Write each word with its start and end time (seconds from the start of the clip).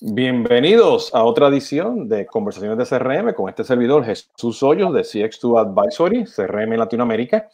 Bienvenidos 0.00 1.14
a 1.14 1.22
otra 1.24 1.48
edición 1.48 2.08
de 2.08 2.26
Conversaciones 2.26 2.78
de 2.78 2.98
CRM 2.98 3.34
con 3.34 3.48
este 3.48 3.62
servidor 3.62 4.04
Jesús 4.04 4.62
Hoyos 4.62 4.92
de 4.92 5.02
CX2 5.02 5.60
Advisory, 5.60 6.24
CRM 6.24 6.76
Latinoamérica. 6.76 7.48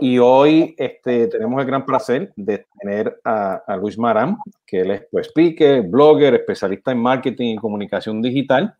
Y 0.00 0.18
hoy 0.18 0.74
este, 0.78 1.26
tenemos 1.28 1.60
el 1.60 1.66
gran 1.66 1.84
placer 1.84 2.32
de 2.36 2.66
tener 2.78 3.20
a, 3.24 3.76
Luis 3.80 3.98
Marán, 3.98 4.36
que 4.66 4.80
él 4.80 4.90
es 4.90 5.06
pues, 5.10 5.28
speaker, 5.28 5.82
blogger, 5.82 6.34
especialista 6.34 6.92
en 6.92 6.98
marketing 6.98 7.54
y 7.54 7.56
comunicación 7.56 8.22
digital. 8.22 8.76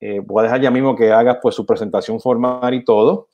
Eh, 0.00 0.20
voy 0.20 0.40
a 0.40 0.44
dejar 0.44 0.60
ya 0.60 0.70
mismo 0.70 0.94
que 0.94 1.12
haga 1.12 1.40
pues, 1.40 1.54
su 1.54 1.66
presentación 1.66 2.20
formal 2.20 2.72
y 2.72 2.84
todo. 2.84 3.28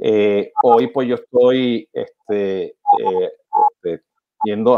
Eh, 0.00 0.52
hoy 0.62 0.88
pues 0.88 1.06
yo 1.06 1.14
estoy 1.16 1.88
este, 1.92 2.64
eh, 2.64 3.30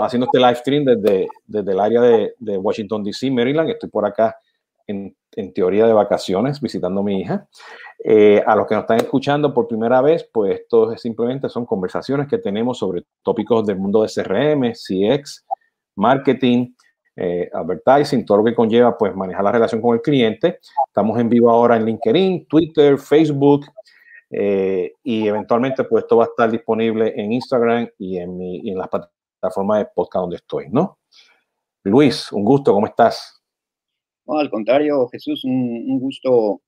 haciendo 0.01 0.27
este 0.27 0.39
live 0.39 0.55
stream 0.55 0.85
desde, 0.85 1.29
desde 1.47 1.73
el 1.73 1.81
área 1.81 2.01
de, 2.01 2.35
de 2.39 2.59
Washington, 2.59 3.05
D.C., 3.05 3.31
Maryland. 3.31 3.71
Estoy 3.71 3.91
por 3.91 4.07
acá 4.07 4.37
en, 4.87 5.17
en, 5.33 5.53
teoría 5.53 5.87
de 5.87 5.93
vacaciones 5.93 6.61
visitando 6.61 7.01
a 7.01 7.05
mi 7.05 7.21
hija. 7.21 7.49
Eh, 8.05 8.43
a 8.47 8.55
los 8.55 8.67
que 8.67 8.75
nos 8.75 8.83
están 8.83 8.99
escuchando 8.99 9.53
por 9.53 9.67
primera 9.67 10.01
vez, 10.01 10.29
pues 10.33 10.61
esto 10.61 10.97
simplemente 10.97 11.49
son 11.49 11.67
conversaciones 11.67 12.29
que 12.29 12.39
tenemos 12.39 12.79
sobre 12.79 13.05
tópicos 13.23 13.67
del 13.67 13.79
mundo 13.79 14.03
de 14.03 14.09
CRM, 14.09 14.73
CX, 14.73 15.45
marketing, 15.97 16.75
eh, 17.17 17.49
advertising, 17.53 18.25
todo 18.27 18.39
lo 18.39 18.45
que 18.45 18.55
conlleva 18.55 18.97
pues 18.97 19.15
manejar 19.17 19.45
la 19.45 19.53
relación 19.53 19.81
con 19.81 19.95
el 19.95 20.03
cliente. 20.03 20.61
Estamos 20.87 21.19
en 21.19 21.29
vivo 21.29 21.51
ahora 21.51 21.77
en 21.77 21.87
LinkedIn, 21.87 22.47
Twitter, 22.47 22.99
Facebook 22.99 23.67
eh, 24.31 24.93
y 25.03 25.27
eventualmente 25.27 25.85
pues 25.85 26.05
esto 26.05 26.19
va 26.19 26.25
a 26.25 26.29
estar 26.29 26.51
disponible 26.51 27.15
en 27.17 27.33
Instagram 27.33 27.89
y 27.99 28.19
en, 28.19 28.37
mi, 28.37 28.59
y 28.59 28.71
en 28.71 28.79
las 28.79 28.89
plataformas 28.89 29.16
de 29.55 29.87
podcast 29.95 30.23
donde 30.23 30.37
estoy, 30.37 30.67
¿no? 30.71 30.99
Luis, 31.85 32.33
un 32.33 32.45
gusto, 32.45 32.73
¿cómo 32.73 32.87
estás? 32.87 33.41
No, 34.27 34.39
al 34.39 34.51
contrario, 34.51 35.09
Jesús, 35.09 35.45
un, 35.45 35.85
un 35.89 36.01
gusto 36.01 36.63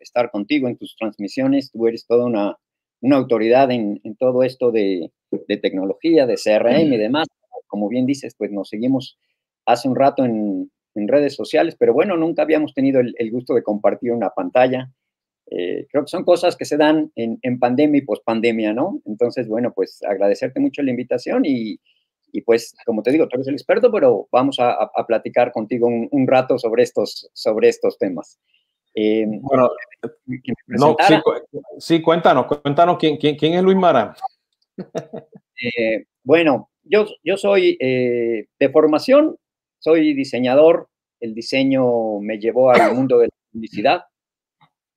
estar, 0.00 0.30
contigo 0.30 0.68
en 0.68 0.76
tus 0.76 0.96
transmisiones. 0.96 1.70
Tú 1.72 1.86
eres 1.86 2.06
toda 2.06 2.26
una, 2.26 2.56
una 3.00 3.16
autoridad 3.16 3.70
en, 3.70 4.00
en, 4.04 4.16
todo 4.16 4.42
esto 4.42 4.70
de, 4.70 5.10
de, 5.30 5.56
tecnología, 5.56 6.26
de 6.26 6.36
CRM 6.36 6.92
y 6.92 6.96
demás. 6.96 7.26
Como 7.66 7.88
bien 7.88 8.06
dices, 8.06 8.34
pues 8.38 8.52
nos 8.52 8.68
seguimos 8.68 9.18
hace 9.66 9.88
un 9.88 9.96
rato 9.96 10.24
en, 10.24 10.70
en 10.94 11.08
redes 11.08 11.34
sociales, 11.34 11.76
pero 11.78 11.92
bueno, 11.92 12.16
nunca 12.16 12.42
habíamos 12.42 12.74
tenido 12.74 13.00
el, 13.00 13.14
el 13.18 13.30
gusto 13.30 13.54
de 13.54 13.62
compartir 13.62 14.12
una 14.12 14.30
pantalla. 14.30 14.92
Eh, 15.50 15.86
creo 15.90 16.04
que 16.04 16.10
son 16.10 16.24
cosas 16.24 16.56
que 16.56 16.64
se 16.64 16.76
dan 16.76 17.10
en, 17.16 17.38
en 17.42 17.58
pandemia 17.58 17.98
y 17.98 18.04
pospandemia, 18.04 18.72
¿no? 18.72 19.00
Entonces, 19.04 19.48
bueno, 19.48 19.72
pues 19.74 20.00
agradecerte 20.02 20.60
mucho 20.60 20.82
la 20.82 20.90
invitación 20.90 21.44
y, 21.44 21.80
y 22.34 22.40
pues, 22.40 22.74
como 22.84 23.00
te 23.00 23.12
digo, 23.12 23.28
tú 23.28 23.36
eres 23.36 23.46
el 23.46 23.54
experto, 23.54 23.92
pero 23.92 24.26
vamos 24.32 24.58
a, 24.58 24.72
a 24.72 25.06
platicar 25.06 25.52
contigo 25.52 25.86
un, 25.86 26.08
un, 26.10 26.26
rato 26.26 26.58
sobre 26.58 26.82
estos, 26.82 27.30
sobre 27.32 27.68
estos 27.68 27.96
temas. 27.96 28.40
Eh, 28.92 29.24
bueno, 29.40 29.70
no, 30.66 30.96
sí, 31.06 31.14
sí, 31.78 32.02
cuéntanos, 32.02 32.46
cuéntanos 32.46 32.98
quién, 32.98 33.18
quién, 33.18 33.36
quién 33.36 33.54
es 33.54 33.62
Luis 33.62 33.76
Mara. 33.76 34.16
eh, 34.76 36.06
bueno, 36.24 36.70
yo, 36.82 37.06
yo 37.22 37.36
soy 37.36 37.76
eh, 37.78 38.48
de 38.58 38.68
formación, 38.68 39.36
soy 39.78 40.12
diseñador, 40.12 40.88
el 41.20 41.36
diseño 41.36 42.18
me 42.18 42.38
llevó 42.38 42.72
al 42.72 42.96
mundo 42.96 43.18
de 43.18 43.26
la 43.28 43.34
publicidad 43.52 44.04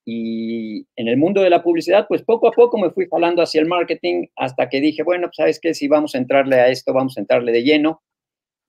y 0.09 0.87
en 0.95 1.09
el 1.09 1.17
mundo 1.17 1.41
de 1.41 1.49
la 1.49 1.61
publicidad, 1.61 2.07
pues 2.07 2.23
poco 2.23 2.47
a 2.47 2.51
poco 2.51 2.77
me 2.77 2.91
fui 2.91 3.07
jalando 3.11 3.41
hacia 3.41 3.59
el 3.59 3.67
marketing 3.67 4.27
hasta 4.37 4.69
que 4.69 4.79
dije, 4.79 5.03
bueno, 5.03 5.27
pues 5.27 5.35
sabes 5.35 5.59
qué, 5.59 5.73
si 5.73 5.89
vamos 5.89 6.15
a 6.15 6.17
entrarle 6.17 6.55
a 6.55 6.69
esto, 6.69 6.93
vamos 6.93 7.17
a 7.17 7.21
entrarle 7.21 7.51
de 7.51 7.63
lleno. 7.63 8.01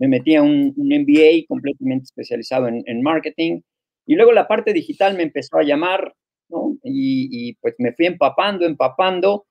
Me 0.01 0.09
metí 0.09 0.35
a 0.35 0.43
un, 0.43 0.75
un 0.77 0.89
MBA 0.89 1.47
completamente 1.47 2.05
especializado 2.05 2.67
en, 2.67 2.83
en 2.87 3.03
marketing 3.03 3.61
y 4.09 4.15
luego 4.15 4.33
la 4.33 4.49
parte 4.49 4.73
digital 4.73 5.17
me 5.19 5.23
empezó 5.23 5.59
a 5.59 5.63
llamar, 5.63 6.15
¿no? 6.49 6.79
Y, 6.83 7.55
pues 7.61 7.75
me 7.77 7.93
fui 7.93 8.07
empapando, 8.07 8.65
empapando. 8.65 9.47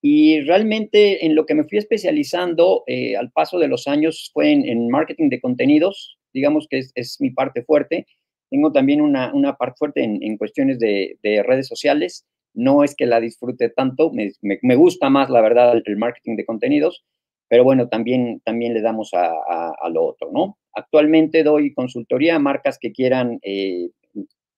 Y 0.00 0.40
realmente 0.40 1.26
en 1.26 1.34
lo 1.34 1.44
que 1.44 1.54
me 1.54 1.64
fui 1.64 1.76
especializando 1.76 2.82
eh, 2.86 3.14
al 3.14 3.30
paso 3.30 3.58
de 3.58 3.68
los 3.68 3.86
años 3.86 4.30
fue 4.32 4.52
en, 4.52 4.88
marketing 4.88 5.28
de 5.28 5.40
contenidos, 5.42 6.18
digamos 6.32 6.66
que 6.68 6.82
es, 6.94 7.20
mi 7.20 7.30
parte 7.30 7.62
fuerte. 7.62 8.06
Tengo 8.50 8.72
también 8.72 9.00
una, 9.00 9.32
una 9.32 9.56
parte 9.56 9.76
fuerte 9.78 10.02
en, 10.02 10.22
en 10.22 10.36
cuestiones 10.36 10.78
de, 10.78 11.18
de, 11.22 11.42
redes 11.42 11.68
sociales. 11.68 12.26
No 12.52 12.82
es 12.82 12.96
que 12.96 13.06
la 13.06 13.20
disfrute 13.20 13.70
tanto, 13.70 14.12
me, 14.12 14.32
me, 14.42 14.58
me 14.62 14.74
gusta 14.74 15.08
más, 15.08 15.30
la 15.30 15.40
verdad, 15.40 15.80
el, 15.84 15.96
marketing 15.96 16.36
de 16.36 16.44
contenidos, 16.44 17.04
pero 17.48 17.62
bueno, 17.62 17.88
también, 17.88 18.40
también 18.44 18.74
le 18.74 18.82
damos 18.82 19.14
a, 19.14 19.26
a, 19.26 19.72
a 19.80 19.88
lo 19.88 20.04
otro, 20.04 20.30
¿no? 20.32 20.58
Actualmente 20.74 21.42
doy 21.42 21.72
consultoría 21.72 22.36
a 22.36 22.40
marcas 22.40 22.78
que 22.80 22.92
quieran 22.92 23.38
eh, 23.42 23.90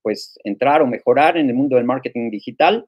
pues 0.02 0.38
entrar 0.44 0.82
o 0.82 0.86
mejorar 0.86 1.36
en 1.36 1.48
el 1.48 1.54
mundo 1.54 1.76
del 1.76 1.84
marketing 1.84 2.30
digital. 2.30 2.86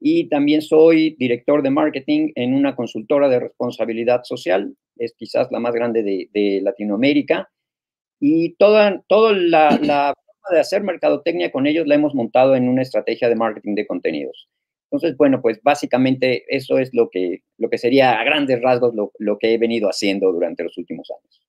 Y 0.00 0.28
también 0.28 0.62
soy 0.62 1.14
director 1.18 1.62
de 1.62 1.70
marketing 1.70 2.32
en 2.34 2.54
una 2.54 2.74
consultora 2.74 3.28
de 3.28 3.38
responsabilidad 3.38 4.22
social, 4.24 4.74
es 4.96 5.14
quizás 5.16 5.48
la 5.52 5.60
más 5.60 5.74
grande 5.74 6.02
de, 6.02 6.28
de 6.32 6.60
Latinoamérica. 6.60 7.48
Y 8.24 8.54
toda, 8.54 9.02
toda 9.08 9.32
la, 9.32 9.70
la 9.82 10.14
forma 10.14 10.54
de 10.54 10.60
hacer 10.60 10.84
mercadotecnia 10.84 11.50
con 11.50 11.66
ellos 11.66 11.88
la 11.88 11.96
hemos 11.96 12.14
montado 12.14 12.54
en 12.54 12.68
una 12.68 12.82
estrategia 12.82 13.28
de 13.28 13.34
marketing 13.34 13.74
de 13.74 13.86
contenidos. 13.86 14.48
Entonces, 14.84 15.16
bueno, 15.16 15.42
pues 15.42 15.60
básicamente 15.62 16.44
eso 16.48 16.78
es 16.78 16.90
lo 16.92 17.08
que, 17.10 17.42
lo 17.58 17.68
que 17.68 17.78
sería 17.78 18.20
a 18.20 18.24
grandes 18.24 18.62
rasgos 18.62 18.94
lo, 18.94 19.10
lo 19.18 19.38
que 19.38 19.52
he 19.52 19.58
venido 19.58 19.88
haciendo 19.88 20.30
durante 20.30 20.62
los 20.62 20.78
últimos 20.78 21.10
años. 21.10 21.42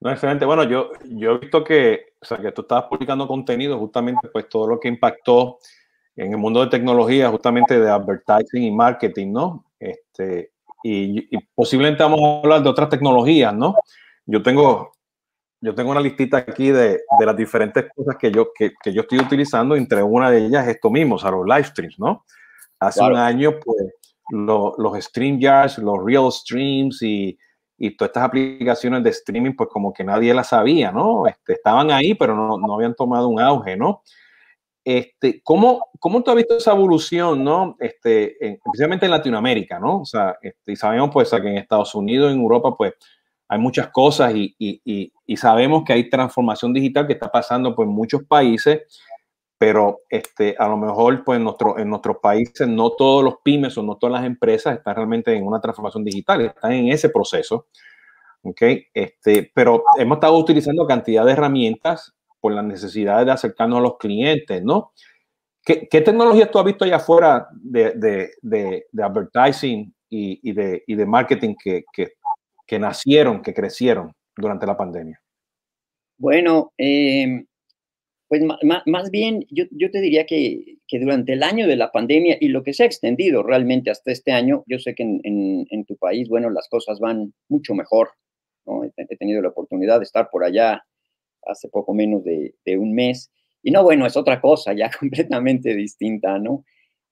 No, 0.00 0.10
excelente. 0.10 0.46
Bueno, 0.46 0.64
yo, 0.64 0.92
yo 1.10 1.32
he 1.32 1.38
visto 1.38 1.62
que, 1.62 2.14
o 2.20 2.24
sea, 2.24 2.38
que 2.38 2.52
tú 2.52 2.62
estabas 2.62 2.84
publicando 2.84 3.28
contenido 3.28 3.78
justamente, 3.78 4.28
pues 4.32 4.48
todo 4.48 4.66
lo 4.66 4.80
que 4.80 4.88
impactó 4.88 5.58
en 6.16 6.32
el 6.32 6.38
mundo 6.38 6.60
de 6.64 6.70
tecnología, 6.70 7.28
justamente 7.28 7.78
de 7.78 7.90
advertising 7.90 8.62
y 8.62 8.70
marketing, 8.70 9.32
¿no? 9.32 9.66
Este, 9.78 10.52
y, 10.82 11.36
y 11.36 11.38
posiblemente 11.54 12.02
vamos 12.02 12.20
a 12.22 12.40
hablar 12.40 12.62
de 12.62 12.70
otras 12.70 12.88
tecnologías, 12.88 13.54
¿no? 13.54 13.76
Yo 14.26 14.42
tengo, 14.42 14.91
yo 15.62 15.74
tengo 15.74 15.90
una 15.90 16.00
listita 16.00 16.36
aquí 16.36 16.70
de, 16.70 17.00
de 17.18 17.26
las 17.26 17.36
diferentes 17.36 17.86
cosas 17.94 18.16
que 18.18 18.30
yo, 18.30 18.52
que, 18.52 18.72
que, 18.82 18.92
yo 18.92 19.02
estoy 19.02 19.20
utilizando, 19.20 19.74
entre 19.74 20.02
una 20.02 20.30
de 20.30 20.44
ellas 20.46 20.68
esto 20.68 20.90
mismo, 20.90 21.14
o 21.14 21.18
sea, 21.18 21.30
los 21.30 21.46
live 21.46 21.64
streams, 21.64 21.98
¿no? 21.98 22.24
Hace 22.78 23.00
claro. 23.00 23.14
un 23.14 23.20
año, 23.20 23.52
pues, 23.64 23.94
lo, 24.30 24.74
los 24.76 25.02
StreamYards, 25.02 25.78
los 25.78 25.96
Real 26.04 26.30
Streams 26.30 27.00
y 27.02 27.38
y 27.84 27.96
todas 27.96 28.10
estas 28.10 28.22
aplicaciones 28.22 29.02
de 29.02 29.10
streaming, 29.10 29.56
pues 29.56 29.68
como 29.68 29.92
que 29.92 30.04
nadie 30.04 30.32
las 30.32 30.50
sabía, 30.50 30.92
¿no? 30.92 31.26
Este, 31.26 31.54
estaban 31.54 31.90
ahí, 31.90 32.14
pero 32.14 32.36
no, 32.36 32.56
no, 32.56 32.74
habían 32.74 32.94
tomado 32.94 33.26
un 33.26 33.40
auge, 33.40 33.76
¿no? 33.76 34.02
Este, 34.84 35.42
¿cómo, 35.42 35.90
¿Cómo 35.98 36.22
tú 36.22 36.30
has 36.30 36.36
visto 36.36 36.56
esa 36.58 36.70
evolución, 36.70 37.42
¿no? 37.42 37.74
Este, 37.80 38.46
en, 38.46 38.52
especialmente 38.52 39.06
en 39.06 39.10
Latinoamérica, 39.10 39.80
¿no? 39.80 40.02
O 40.02 40.04
sea, 40.04 40.38
este, 40.42 40.70
y 40.70 40.76
sabemos 40.76 41.10
pues 41.12 41.28
que 41.28 41.36
en 41.38 41.58
Estados 41.58 41.92
Unidos, 41.96 42.32
en 42.32 42.38
Europa, 42.38 42.76
pues 42.76 42.94
hay 43.48 43.58
muchas 43.58 43.88
cosas 43.88 44.32
y, 44.32 44.54
y, 44.60 44.80
y, 44.84 45.12
sabemos 45.36 45.84
que 45.84 45.92
hay 45.92 46.08
transformación 46.08 46.72
digital 46.72 47.06
que 47.06 47.14
está 47.14 47.30
pasando 47.30 47.74
pues, 47.74 47.88
muchos 47.88 48.22
países 48.24 48.82
pero 49.62 50.00
este, 50.10 50.56
a 50.58 50.66
lo 50.66 50.76
mejor 50.76 51.22
pues, 51.22 51.36
en, 51.36 51.44
nuestro, 51.44 51.78
en 51.78 51.88
nuestros 51.88 52.16
países 52.20 52.66
no 52.66 52.90
todos 52.90 53.22
los 53.22 53.34
pymes 53.44 53.78
o 53.78 53.84
no 53.84 53.96
todas 53.96 54.14
las 54.14 54.24
empresas 54.26 54.76
están 54.76 54.96
realmente 54.96 55.32
en 55.32 55.46
una 55.46 55.60
transformación 55.60 56.02
digital, 56.02 56.40
están 56.40 56.72
en 56.72 56.88
ese 56.88 57.10
proceso. 57.10 57.68
¿okay? 58.42 58.86
Este, 58.92 59.52
pero 59.54 59.84
hemos 59.98 60.16
estado 60.16 60.36
utilizando 60.36 60.84
cantidad 60.84 61.24
de 61.24 61.30
herramientas 61.30 62.12
por 62.40 62.52
las 62.52 62.64
necesidades 62.64 63.24
de 63.24 63.30
acercarnos 63.30 63.78
a 63.78 63.82
los 63.82 63.98
clientes, 63.98 64.64
¿no? 64.64 64.90
¿Qué, 65.64 65.86
qué 65.88 66.00
tecnologías 66.00 66.50
tú 66.50 66.58
has 66.58 66.64
visto 66.64 66.84
allá 66.84 66.96
afuera 66.96 67.46
de, 67.52 67.92
de, 67.92 68.30
de, 68.42 68.86
de 68.90 69.02
advertising 69.04 69.94
y, 70.10 70.40
y, 70.42 70.82
y 70.88 70.94
de 70.96 71.06
marketing 71.06 71.54
que, 71.54 71.84
que, 71.92 72.14
que, 72.66 72.78
nacieron, 72.80 73.40
que 73.40 73.54
crecieron 73.54 74.12
durante 74.36 74.66
la 74.66 74.76
pandemia? 74.76 75.21
Bueno, 76.22 76.72
eh, 76.78 77.46
pues 78.28 78.42
más, 78.86 79.10
bien 79.10 79.44
yo, 79.50 79.64
yo 79.72 79.90
te 79.90 80.00
diría 80.00 80.24
que, 80.24 80.78
durante 80.88 81.32
el 81.32 81.42
año 81.42 81.66
de 81.66 81.74
la 81.74 81.90
pandemia 81.90 82.36
y 82.40 82.46
lo 82.46 82.62
que 82.62 82.74
se 82.74 82.84
ha 82.84 82.86
extendido 82.86 83.42
realmente 83.42 83.90
hasta 83.90 84.12
este 84.12 84.30
año, 84.30 84.62
yo 84.68 84.78
sé 84.78 84.94
que 84.94 85.02
en, 85.02 85.84
tu 85.84 85.96
país, 85.96 86.28
bueno, 86.28 86.48
las 86.48 86.68
cosas 86.68 87.00
van 87.00 87.34
mucho 87.48 87.74
mejor. 87.74 88.10
¿no? 88.66 88.84
He, 88.84 89.16
tenido 89.16 89.42
la 89.42 89.48
oportunidad 89.48 89.98
de 89.98 90.04
estar 90.04 90.28
por 90.30 90.44
allá 90.44 90.84
hace 91.44 91.68
poco 91.68 91.92
menos 91.92 92.22
de, 92.22 92.54
de 92.64 92.78
un 92.78 92.94
mes. 92.94 93.32
Y 93.60 93.72
no, 93.72 93.82
bueno, 93.82 94.06
es 94.06 94.16
otra 94.16 94.40
cosa 94.40 94.74
ya 94.74 94.92
completamente 95.00 95.74
distinta, 95.74 96.38
¿no? 96.38 96.64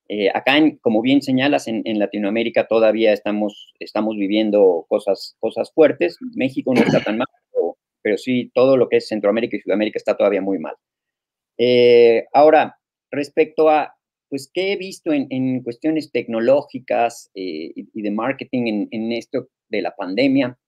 Eh, 0.09 0.31
acá, 0.33 0.57
en, 0.57 0.77
como 0.77 1.03
bien 1.03 1.21
señalas, 1.21 1.67
en, 1.67 1.83
en, 1.85 1.99
Latinoamérica 1.99 2.69
todavía 2.69 3.13
estamos, 3.13 3.73
estamos 3.81 4.17
viviendo 4.17 4.87
cosas, 4.89 5.37
cosas 5.41 5.73
fuertes. 5.73 6.17
México 6.37 6.73
no 6.75 6.83
está 6.83 7.03
tan 7.03 7.19
mal, 7.19 7.27
pero, 8.03 8.19
sí, 8.19 8.51
todo 8.55 8.77
lo 8.77 8.89
que 8.89 8.99
es 8.99 9.09
Centroamérica 9.09 9.57
y 9.57 9.61
Sudamérica 9.61 9.99
está 9.99 10.17
todavía 10.17 10.41
muy 10.41 10.59
mal. 10.59 10.75
Eh, 11.63 12.27
ahora, 12.33 12.79
respecto 13.11 13.69
a, 13.69 13.95
pues, 14.31 14.51
¿qué 14.53 14.73
he 14.73 14.77
visto 14.77 15.13
en, 15.13 15.27
en 15.29 15.63
cuestiones 15.63 16.11
tecnológicas 16.11 17.31
eh, 17.35 17.73
y, 17.75 18.03
de 18.03 18.11
marketing 18.11 18.67
en, 18.67 18.89
en, 18.91 19.13
esto 19.13 19.49
de 19.69 19.83
la 19.83 19.95
pandemia? 19.95 20.59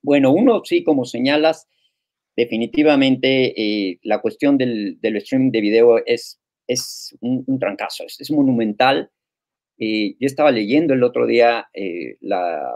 Bueno, 0.00 0.32
uno, 0.32 0.62
sí, 0.64 0.84
como 0.84 1.04
señalas, 1.04 1.66
definitivamente 2.36 3.60
eh, 3.60 3.98
la 4.02 4.20
cuestión 4.20 4.58
del, 4.58 5.00
del, 5.00 5.16
streaming 5.16 5.50
de 5.50 5.60
video 5.60 5.98
es, 6.06 6.40
es 6.68 7.16
un, 7.20 7.42
un 7.46 7.58
trancazo, 7.58 8.04
es, 8.04 8.20
es 8.20 8.30
monumental. 8.30 9.10
Yo 9.78 10.26
estaba 10.26 10.52
leyendo 10.52 10.94
el 10.94 11.02
otro 11.02 11.26
día 11.26 11.68
la, 12.20 12.72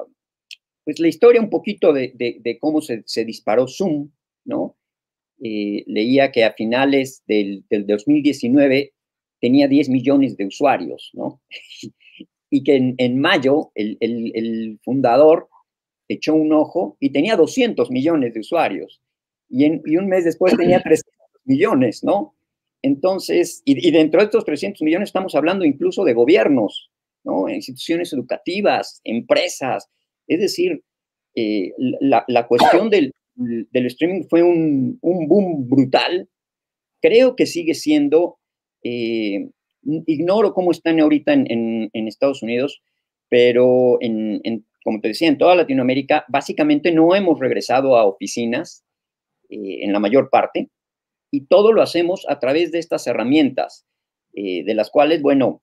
pues 0.87 1.01
la 1.01 1.09
historia 1.09 1.41
un 1.41 1.51
poquito 1.51 1.93
de, 1.93 2.13
de, 2.15 2.37
de 2.41 2.59
cómo 2.61 2.81
se, 2.81 3.03
se, 3.07 3.25
disparó 3.25 3.67
Zoom, 3.67 4.13
¿no? 4.45 4.77
leía 5.39 6.31
que 6.31 6.45
a 6.45 6.53
finales 6.53 7.25
del, 7.27 7.65
del 7.69 7.87
2019 7.87 8.95
tenía 9.41 9.67
10 9.67 9.89
millones 9.89 10.37
de 10.37 10.47
usuarios, 10.47 11.11
¿no? 11.13 11.43
y 12.51 12.63
que 12.63 12.77
en, 12.77 12.95
en 12.99 13.21
mayo 13.21 13.73
el, 13.75 13.99
el, 13.99 14.31
el, 14.37 14.79
fundador 14.85 15.49
echó 16.09 16.35
un 16.35 16.53
ojo 16.53 16.97
y 17.01 17.11
tenía 17.11 17.35
200 17.35 17.91
millones 17.91 18.35
de 18.35 18.41
usuarios. 18.41 19.03
Y, 19.49 19.65
en, 19.65 19.83
y 19.85 19.97
un 19.97 20.07
mes 20.07 20.25
después 20.25 20.57
tenía 20.57 20.81
300 20.81 21.13
millones, 21.45 22.05
¿no? 22.05 22.37
Entonces, 22.81 23.61
y, 23.65 23.89
y, 23.89 23.91
dentro 23.91 24.21
de 24.21 24.27
estos 24.27 24.45
300 24.45 24.83
millones 24.83 25.09
estamos 25.09 25.35
hablando 25.35 25.65
incluso 25.65 26.05
de 26.05 26.15
gobiernos, 26.15 26.93
¿no? 27.25 27.49
Instituciones 27.49 28.13
educativas, 28.13 29.01
empresas. 29.03 29.91
Es 30.27 30.41
decir, 30.41 30.83
eh, 31.35 31.73
la, 32.01 32.47
cuestión 32.49 32.89
del, 32.89 33.13
streaming 33.73 34.25
fue 34.29 34.43
un, 34.43 34.99
boom 35.03 35.69
brutal. 35.69 36.29
Creo 37.01 37.37
que 37.37 37.47
sigue 37.47 37.75
siendo 37.75 38.39
eh, 38.83 39.51
ignoro 39.83 40.55
cómo 40.55 40.71
están 40.71 40.99
ahorita 40.99 41.35
en, 41.35 41.91
en, 41.93 42.09
Estados 42.09 42.43
Unidos, 42.43 42.83
pero 43.29 43.99
en, 44.01 44.65
como 44.83 45.01
te 45.01 45.09
decía, 45.09 45.29
en 45.29 45.39
toda 45.39 45.55
Latinoamérica, 45.55 46.25
básicamente 46.29 46.91
no 46.91 47.15
hemos 47.15 47.39
regresado 47.39 47.97
a 47.97 48.07
oficinas 48.07 48.85
eh, 49.51 49.85
en 49.85 49.93
la 49.93 50.01
mayor 50.01 50.31
parte, 50.31 50.71
y 51.31 51.47
todo 51.47 51.73
lo 51.73 51.83
hacemos 51.83 52.25
a 52.29 52.39
través 52.39 52.73
de 52.73 52.79
estas 52.79 53.07
herramientas, 53.07 53.85
de 54.33 54.75
las 54.75 54.91
cuales, 54.91 55.23
bueno, 55.23 55.63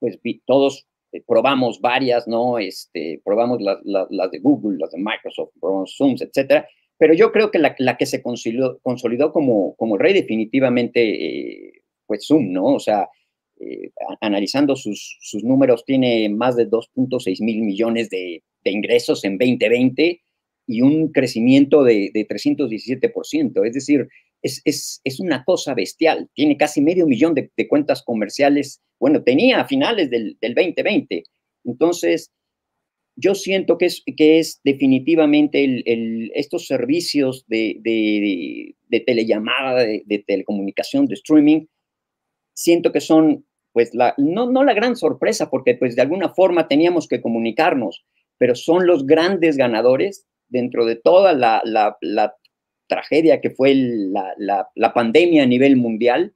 pues 0.00 0.18
todos 0.44 0.88
eh, 1.12 1.22
probamos 1.26 1.80
varias, 1.80 2.26
¿no? 2.26 2.58
Este, 2.58 3.20
probamos 3.24 3.60
las 3.60 3.78
la, 3.84 4.28
de 4.28 4.38
Google, 4.38 4.78
las 4.78 4.90
de 4.90 4.98
Microsoft, 4.98 5.50
probamos 5.60 5.94
Zooms, 5.96 6.22
etcétera, 6.22 6.68
pero 6.98 7.14
yo 7.14 7.32
creo 7.32 7.50
que 7.50 7.58
la, 7.58 7.74
la 7.78 7.96
que 7.96 8.06
se 8.06 8.22
consolidó, 8.22 8.78
consolidó, 8.82 9.32
como, 9.32 9.74
como 9.76 9.98
rey 9.98 10.14
definitivamente, 10.14 11.82
pues 12.06 12.26
Zoom, 12.26 12.52
¿no? 12.52 12.74
O 12.74 12.80
sea, 12.80 13.08
eh, 13.58 13.90
analizando 14.20 14.76
sus, 14.76 15.16
sus, 15.20 15.42
números, 15.42 15.84
tiene 15.86 16.28
más 16.28 16.56
de 16.56 16.68
2.6 16.68 17.42
mil 17.42 17.62
millones 17.62 18.10
de, 18.10 18.42
de, 18.62 18.70
ingresos 18.70 19.24
en 19.24 19.38
2020 19.38 20.20
y 20.66 20.82
un 20.82 21.10
crecimiento 21.10 21.82
de, 21.82 22.10
de 22.12 22.28
317%. 22.28 23.66
Es 23.66 23.72
decir, 23.72 24.08
es, 24.42 24.62
es, 24.64 25.00
es, 25.04 25.20
una 25.20 25.44
cosa 25.44 25.74
bestial. 25.74 26.28
Tiene 26.34 26.56
casi 26.56 26.80
medio 26.80 27.06
millón 27.06 27.34
de, 27.34 27.50
de 27.56 27.68
cuentas 27.68 28.02
comerciales. 28.02 28.80
Bueno, 28.98 29.22
tenía 29.22 29.60
a 29.60 29.66
finales 29.66 30.10
del, 30.10 30.36
del 30.40 30.54
2020. 30.54 31.24
Entonces, 31.64 32.32
yo 33.16 33.34
siento 33.34 33.78
que 33.78 33.86
es, 33.86 34.02
que 34.16 34.38
es 34.38 34.60
definitivamente 34.62 35.64
el, 35.64 35.82
el, 35.86 36.32
estos 36.34 36.66
servicios 36.66 37.44
de, 37.48 37.78
de, 37.80 38.74
de 38.88 39.00
telellamada, 39.00 39.80
de, 39.80 40.24
telecomunicación, 40.26 41.06
de 41.06 41.14
streaming, 41.14 41.66
siento 42.52 42.92
que 42.92 43.00
son, 43.00 43.46
pues, 43.72 43.94
la, 43.94 44.14
no, 44.18 44.50
no 44.50 44.64
la 44.64 44.74
gran 44.74 44.96
sorpresa, 44.96 45.50
porque 45.50 45.74
pues 45.74 45.96
de 45.96 46.02
alguna 46.02 46.28
forma 46.34 46.68
teníamos 46.68 47.08
que 47.08 47.22
comunicarnos, 47.22 48.04
pero 48.38 48.54
son 48.54 48.86
los 48.86 49.06
grandes 49.06 49.56
ganadores 49.56 50.26
dentro 50.48 50.84
de 50.84 50.96
toda 50.96 51.32
la, 51.32 51.62
la, 51.64 51.96
la 52.02 52.34
tragedia 52.86 53.40
que 53.40 53.50
fue 53.50 53.74
la, 53.74 54.34
la, 54.74 54.94
pandemia 54.94 55.42
a 55.42 55.46
nivel 55.46 55.76
mundial, 55.76 56.34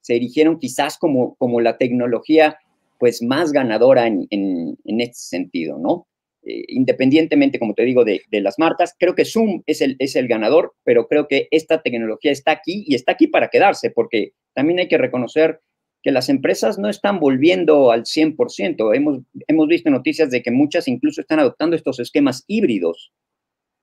se 0.00 0.16
erigieron 0.16 0.58
quizás 0.58 0.98
como, 0.98 1.34
como 1.36 1.60
la 1.60 1.78
tecnología 1.78 2.58
pues 2.98 3.22
más 3.22 3.52
ganadora 3.52 4.06
en, 4.06 4.26
en, 4.30 4.76
en 4.84 5.00
este 5.00 5.18
sentido, 5.18 5.78
¿no? 5.78 6.06
Eh, 6.46 6.64
independientemente, 6.68 7.58
como 7.58 7.74
te 7.74 7.84
digo, 7.84 8.04
de, 8.04 8.22
de, 8.30 8.40
las 8.40 8.58
marcas, 8.58 8.94
creo 8.98 9.14
que 9.14 9.24
Zoom 9.24 9.62
es 9.66 9.80
el, 9.80 9.96
es 9.98 10.14
el 10.14 10.28
ganador, 10.28 10.74
pero 10.84 11.08
creo 11.08 11.26
que 11.26 11.48
esta 11.50 11.82
tecnología 11.82 12.32
está 12.32 12.52
aquí 12.52 12.84
y 12.86 12.94
está 12.94 13.12
aquí 13.12 13.26
para 13.26 13.48
quedarse, 13.48 13.90
porque 13.90 14.32
también 14.52 14.78
hay 14.78 14.88
que 14.88 14.98
reconocer 14.98 15.60
que 16.02 16.12
las 16.12 16.28
empresas 16.28 16.78
no 16.78 16.90
están 16.90 17.18
volviendo 17.18 17.90
al 17.90 18.04
100%. 18.04 18.94
Hemos, 18.94 19.20
hemos 19.48 19.68
visto 19.68 19.88
noticias 19.88 20.30
de 20.30 20.42
que 20.42 20.50
muchas 20.50 20.86
incluso 20.86 21.22
están 21.22 21.40
adoptando 21.40 21.74
estos 21.76 21.98
esquemas 21.98 22.44
híbridos. 22.46 23.10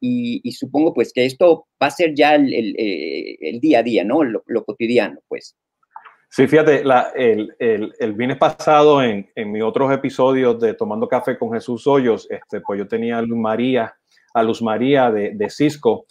Y, 0.02 0.42
y 0.44 0.52
supongo 0.52 0.94
pues 0.94 1.14
que 1.14 1.26
esto 1.26 1.68
va 1.82 1.88
a 1.88 1.92
ser 1.92 2.14
ya 2.16 2.36
el, 2.36 2.54
el, 2.54 2.76
eh, 2.78 3.38
el 3.40 3.60
día 3.60 3.80
a 3.80 3.84
día, 3.84 4.04
¿no? 4.04 4.24
Lo, 4.24 4.44
lo 4.48 4.66
cotidiano, 4.66 5.20
pues. 5.28 5.56
Sí, 6.30 6.48
fíjate, 6.48 6.84
la, 6.84 7.12
el, 7.16 7.54
el, 7.60 8.14
viernes 8.14 8.38
pasado 8.38 9.04
en, 9.04 9.30
en 9.36 9.52
mis 9.52 9.62
otros 9.62 9.92
episodios 9.92 10.60
de 10.60 10.74
Tomando 10.74 11.08
Café 11.08 11.38
con 11.38 11.52
Jesús 11.52 11.86
Hoyos, 11.86 12.28
este, 12.32 12.62
pues 12.62 12.80
yo 12.80 12.88
tenía 12.88 13.18
a 13.18 13.22
Luz 13.22 13.38
María, 13.38 13.94
a 14.34 14.42
Luz 14.42 14.62
María 14.62 15.12
de, 15.12 15.32
de 15.36 15.50
Cisco, 15.50 16.06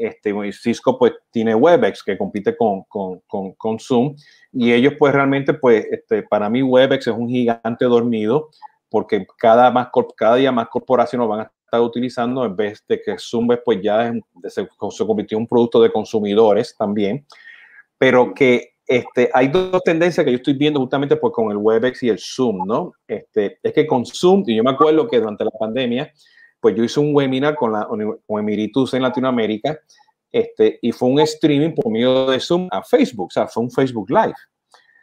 este, 0.00 0.34
Cisco 0.52 0.98
pues 0.98 1.12
tiene 1.30 1.54
WebEx 1.54 2.02
que 2.02 2.16
compite 2.16 2.56
con, 2.56 2.84
con, 2.84 3.20
con, 3.26 3.52
con, 3.52 3.78
Zoom 3.78 4.16
y 4.50 4.72
ellos 4.72 4.94
pues 4.98 5.12
realmente 5.12 5.52
pues 5.52 5.86
este, 5.90 6.22
para 6.22 6.48
mí 6.48 6.62
WebEx 6.62 7.06
es 7.06 7.14
un 7.14 7.28
gigante 7.28 7.84
dormido 7.84 8.48
porque 8.88 9.26
cada, 9.36 9.70
más, 9.70 9.88
cada 10.16 10.36
día 10.36 10.52
más 10.52 10.68
corporaciones 10.68 11.28
van 11.28 11.40
a 11.40 11.52
estar 11.70 11.80
utilizando 11.80 12.44
en 12.44 12.56
vez 12.56 12.84
de 12.88 13.00
que 13.00 13.16
Zoom 13.18 13.48
pues 13.64 13.80
ya 13.82 14.08
es, 14.08 14.54
se, 14.54 14.68
se 14.90 15.06
convirtió 15.06 15.38
en 15.38 15.42
un 15.42 15.48
producto 15.48 15.80
de 15.80 15.92
consumidores 15.92 16.74
también, 16.76 17.24
pero 17.96 18.34
que 18.34 18.74
este, 18.86 19.30
hay 19.32 19.46
dos 19.46 19.82
tendencias 19.84 20.24
que 20.24 20.32
yo 20.32 20.38
estoy 20.38 20.54
viendo 20.54 20.80
justamente 20.80 21.14
pues 21.16 21.32
con 21.32 21.50
el 21.52 21.58
WebEx 21.58 22.02
y 22.02 22.08
el 22.08 22.18
Zoom, 22.18 22.66
¿no? 22.66 22.92
Este, 23.06 23.58
es 23.62 23.72
que 23.72 23.86
con 23.86 24.04
Zoom, 24.04 24.42
y 24.46 24.56
yo 24.56 24.64
me 24.64 24.72
acuerdo 24.72 25.06
que 25.06 25.20
durante 25.20 25.44
la 25.44 25.52
pandemia, 25.52 26.12
pues 26.58 26.74
yo 26.74 26.82
hice 26.82 26.98
un 26.98 27.14
webinar 27.14 27.54
con, 27.54 27.72
la, 27.72 27.86
con 27.86 28.40
Emiritus 28.40 28.92
en 28.94 29.02
Latinoamérica 29.02 29.78
este, 30.32 30.80
y 30.82 30.90
fue 30.90 31.08
un 31.08 31.20
streaming 31.20 31.72
por 31.72 31.92
medio 31.92 32.26
de 32.26 32.40
Zoom 32.40 32.68
a 32.72 32.82
Facebook, 32.82 33.28
o 33.28 33.30
sea, 33.30 33.46
fue 33.46 33.62
un 33.62 33.70
Facebook 33.70 34.10
Live. 34.10 34.34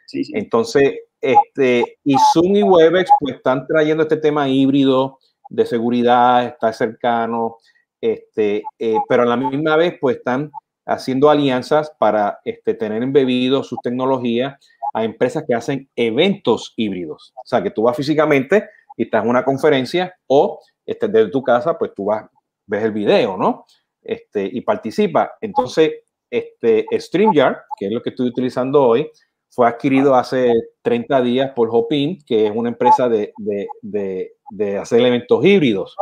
Sí, 0.06 0.22
sí. 0.22 0.32
Entonces, 0.34 0.94
este, 1.20 1.98
y 2.04 2.14
Zoom 2.32 2.56
y 2.56 2.62
Webex 2.62 3.10
pues 3.20 3.36
están 3.36 3.66
trayendo 3.66 4.02
este 4.02 4.18
tema 4.18 4.48
híbrido 4.48 5.18
de 5.48 5.66
seguridad, 5.66 6.44
está 6.46 6.72
cercano, 6.72 7.58
este, 8.00 8.62
eh, 8.78 8.96
pero 9.08 9.22
a 9.22 9.26
la 9.26 9.36
misma 9.36 9.76
vez 9.76 9.96
pues 10.00 10.18
están 10.18 10.50
haciendo 10.86 11.28
alianzas 11.28 11.92
para 11.98 12.40
este, 12.44 12.74
tener 12.74 13.02
embebido 13.02 13.62
sus 13.62 13.78
tecnologías 13.82 14.56
a 14.94 15.04
empresas 15.04 15.44
que 15.46 15.54
hacen 15.54 15.88
eventos 15.96 16.72
híbridos. 16.76 17.32
O 17.36 17.46
sea, 17.46 17.62
que 17.62 17.70
tú 17.70 17.82
vas 17.82 17.96
físicamente 17.96 18.68
y 18.96 19.04
estás 19.04 19.22
en 19.22 19.30
una 19.30 19.44
conferencia 19.44 20.14
o 20.26 20.60
desde 20.86 21.30
tu 21.30 21.42
casa, 21.42 21.78
pues 21.78 21.92
tú 21.94 22.06
vas, 22.06 22.24
ves 22.66 22.84
el 22.84 22.92
video, 22.92 23.36
¿no? 23.36 23.66
Este, 24.02 24.48
y 24.50 24.62
participa. 24.62 25.32
Entonces, 25.40 25.92
este, 26.30 26.86
StreamYard, 26.98 27.56
que 27.78 27.86
es 27.86 27.92
lo 27.92 28.02
que 28.02 28.10
estoy 28.10 28.28
utilizando 28.28 28.82
hoy, 28.82 29.10
fue 29.50 29.66
adquirido 29.66 30.14
hace 30.14 30.52
30 30.82 31.20
días 31.22 31.52
por 31.54 31.68
Hopin, 31.70 32.22
que 32.24 32.46
es 32.46 32.52
una 32.54 32.68
empresa 32.68 33.08
de, 33.08 33.32
de 34.50 34.78
hacer 34.78 35.00
eventos 35.00 35.44
híbridos. 35.44 35.96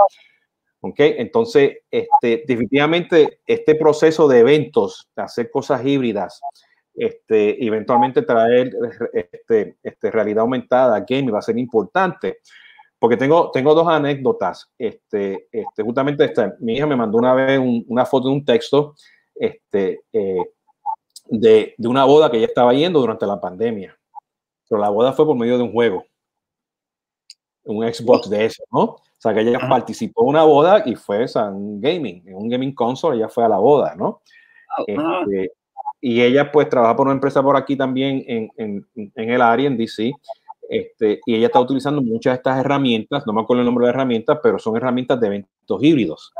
¿Ok? 0.81 0.97
Entonces, 0.99 1.79
este, 1.91 2.45
definitivamente, 2.47 3.41
este 3.47 3.75
proceso 3.75 4.29
de 4.29 4.41
eventos, 4.41 5.09
de 5.17 5.23
hacer 5.23 5.51
cosas 5.51 5.85
híbridas, 5.85 6.41
este, 6.95 7.65
eventualmente 7.65 8.23
traer 8.23 8.71
este, 9.13 9.77
este, 9.83 10.11
realidad 10.11 10.43
aumentada, 10.43 11.05
game, 11.09 11.31
va 11.31 11.41
a 11.41 11.43
ser 11.43 11.59
importante 11.59 12.39
porque 12.99 13.17
tengo, 13.17 13.51
tengo 13.51 13.75
dos 13.75 13.87
anécdotas. 13.89 14.71
Este, 14.79 15.49
este, 15.53 15.83
justamente 15.83 16.25
esta, 16.25 16.57
mi 16.61 16.75
hija 16.75 16.87
me 16.87 16.97
mandó 16.97 17.19
una 17.19 17.35
vez 17.35 17.59
un, 17.59 17.85
una 17.89 18.07
foto 18.07 18.29
de 18.29 18.35
un 18.35 18.45
texto 18.45 18.95
este, 19.35 20.01
eh, 20.13 20.45
de, 21.27 21.75
de, 21.77 21.89
una 21.89 22.05
boda 22.05 22.31
que 22.31 22.39
ella 22.39 22.47
estaba 22.47 22.73
yendo 22.73 23.01
durante 23.01 23.27
la 23.27 23.41
pandemia. 23.41 23.97
Pero 24.69 24.81
la 24.81 24.89
boda 24.89 25.13
fue 25.13 25.27
por 25.27 25.37
medio 25.37 25.59
de 25.59 25.65
un 25.65 25.73
juego, 25.73 26.05
un 27.67 27.93
Xbox 27.93 28.31
de 28.31 28.47
eso, 28.47 28.65
¿no? 28.73 28.83
O 28.83 29.01
sea, 29.19 29.35
que 29.35 29.41
ella 29.41 29.59
Ajá. 29.59 29.69
participó 29.69 30.23
en 30.23 30.29
una 30.29 30.45
boda 30.45 30.83
y 30.85 30.95
fue 30.95 31.25
o 31.25 31.29
sea, 31.29 31.45
un 31.45 31.81
gaming, 31.81 32.23
en 32.27 32.37
un 32.37 32.49
gaming 32.49 32.75
console, 32.75 33.17
ella 33.17 33.29
fue 33.29 33.45
a 33.45 33.49
la 33.49 33.59
boda, 33.59 33.95
¿no? 33.97 34.23
Este, 34.87 35.53
y 36.01 36.21
ella 36.23 36.53
pues 36.53 36.69
trabaja 36.69 36.95
por 36.95 37.07
una 37.07 37.15
empresa 37.15 37.43
por 37.43 37.57
aquí 37.57 37.77
también 37.77 38.23
en, 38.27 38.51
en, 38.57 38.87
en 38.95 39.31
el 39.31 39.41
área, 39.41 39.67
en 39.67 39.77
DC, 39.77 40.13
este, 40.69 41.21
y 41.25 41.37
ella 41.37 41.47
está 41.47 41.61
utilizando 41.61 42.03
muchas 42.03 42.33
de 42.33 42.37
estas 42.37 42.59
herramientas, 42.59 43.27
no 43.27 43.33
me 43.33 43.41
acuerdo 43.41 43.63
el 43.63 43.67
nombre 43.67 43.87
de 43.87 43.91
herramientas, 43.91 44.39
pero 44.43 44.59
son 44.59 44.77
herramientas 44.77 45.21
de 45.21 45.27
eventos 45.29 45.83
híbridos, 45.83 46.33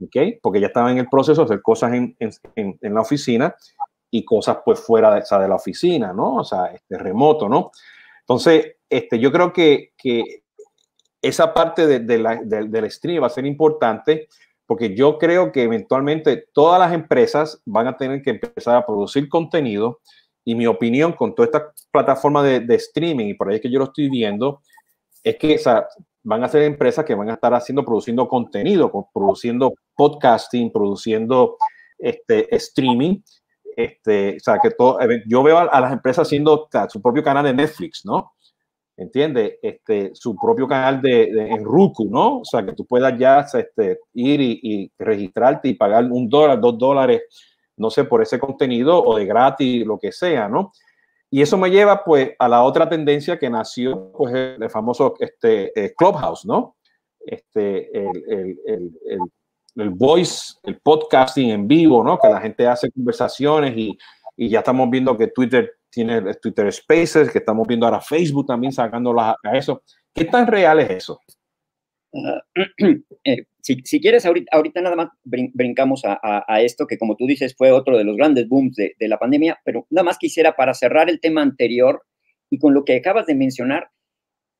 ¿ok? 0.00 0.38
Porque 0.40 0.58
ella 0.58 0.68
estaba 0.68 0.90
en 0.90 0.98
el 0.98 1.08
proceso 1.08 1.42
de 1.42 1.44
hacer 1.46 1.62
cosas 1.62 1.92
en, 1.94 2.16
en, 2.18 2.78
en 2.80 2.94
la 2.94 3.00
oficina 3.00 3.54
y 4.10 4.24
cosas 4.24 4.58
pues 4.64 4.80
fuera 4.80 5.14
de, 5.14 5.20
o 5.20 5.24
sea, 5.24 5.38
de, 5.38 5.48
la 5.48 5.56
oficina, 5.56 6.12
¿no? 6.12 6.36
O 6.36 6.44
sea, 6.44 6.66
este, 6.66 6.96
remoto, 6.96 7.48
¿no? 7.48 7.70
Entonces, 8.20 8.76
este, 8.88 9.18
yo 9.18 9.32
creo 9.32 9.52
que, 9.52 9.92
que 9.96 10.42
esa 11.22 11.54
parte 11.54 11.86
de, 11.86 12.00
de 12.00 12.68
del 12.68 12.90
stream 12.90 13.22
va 13.22 13.26
a 13.26 13.30
ser 13.30 13.46
importante 13.46 14.28
porque 14.66 14.94
yo 14.94 15.18
creo 15.18 15.52
que 15.52 15.62
eventualmente 15.62 16.48
todas 16.52 16.80
las 16.80 16.92
empresas 16.92 17.62
van 17.64 17.86
a 17.86 17.96
tener 17.96 18.20
que 18.22 18.30
empezar 18.30 18.76
a 18.76 18.84
producir 18.84 19.28
contenido 19.28 20.00
y 20.44 20.54
mi 20.54 20.66
opinión 20.66 21.12
con 21.12 21.34
toda 21.34 21.46
esta 21.46 21.72
plataforma 21.90 22.42
de, 22.42 22.74
streaming 22.76 23.26
y 23.26 23.34
por 23.34 23.48
ahí 23.48 23.56
es 23.56 23.60
que 23.62 23.70
yo 23.70 23.78
lo 23.78 23.86
estoy 23.86 24.08
viendo, 24.08 24.60
es 25.22 25.36
que 25.36 25.60
van 26.22 26.44
a 26.44 26.48
ser 26.48 26.62
empresas 26.62 27.04
que 27.04 27.14
van 27.14 27.30
a 27.30 27.34
estar 27.34 27.52
haciendo, 27.54 27.84
produciendo 27.84 28.28
contenido, 28.28 28.90
produciendo 29.12 29.74
podcasting, 29.96 30.72
produciendo 30.72 31.56
este, 31.98 32.54
streaming. 32.54 33.20
Este, 33.76 34.36
o 34.36 34.40
sea, 34.40 34.58
que 34.58 34.70
todo, 34.70 34.98
yo 35.26 35.42
veo 35.42 35.58
a, 35.58 35.80
las 35.80 35.92
empresas 35.92 36.26
haciendo 36.26 36.68
su 36.88 37.02
propio 37.02 37.22
canal 37.22 37.44
de 37.44 37.52
Netflix, 37.52 38.02
¿no? 38.04 38.32
¿Entiendes? 38.96 39.58
Este, 39.62 40.14
su 40.14 40.36
propio 40.36 40.66
canal 40.66 41.00
de, 41.02 41.24
en 41.24 41.64
Roku, 41.64 42.08
¿no? 42.10 42.38
O 42.38 42.44
sea, 42.44 42.64
que 42.64 42.72
tú 42.72 42.86
puedas 42.86 43.18
ya 43.18 43.40
este, 43.40 44.00
ir 44.14 44.40
y, 44.40 44.90
registrarte 44.98 45.68
y 45.68 45.74
pagar 45.74 46.04
un 46.04 46.28
dólar, 46.28 46.60
dos 46.60 46.78
dólares, 46.78 47.22
no 47.76 47.90
sé, 47.90 48.04
por 48.04 48.22
ese 48.22 48.38
contenido 48.38 49.02
o 49.02 49.16
de 49.16 49.26
gratis, 49.26 49.86
lo 49.86 49.98
que 49.98 50.12
sea, 50.12 50.48
¿no? 50.48 50.72
Y 51.30 51.42
eso 51.42 51.58
me 51.58 51.70
lleva, 51.70 52.04
pues, 52.04 52.30
a 52.38 52.48
la 52.48 52.62
otra 52.62 52.88
tendencia 52.88 53.38
que 53.38 53.50
nació, 53.50 54.12
pues, 54.16 54.34
el, 54.34 54.70
famoso 54.70 55.14
este, 55.18 55.72
eh, 55.78 55.92
Clubhouse, 55.94 56.46
¿no? 56.46 56.76
Este, 57.20 57.90
el, 57.98 58.24
el, 58.28 58.58
el, 58.66 59.20
el, 59.74 59.90
voice, 59.90 60.54
el 60.62 60.78
podcasting 60.78 61.50
en 61.50 61.68
vivo, 61.68 62.02
¿no? 62.02 62.18
Que 62.18 62.28
la 62.28 62.40
gente 62.40 62.66
hace 62.66 62.90
conversaciones 62.90 63.76
y, 63.76 63.98
y 64.36 64.48
ya 64.48 64.60
estamos 64.60 64.88
viendo 64.88 65.16
que 65.16 65.26
Twitter 65.26 65.72
tiene 65.96 66.34
Twitter 66.34 66.70
Spaces, 66.70 67.30
que 67.30 67.38
estamos 67.38 67.66
viendo 67.66 67.86
ahora 67.86 68.02
Facebook 68.02 68.46
también 68.46 68.70
sacando 68.70 69.18
a, 69.18 69.34
eso. 69.54 69.82
¿Qué 70.12 70.26
tan 70.26 70.46
real 70.46 70.78
es 70.80 70.90
eso? 70.90 71.22
Ah, 72.14 72.42
eh, 73.24 73.44
si, 73.62 73.82
quieres, 73.98 74.26
ahorita, 74.26 74.82
nada 74.82 74.94
más 74.94 75.08
brincamos 75.24 76.02
a, 76.04 76.60
esto, 76.60 76.86
que 76.86 76.98
como 76.98 77.16
tú 77.16 77.26
dices 77.26 77.54
fue 77.56 77.72
otro 77.72 77.96
de 77.96 78.04
los 78.04 78.14
grandes 78.14 78.46
booms 78.46 78.76
de, 78.76 78.94
la 79.08 79.16
pandemia, 79.16 79.58
pero 79.64 79.86
nada 79.88 80.04
más 80.04 80.18
quisiera 80.18 80.54
para 80.54 80.74
cerrar 80.74 81.08
el 81.08 81.18
tema 81.18 81.40
anterior 81.40 82.02
y 82.50 82.58
con 82.58 82.74
lo 82.74 82.84
que 82.84 82.96
acabas 82.96 83.24
de 83.24 83.34
mencionar, 83.34 83.88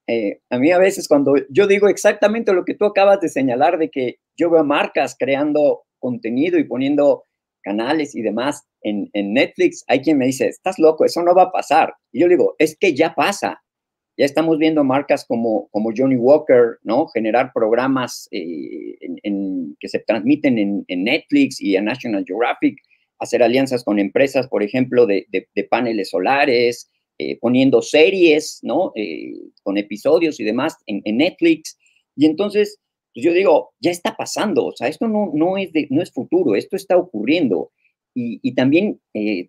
eh, 0.09 0.41
a 0.49 0.59
mí 0.59 0.71
a 0.71 0.79
veces 0.79 1.07
cuando 1.07 1.35
yo 1.51 1.67
digo 1.67 1.89
exactamente 1.89 2.55
lo 2.55 2.65
que 2.65 2.75
tú 2.75 2.87
acabas 2.87 3.21
de 3.21 3.29
señalar, 3.29 3.77
de 3.77 3.91
que 3.91 4.21
yo 4.39 4.49
veo 4.49 4.65
marcas 4.65 5.17
creando 5.19 5.83
contenido 5.99 6.59
y 6.59 6.65
poniendo 6.65 7.25
canales 7.67 8.15
y 8.15 8.23
demás 8.23 8.65
en, 8.83 9.11
Netflix, 9.13 9.85
hay 9.89 10.01
quien 10.01 10.19
me 10.19 10.27
dice, 10.27 10.47
estás 10.47 10.79
loco, 10.79 11.05
eso 11.05 11.21
no 11.23 11.35
va 11.35 11.45
a 11.45 11.53
pasar. 11.53 11.93
Y 12.13 12.21
yo 12.21 12.29
digo, 12.29 12.55
es 12.59 12.77
que 12.79 12.95
ya 12.95 13.15
pasa. 13.15 13.61
Ya 14.17 14.25
estamos 14.25 14.59
viendo 14.59 14.85
marcas 14.85 15.27
como, 15.27 15.69
como 15.73 15.91
Johnny 15.95 16.17
Walker, 16.17 16.79
¿no? 16.85 17.09
Generar 17.09 17.51
programas 17.53 18.29
eh, 18.31 18.97
en, 19.25 19.77
que 19.79 19.89
se 19.89 19.99
transmiten 19.99 20.59
en, 20.59 21.05
Netflix 21.05 21.61
y 21.61 21.77
en 21.77 21.85
National 21.85 22.25
Geographic, 22.27 22.79
hacer 23.19 23.43
alianzas 23.43 23.85
con 23.85 23.99
empresas, 23.99 24.49
por 24.49 24.63
ejemplo, 24.63 25.05
de, 25.05 25.27
paneles 25.69 26.11
solares, 26.11 26.89
eh, 27.19 27.37
poniendo 27.41 27.83
series, 27.83 28.61
¿no? 28.63 28.93
Eh, 28.95 29.33
con 29.65 29.77
episodios 29.77 30.39
y 30.39 30.45
demás 30.45 30.77
en, 30.87 31.03
Netflix. 31.17 31.77
Y 32.15 32.25
entonces, 32.27 32.79
pues 33.17 33.25
yo 33.25 33.33
digo, 33.33 33.73
ya 33.81 33.91
está 33.91 34.15
pasando, 34.15 34.67
o 34.67 34.77
sea, 34.77 34.89
esto 34.89 35.09
no, 35.09 35.31
no, 35.33 35.57
es, 35.57 35.73
de, 35.73 35.87
no 35.89 36.03
es 36.03 36.13
futuro, 36.13 36.55
esto 36.55 36.77
está 36.77 36.99
ocurriendo. 36.99 37.73
Y, 38.15 38.55
también, 38.55 39.01
eh, 39.15 39.49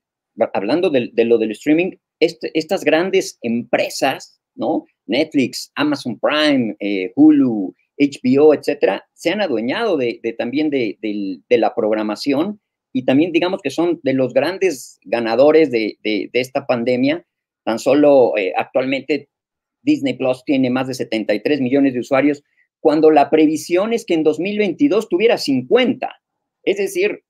hablando 0.54 0.90
de, 0.90 1.12
lo 1.26 1.38
del 1.38 1.52
streaming, 1.52 1.98
estas 2.18 2.86
grandes 2.86 3.40
empresas, 3.42 4.40
¿no? 4.56 4.86
Netflix, 5.06 5.70
Amazon 5.76 6.18
Prime, 6.18 6.78
eh, 6.80 7.12
Hulu, 7.18 7.76
HBO, 7.98 8.54
etcétera, 8.54 9.06
se 9.14 9.32
han 9.32 9.42
adueñado 9.42 9.98
de, 9.98 10.22
también 10.38 10.70
de, 10.70 10.98
la 11.50 11.76
programación 11.76 12.62
y 12.94 13.04
también 13.04 13.34
digamos 13.34 13.62
que 13.62 13.70
son 13.70 14.00
de 14.02 14.14
los 14.14 14.34
grandes 14.34 14.98
ganadores 15.04 15.72
de, 15.72 15.98
esta 16.32 16.66
pandemia. 16.66 17.26
Tan 17.66 17.80
solo 17.80 18.32
eh, 18.38 18.54
actualmente 18.56 19.28
Disney 19.82 20.14
Plus 20.14 20.46
tiene 20.46 20.70
más 20.70 20.88
de 20.88 20.94
73 20.94 21.60
millones 21.60 21.94
de 21.94 22.00
usuarios, 22.00 22.44
cuando 22.88 23.12
la 23.12 23.30
previsión 23.30 23.92
es 23.92 24.06
que 24.06 24.14
en 24.14 24.24
2022 24.24 25.10
tuviera 25.10 25.38
50. 25.38 26.10
Es 26.64 26.78
decir, 26.78 27.22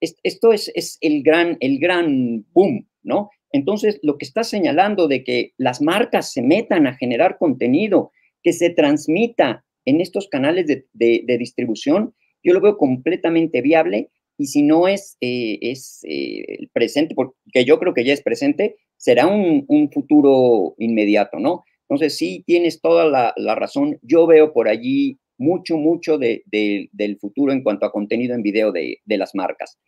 esto 0.00 0.52
es, 0.52 0.98
el, 1.00 1.24
gran, 1.24 1.56
el 1.58 1.80
gran 1.80 2.46
boom, 2.52 2.88
¿no? 3.02 3.28
Entonces, 3.50 3.98
lo 4.04 4.18
que 4.18 4.24
está 4.24 4.44
señalando 4.44 5.08
de 5.08 5.24
que 5.24 5.52
las 5.56 5.82
marcas 5.82 6.32
se 6.32 6.42
metan 6.42 6.86
a 6.86 6.94
generar 6.94 7.38
contenido, 7.38 8.12
que 8.40 8.52
se 8.52 8.70
transmita 8.70 9.64
en 9.84 10.00
estos 10.00 10.28
canales 10.28 10.68
de, 10.68 11.36
distribución, 11.40 12.14
yo 12.44 12.52
lo 12.52 12.60
veo 12.60 12.78
completamente 12.78 13.62
viable 13.62 14.10
y 14.36 14.46
si 14.46 14.62
no 14.62 14.86
es, 14.86 15.16
eh, 15.20 15.58
es 15.60 16.02
eh, 16.08 16.68
presente, 16.72 17.16
porque 17.16 17.64
yo 17.64 17.80
creo 17.80 17.94
que 17.94 18.04
ya 18.04 18.12
es 18.12 18.22
presente, 18.22 18.76
será 18.96 19.26
un, 19.26 19.64
un 19.66 19.90
futuro 19.90 20.76
inmediato, 20.78 21.40
¿no? 21.40 21.64
Entonces, 21.88 22.18
sí, 22.18 22.44
tienes 22.46 22.82
toda 22.82 23.06
la, 23.06 23.54
razón. 23.54 23.98
Yo 24.02 24.26
veo 24.26 24.52
por 24.52 24.68
allí 24.68 25.18
mucho, 25.38 25.78
mucho 25.78 26.18
de, 26.18 26.42
del 26.44 27.18
futuro 27.18 27.52
en 27.52 27.62
cuanto 27.62 27.86
a 27.86 27.92
contenido 27.92 28.34
en 28.34 28.42
video 28.42 28.72
de, 28.72 29.00
las 29.06 29.34
marcas. 29.34 29.78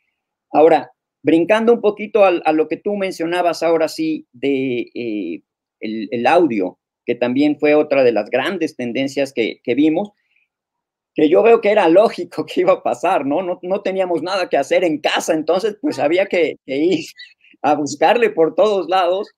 Ahora, 0.51 0.91
brincando 1.23 1.75
un 1.75 1.83
poquito 1.83 2.25
a, 2.25 2.53
lo 2.53 2.69
que 2.69 2.79
tú 2.79 2.97
mencionabas 2.97 3.63
ahora 3.63 3.89
sí 3.89 4.27
de 4.33 4.91
eh, 4.95 5.43
el, 5.81 6.27
audio, 6.27 6.79
que 7.05 7.15
también 7.15 7.59
fue 7.61 7.75
otra 7.75 8.03
de 8.03 8.13
las 8.13 8.31
grandes 8.31 8.77
tendencias 8.77 9.35
que, 9.35 9.61
vimos, 9.67 10.11
que 11.15 11.29
yo 11.29 11.43
veo 11.43 11.61
que 11.61 11.71
era 11.71 11.87
lógico 11.91 12.47
que 12.47 12.63
iba 12.63 12.73
a 12.73 12.83
pasar, 12.83 13.27
¿no? 13.27 13.43
¿no? 13.43 13.59
No, 13.61 13.83
teníamos 13.83 14.23
nada 14.23 14.49
que 14.49 14.57
hacer 14.57 14.85
en 14.85 15.01
casa, 15.01 15.35
entonces 15.35 15.77
pues 15.83 15.99
había 15.99 16.25
que, 16.25 16.57
ir 16.65 17.05
a 17.63 17.75
buscarle 17.75 18.31
por 18.31 18.55
todos 18.55 18.89
lados. 18.89 19.29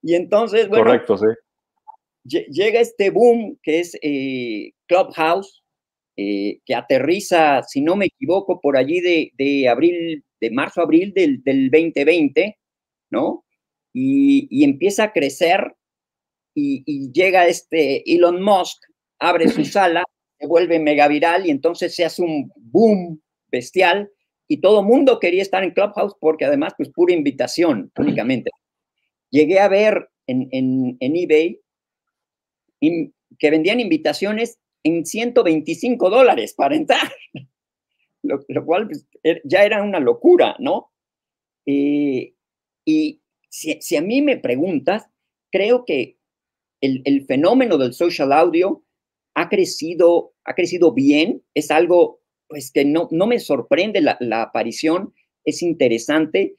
Y 0.00 0.14
entonces, 0.14 0.68
bueno, 0.68 0.86
Correcto, 0.86 1.18
sí 1.18 1.26
llega 2.28 2.80
este 2.80 3.10
boom 3.10 3.58
que 3.62 3.80
es 3.80 3.96
eh, 4.02 4.72
Clubhouse, 4.86 5.62
eh, 6.16 6.60
que 6.64 6.74
aterriza, 6.74 7.62
si 7.62 7.80
no 7.80 7.96
me 7.96 8.06
equivoco, 8.06 8.60
por 8.60 8.76
allí 8.76 9.00
de, 9.00 9.68
abril, 9.68 10.24
de 10.40 10.50
marzo, 10.50 10.80
abril 10.80 11.12
del, 11.14 11.42
2020, 11.44 12.58
¿no? 13.10 13.44
Y, 13.92 14.64
empieza 14.64 15.04
a 15.04 15.12
crecer 15.12 15.74
y, 16.54 17.10
llega 17.12 17.46
este 17.46 18.02
Elon 18.12 18.42
Musk, 18.42 18.82
abre 19.18 19.48
su 19.48 19.64
sala, 19.64 20.04
se 20.38 20.46
vuelve 20.46 20.78
mega 20.78 21.08
viral 21.08 21.46
y 21.46 21.50
entonces 21.50 21.94
se 21.94 22.04
hace 22.04 22.22
un 22.22 22.50
boom 22.56 23.20
bestial 23.50 24.10
y 24.46 24.60
todo 24.60 24.82
mundo 24.82 25.18
quería 25.20 25.42
estar 25.42 25.62
en 25.62 25.72
Clubhouse 25.72 26.14
porque 26.20 26.44
además, 26.44 26.74
pues 26.76 26.90
pura 26.90 27.14
invitación 27.14 27.92
únicamente. 27.96 28.50
Llegué 29.30 29.60
a 29.60 29.68
ver 29.68 30.08
en, 30.26 30.48
en, 30.52 30.96
en 31.00 31.16
eBay 31.16 31.60
que 32.80 33.50
vendían 33.50 33.80
invitaciones 33.80 34.58
en 34.84 35.04
125 35.04 36.10
dólares 36.10 36.54
para 36.54 36.76
entrar, 36.76 37.12
lo, 38.22 38.64
cual 38.64 38.86
pues, 38.86 39.06
er, 39.22 39.42
ya 39.44 39.64
era 39.64 39.82
una 39.82 40.00
locura, 40.00 40.56
¿no? 40.58 40.92
Eh, 41.66 42.34
y 42.84 43.20
si, 43.50 43.96
a 43.96 44.02
mí 44.02 44.22
me 44.22 44.38
preguntas, 44.38 45.06
creo 45.50 45.84
que 45.84 46.16
el, 46.80 47.24
fenómeno 47.26 47.76
del 47.76 47.92
social 47.92 48.32
audio 48.32 48.84
ha 49.34 49.48
crecido, 49.48 50.32
ha 50.44 50.54
crecido 50.54 50.92
bien, 50.92 51.42
es 51.54 51.70
algo 51.70 52.20
pues 52.48 52.70
que 52.72 52.84
no, 52.84 53.08
no 53.10 53.26
me 53.26 53.40
sorprende 53.40 54.00
la, 54.00 54.42
aparición, 54.42 55.12
es 55.44 55.62
interesante, 55.62 56.54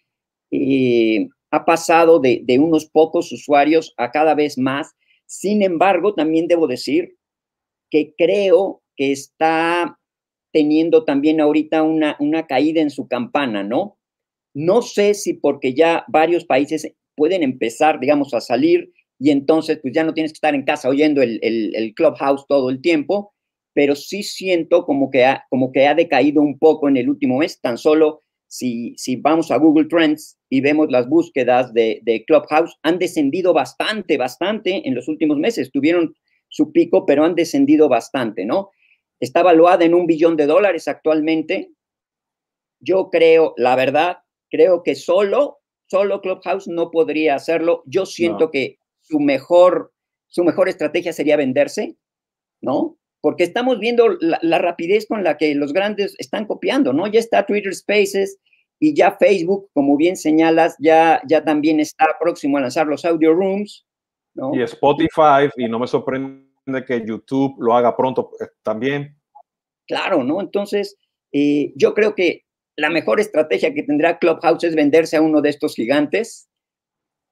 eh, 0.52 1.28
ha 1.52 1.66
pasado 1.66 2.20
de, 2.20 2.42
de, 2.44 2.60
unos 2.60 2.86
pocos 2.86 3.32
usuarios 3.32 3.94
a 3.98 4.12
cada 4.12 4.36
vez 4.36 4.58
más, 4.58 4.96
sin 5.30 5.62
embargo, 5.62 6.16
también 6.16 6.48
debo 6.48 6.66
decir 6.66 7.16
que 7.92 8.16
creo 8.18 8.82
que 8.96 9.12
está 9.12 10.00
teniendo 10.52 11.06
también 11.06 11.40
ahorita 11.40 11.84
una, 11.84 12.18
una 12.20 12.48
caída 12.48 12.82
en 12.82 12.90
su 12.90 13.08
campana, 13.08 13.64
¿no? 13.64 14.00
No 14.56 14.82
sé 14.82 15.14
si 15.14 15.36
porque 15.36 15.76
ya 15.76 16.04
varios 16.08 16.46
países 16.46 16.92
pueden 17.16 17.44
empezar, 17.44 18.00
digamos, 18.00 18.34
a 18.34 18.42
salir 18.42 18.92
y 19.20 19.30
entonces 19.30 19.78
pues 19.80 19.94
ya 19.94 20.04
no 20.04 20.16
tienes 20.16 20.32
que 20.32 20.38
estar 20.38 20.56
en 20.56 20.66
casa 20.66 20.90
oyendo 20.90 21.22
el, 21.22 21.40
el, 21.44 21.94
clubhouse 21.94 22.48
todo 22.48 22.72
el 22.72 22.82
tiempo, 22.82 23.36
pero 23.76 23.96
sí 23.96 24.24
siento 24.24 24.84
como 24.84 25.12
que, 25.12 25.26
ha, 25.26 25.46
como 25.52 25.72
que 25.72 25.86
ha 25.86 25.94
decaído 25.94 26.42
un 26.42 26.58
poco 26.58 26.90
en 26.90 26.98
el 26.98 27.08
último 27.08 27.38
mes, 27.38 27.62
tan 27.62 27.78
solo 27.78 28.24
si, 28.50 28.96
si 28.98 29.16
vamos 29.16 29.52
a 29.52 29.58
Google 29.58 29.86
Trends 29.86 30.38
y 30.50 30.60
vemos 30.62 30.88
las 30.90 31.08
búsquedas 31.08 31.72
de, 31.72 32.24
Clubhouse, 32.26 32.78
han 32.82 32.98
descendido 32.98 33.54
bastante, 33.54 34.18
bastante 34.18 34.88
en 34.88 34.96
los 34.96 35.08
últimos 35.08 35.38
meses. 35.38 35.72
Tuvieron 35.72 36.16
su 36.50 36.72
pico, 36.72 37.06
pero 37.06 37.24
han 37.24 37.36
descendido 37.36 37.88
bastante, 37.88 38.46
¿no? 38.46 38.72
Está 39.20 39.44
valuada 39.44 39.86
en 39.86 39.94
un 39.94 40.08
billón 40.08 40.36
de 40.36 40.48
dólares 40.48 40.88
actualmente. 40.88 41.72
Yo 42.80 43.12
creo, 43.12 43.54
la 43.56 43.76
verdad, 43.76 44.18
creo 44.50 44.82
que 44.82 44.96
solo, 44.96 45.60
solo 45.86 46.20
Clubhouse 46.20 46.68
no 46.68 46.90
podría 46.90 47.36
hacerlo. 47.36 47.84
Yo 47.86 48.08
siento 48.08 48.50
que 48.50 48.80
su 49.02 49.20
mejor, 49.20 49.94
su 50.26 50.44
mejor 50.44 50.70
estrategia 50.70 51.14
sería 51.14 51.38
venderse, 51.38 51.98
¿no? 52.62 52.99
Porque 53.22 53.44
estamos 53.44 53.80
viendo 53.80 54.18
la, 54.20 54.60
rapidez 54.60 55.06
con 55.08 55.24
la 55.24 55.38
que 55.38 55.54
los 55.56 55.74
grandes 55.74 56.16
están 56.20 56.46
copiando, 56.46 56.94
¿no? 56.94 57.08
Ya 57.08 57.20
está 57.20 57.46
Twitter 57.46 57.74
Spaces 57.74 58.40
y 58.80 58.96
ya 58.96 59.18
Facebook, 59.20 59.70
como 59.74 59.98
bien 59.98 60.16
señalas, 60.16 60.76
ya, 60.80 61.22
ya 61.28 61.44
también 61.44 61.80
está 61.80 62.08
próximo 62.20 62.58
a 62.58 62.62
lanzar 62.62 62.88
los 62.88 63.04
audio 63.04 63.34
rooms, 63.34 63.86
¿no? 64.34 64.56
Y 64.56 64.62
Spotify, 64.62 65.50
y 65.58 65.68
no 65.68 65.80
me 65.80 65.88
sorprende 65.88 66.86
que 66.88 67.04
YouTube 67.06 67.56
lo 67.60 67.74
haga 67.74 67.96
pronto 67.96 68.32
eh, 68.40 68.46
también. 68.64 69.18
Claro, 69.86 70.24
¿no? 70.24 70.40
Entonces, 70.40 70.98
eh, 71.34 71.74
yo 71.76 71.94
creo 71.94 72.16
que 72.16 72.46
la 72.78 72.90
mejor 72.90 73.20
estrategia 73.20 73.74
que 73.74 73.84
tendrá 73.84 74.18
Clubhouse 74.20 74.64
es 74.64 74.76
venderse 74.76 75.18
a 75.18 75.22
uno 75.22 75.42
de 75.42 75.50
estos 75.50 75.76
gigantes, 75.76 76.50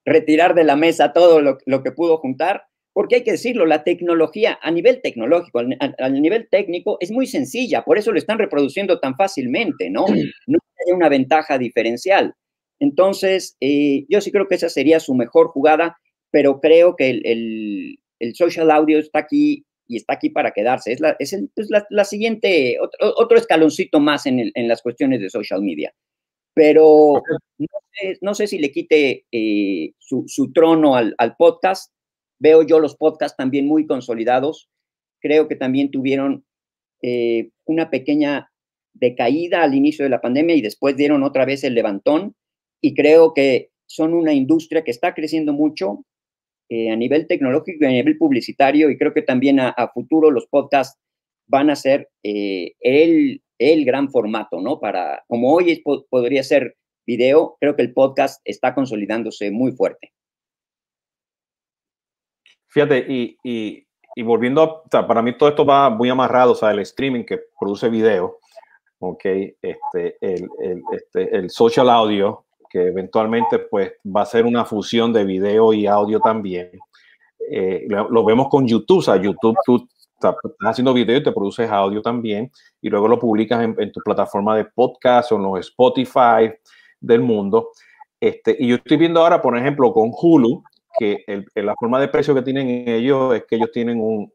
retirar 0.06 0.54
de 0.54 0.66
la 0.66 0.76
mesa 0.76 1.14
todo 1.14 1.42
lo, 1.42 1.60
lo 1.66 1.84
que 1.84 1.92
pudo 1.94 2.18
juntar 2.18 2.68
porque 2.98 3.18
hay 3.18 3.24
que 3.24 3.34
decirlo, 3.34 3.68
la 3.68 3.84
tecnología 3.84 4.58
a 4.60 4.72
nivel 4.72 5.04
tecnológico, 5.04 5.60
a, 5.60 6.10
nivel 6.10 6.48
técnico, 6.50 6.98
es 7.00 7.12
muy 7.12 7.28
sencilla, 7.28 7.84
por 7.84 8.00
eso 8.00 8.12
lo 8.12 8.18
están 8.18 8.40
reproduciendo 8.40 9.00
tan 9.00 9.16
fácilmente, 9.16 9.92
¿no? 9.92 10.08
No 10.48 10.58
hay 10.58 10.94
una 10.96 11.08
ventaja 11.08 11.60
diferencial. 11.60 12.34
Entonces, 12.80 13.56
eh, 13.62 14.06
yo 14.10 14.20
sí 14.20 14.32
creo 14.32 14.48
que 14.48 14.56
esa 14.56 14.70
sería 14.70 15.00
su 15.00 15.14
mejor 15.14 15.50
jugada, 15.50 15.96
pero 16.32 16.60
creo 16.60 16.96
que 16.96 17.12
el, 17.12 18.00
social 18.34 18.72
audio 18.72 18.98
está 18.98 19.20
aquí 19.20 19.64
y 19.88 19.98
está 19.98 20.14
aquí 20.16 20.32
para 20.32 20.50
quedarse. 20.50 20.92
Es 20.92 21.00
la, 21.00 21.16
es 21.20 21.38
la, 21.92 22.04
siguiente, 22.04 22.80
otro, 22.80 23.38
escaloncito 23.38 24.00
más 24.00 24.26
en, 24.26 24.52
las 24.56 24.82
cuestiones 24.82 25.22
de 25.22 25.30
social 25.30 25.62
media. 25.62 25.94
Pero 26.56 27.22
no 28.22 28.34
sé, 28.34 28.48
si 28.48 28.58
le 28.58 28.72
quite 28.72 29.28
eh, 29.32 29.92
su, 30.00 30.52
trono 30.52 30.96
al, 30.96 31.14
al 31.20 31.36
podcast, 31.36 31.92
Veo 32.40 32.64
yo 32.64 32.80
los 32.80 32.96
podcasts 32.96 33.38
también 33.38 33.68
muy 33.68 33.88
consolidados. 33.88 34.70
Creo 35.22 35.48
que 35.48 35.56
también 35.56 35.92
tuvieron 35.92 36.46
eh, 37.02 37.50
una 37.66 37.90
pequeña 37.90 38.52
decaída 38.94 39.64
al 39.64 39.76
inicio 39.76 40.04
de 40.04 40.10
la 40.10 40.22
pandemia 40.22 40.56
y 40.56 40.62
después 40.62 40.96
dieron 40.98 41.24
otra 41.24 41.46
vez 41.46 41.64
el 41.64 41.74
levantón. 41.74 42.36
Y 42.82 42.94
creo 42.94 43.34
que 43.34 43.70
son 43.88 44.14
una 44.14 44.34
industria 44.34 44.84
que 44.84 44.92
está 44.92 45.14
creciendo 45.14 45.54
mucho 45.54 46.06
eh, 46.70 46.92
a 46.92 46.96
nivel 46.96 47.28
tecnológico 47.28 47.84
y 47.84 47.88
a 47.88 47.92
nivel 47.92 48.18
publicitario. 48.18 48.90
Y 48.90 48.98
creo 48.98 49.14
que 49.14 49.22
también 49.22 49.60
a, 49.60 49.74
futuro 49.94 50.32
los 50.32 50.48
podcasts 50.48 51.00
van 51.48 51.70
a 51.70 51.76
ser 51.76 52.10
eh, 52.24 52.74
el, 52.82 53.42
el, 53.58 53.86
gran 53.86 54.10
formato, 54.10 54.62
¿no? 54.62 54.80
Para, 54.80 55.24
como 55.28 55.54
hoy 55.54 55.82
podría 56.10 56.44
ser 56.44 56.76
video, 57.06 57.56
creo 57.62 57.76
que 57.76 57.84
el 57.84 57.94
podcast 57.94 58.42
está 58.44 58.76
consolidándose 58.76 59.50
muy 59.50 59.72
fuerte. 59.72 60.12
Y, 64.16 64.24
volviendo, 64.24 64.62
a, 64.62 64.66
o 64.66 64.84
sea, 64.90 65.08
para 65.08 65.22
mí 65.22 65.38
todo 65.38 65.50
esto 65.50 65.66
va 65.66 65.90
muy 65.90 66.10
amarrado, 66.10 66.54
o 66.54 66.56
sea, 66.56 66.72
el 66.72 66.80
streaming 66.80 67.24
que 67.24 67.40
produce 67.60 67.90
video, 67.90 68.38
ok, 69.00 69.26
este, 69.62 70.18
el, 70.22 70.50
este, 70.92 71.50
social 71.50 71.90
audio, 71.90 72.46
que 72.70 72.88
eventualmente 72.88 73.60
pues 73.60 73.94
va 74.06 74.22
a 74.24 74.26
ser 74.26 74.46
una 74.46 74.66
fusión 74.66 75.14
de 75.14 75.24
video 75.24 75.72
y 75.74 75.88
audio 75.88 76.20
también. 76.20 76.72
Eh, 77.50 77.86
lo, 77.88 78.26
vemos 78.26 78.50
con 78.50 78.68
YouTube, 78.68 79.00
o 79.00 79.02
sea, 79.02 79.16
YouTube 79.16 79.56
tú 79.66 79.88
estás 80.14 80.36
haciendo 80.62 80.94
video 80.94 81.18
y 81.18 81.24
te 81.24 81.32
produces 81.32 81.70
audio 81.70 82.02
también 82.02 82.52
y 82.82 82.90
luego 82.90 83.08
lo 83.08 83.20
publicas 83.20 83.64
en, 83.64 83.76
en 83.78 83.92
tu 83.92 84.02
plataforma 84.02 84.58
de 84.58 84.66
podcast 84.66 85.32
o 85.32 85.36
en 85.36 85.44
los 85.44 85.60
Spotify 85.60 86.52
del 87.00 87.22
mundo. 87.22 87.70
Este, 88.20 88.56
y 88.60 88.68
yo 88.68 88.76
estoy 88.76 88.98
viendo 88.98 89.22
ahora, 89.22 89.42
por 89.42 89.58
ejemplo, 89.58 89.94
con 89.94 90.12
Hulu, 90.12 90.64
que 90.98 91.24
la 91.56 91.76
forma 91.80 92.00
de 92.00 92.08
precio 92.08 92.34
que 92.34 92.42
tienen 92.42 92.88
ellos 92.88 93.36
es 93.36 93.46
que 93.46 93.56
ellos 93.56 93.72
tienen 93.72 94.00
un, 94.02 94.32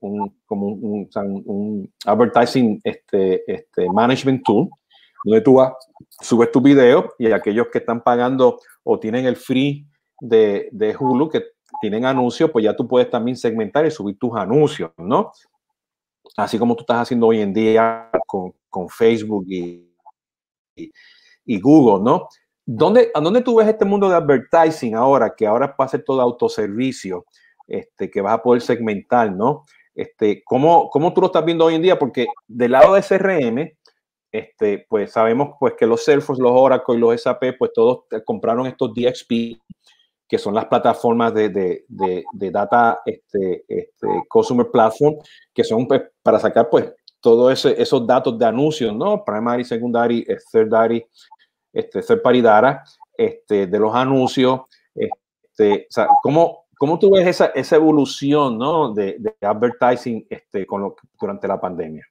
como 0.47 0.67
un, 0.67 1.93
advertising 2.07 2.81
este, 2.85 3.43
este 3.53 3.87
management 3.93 4.45
tool, 4.45 4.69
donde 5.25 5.41
tú 5.41 5.55
vas, 5.55 5.73
subes 6.21 6.51
tu 6.51 6.61
video 6.61 7.15
y 7.19 7.31
aquellos 7.31 7.69
que 7.73 7.79
están 7.79 8.03
pagando 8.03 8.59
o 8.85 8.99
tienen 8.99 9.27
el 9.27 9.37
free 9.37 9.87
de, 10.21 10.69
de 10.73 10.97
Hulu, 10.97 11.29
que 11.29 11.43
tienen 11.81 12.05
anuncios, 12.05 12.51
pues 12.51 12.65
ya 12.65 12.77
tú 12.77 12.87
puedes 12.87 13.11
también 13.11 13.37
segmentar 13.37 13.85
y 13.87 13.91
subir 13.91 14.19
tus 14.19 14.35
anuncios, 14.37 14.93
¿no? 14.97 15.33
Así 16.37 16.59
como 16.59 16.77
tú 16.77 16.83
estás 16.83 17.03
haciendo 17.03 17.27
hoy 17.27 17.41
en 17.41 17.53
día 17.53 18.11
con, 18.27 18.55
con 18.69 18.89
Facebook 18.89 19.45
y, 19.49 19.93
y 21.45 21.61
Google, 21.61 22.05
¿no? 22.05 22.29
¿Dónde, 22.65 23.11
¿A 23.15 23.21
dónde 23.21 23.43
tú 23.43 23.57
ves 23.57 23.69
este 23.69 23.85
mundo 23.85 24.09
de 24.09 24.17
advertising 24.17 24.95
ahora, 24.95 25.35
que 25.37 25.47
ahora 25.47 25.75
va 25.79 25.85
a 25.85 25.89
ser 25.89 26.05
todo 26.05 26.21
autoservicio, 26.21 27.27
este, 27.67 28.11
que 28.11 28.21
vas 28.21 28.35
a 28.35 28.43
poder 28.43 28.63
segmentar, 28.63 29.33
¿no? 29.33 29.65
Este, 29.95 30.43
¿cómo, 30.45 30.89
¿Cómo 30.91 31.13
tú 31.13 31.21
lo 31.21 31.27
estás 31.27 31.45
viendo 31.45 31.65
hoy 31.65 31.75
en 31.75 31.83
día? 31.83 31.99
Porque 31.99 32.27
del 32.47 32.73
lado 32.73 32.95
de 32.95 33.03
CRM, 33.03 33.73
este, 34.31 34.87
pues 34.89 35.13
sabemos 35.13 35.57
pues 35.61 35.75
que 35.79 35.87
los 35.87 36.05
Salesforce, 36.05 36.43
los 36.43 36.53
Oracle 36.53 36.97
y 36.97 36.99
los 36.99 37.21
SAP, 37.21 37.57
pues 37.59 37.73
todos 37.75 38.05
compraron 38.25 38.67
estos 38.67 38.93
DXP, 38.95 39.61
que 40.27 40.39
son 40.39 40.55
las 40.55 40.65
plataformas 40.65 41.35
de, 41.35 41.51
de, 41.51 41.85
de, 41.89 42.51
data 42.51 43.01
este, 43.05 43.65
este, 43.69 44.07
Consumer 44.29 44.71
Platform, 44.73 45.17
que 45.53 45.63
son 45.63 45.87
pues, 45.87 46.03
para 46.23 46.39
sacar 46.39 46.71
pues 46.71 46.91
todos 47.21 47.65
esos 47.67 48.07
datos 48.07 48.39
de 48.39 48.47
anuncios, 48.47 48.95
¿no? 48.95 49.23
Primary, 49.25 49.65
secondary, 49.65 50.27
thirdary, 50.51 51.05
este, 51.73 52.03
ser 52.03 52.23
paridara 52.23 52.85
este, 53.17 53.67
de 53.67 53.79
los 53.79 53.95
anuncios. 53.95 54.61
Este, 54.95 55.87
o 55.89 55.93
sea, 55.93 56.09
¿cómo, 56.23 56.63
¿Cómo 56.83 56.99
tú 56.99 57.13
ves 57.13 57.29
esa, 57.29 57.47
esa 57.55 57.77
evolución 57.77 58.59
¿no? 58.59 58.93
de, 58.93 59.17
de 59.21 59.35
advertising 59.41 60.27
este, 60.29 60.67
con 60.67 60.83
lo, 60.83 60.97
durante 61.21 61.47
la 61.47 61.61
pandemia? 61.61 62.05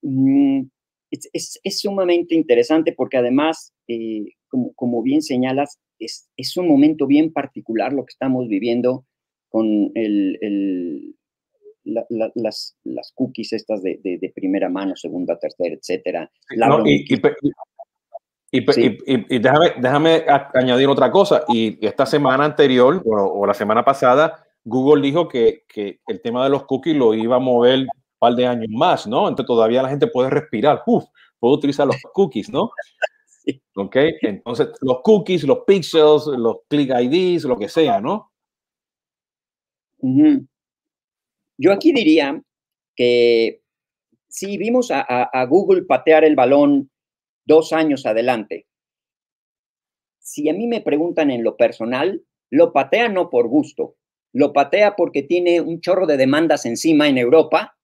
Mm, 0.00 0.62
es, 1.10 1.60
es, 1.62 1.80
sumamente 1.80 2.34
interesante 2.34 2.94
porque 2.94 3.18
además, 3.18 3.74
eh, 3.86 4.28
como, 4.48 4.72
como, 4.72 5.02
bien 5.02 5.20
señalas, 5.20 5.78
es, 5.98 6.30
es, 6.38 6.56
un 6.56 6.68
momento 6.68 7.06
bien 7.06 7.34
particular 7.34 7.92
lo 7.92 8.06
que 8.06 8.12
estamos 8.12 8.48
viviendo 8.48 9.04
con 9.50 9.92
el, 9.94 10.38
el 10.40 11.16
las, 11.84 12.78
las, 12.84 13.12
cookies 13.14 13.52
estas 13.52 13.82
de, 13.82 14.00
de, 14.02 14.32
primera 14.34 14.70
mano, 14.70 14.96
segunda, 14.96 15.38
tercera, 15.38 15.74
etcétera. 15.74 16.30
y, 16.86 17.14
y, 17.14 17.20
déjame, 18.52 19.74
déjame 19.78 20.24
añadir 20.54 20.88
otra 20.88 21.10
cosa. 21.10 21.44
Y 21.48 21.84
esta 21.84 22.06
semana 22.06 22.44
anterior 22.44 23.02
o, 23.04 23.46
la 23.46 23.54
semana 23.54 23.84
pasada, 23.84 24.44
Google 24.64 25.02
dijo 25.02 25.28
que, 25.28 25.64
que, 25.68 26.00
el 26.06 26.20
tema 26.20 26.44
de 26.44 26.50
los 26.50 26.64
cookies 26.64 26.96
lo 26.96 27.14
iba 27.14 27.36
a 27.36 27.40
mover 27.40 27.80
un 27.80 27.88
par 28.18 28.34
de 28.34 28.46
años 28.46 28.68
más, 28.70 29.06
¿no? 29.06 29.28
Entonces 29.28 29.46
todavía 29.46 29.82
la 29.82 29.88
gente 29.88 30.06
puede 30.08 30.30
respirar. 30.30 30.82
Uf, 30.86 31.04
puedo 31.38 31.54
utilizar 31.54 31.86
los 31.86 31.96
cookies, 32.12 32.50
¿no? 32.50 32.70
Sí. 33.42 33.58
¿Ok? 33.74 33.96
Entonces, 34.20 34.68
los 34.82 35.00
cookies, 35.02 35.44
los 35.44 35.60
pixels, 35.66 36.26
los 36.26 36.58
click 36.68 36.90
IDs, 36.90 37.44
lo 37.44 37.56
que 37.56 37.70
sea, 37.70 37.98
¿no? 37.98 38.30
Yo 41.56 41.72
aquí 41.72 41.92
diría 41.92 42.38
que 42.94 43.62
si 44.28 44.58
vimos 44.58 44.90
a, 44.90 45.00
a 45.00 45.46
Google 45.46 45.84
patear 45.84 46.22
el 46.24 46.36
balón 46.36 46.90
dos 47.44 47.72
años 47.72 48.06
adelante. 48.06 48.66
Si 50.18 50.48
a 50.48 50.54
mí 50.54 50.66
me 50.66 50.80
preguntan 50.80 51.30
en 51.30 51.42
lo 51.42 51.56
personal, 51.56 52.22
lo 52.50 52.72
patea 52.72 53.08
no 53.08 53.30
por 53.30 53.48
gusto, 53.48 53.96
lo 54.32 54.52
patea 54.52 54.96
porque 54.96 55.22
tiene 55.22 55.60
un 55.60 55.80
chorro 55.80 56.06
de 56.06 56.16
demandas 56.16 56.66
encima 56.66 57.08
en 57.08 57.18
Europa 57.18 57.76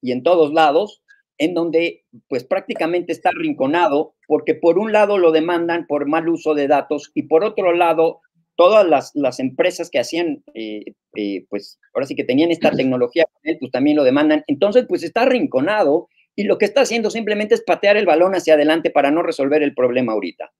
y 0.00 0.12
en 0.12 0.22
todos 0.22 0.52
lados, 0.52 1.02
en 1.38 1.54
donde 1.54 2.04
pues 2.28 2.44
prácticamente 2.44 3.12
está 3.12 3.30
rinconado, 3.30 4.14
porque 4.26 4.54
por 4.54 4.78
un 4.78 4.92
lado 4.92 5.18
lo 5.18 5.30
demandan 5.30 5.86
por 5.86 6.06
mal 6.06 6.28
uso 6.28 6.54
de 6.54 6.66
datos 6.66 7.12
y 7.14 7.24
por 7.24 7.44
otro 7.44 7.72
lado 7.72 8.20
todas 8.56 9.12
las, 9.14 9.38
empresas 9.38 9.88
que 9.88 10.00
hacían, 10.00 10.42
eh, 10.54 10.82
eh, 11.14 11.46
pues 11.48 11.78
ahora 11.94 12.08
sí 12.08 12.16
que 12.16 12.24
tenían 12.24 12.50
esta 12.50 12.72
tecnología 12.72 13.24
pues 13.60 13.70
también 13.70 13.96
lo 13.96 14.02
demandan. 14.02 14.42
Entonces, 14.48 14.84
pues 14.88 15.04
está 15.04 15.26
rinconado 15.26 16.08
y 16.38 16.44
lo 16.44 16.56
que 16.56 16.66
está 16.66 16.82
haciendo 16.82 17.10
simplemente 17.10 17.56
es 17.56 17.64
patear 17.64 17.96
el 17.96 18.06
balón 18.06 18.32
hacia 18.32 18.54
adelante 18.54 18.90
para 18.90 19.10
no 19.10 19.24
resolver 19.24 19.60
el 19.64 19.74
problema 19.74 20.12
ahorita. 20.12 20.54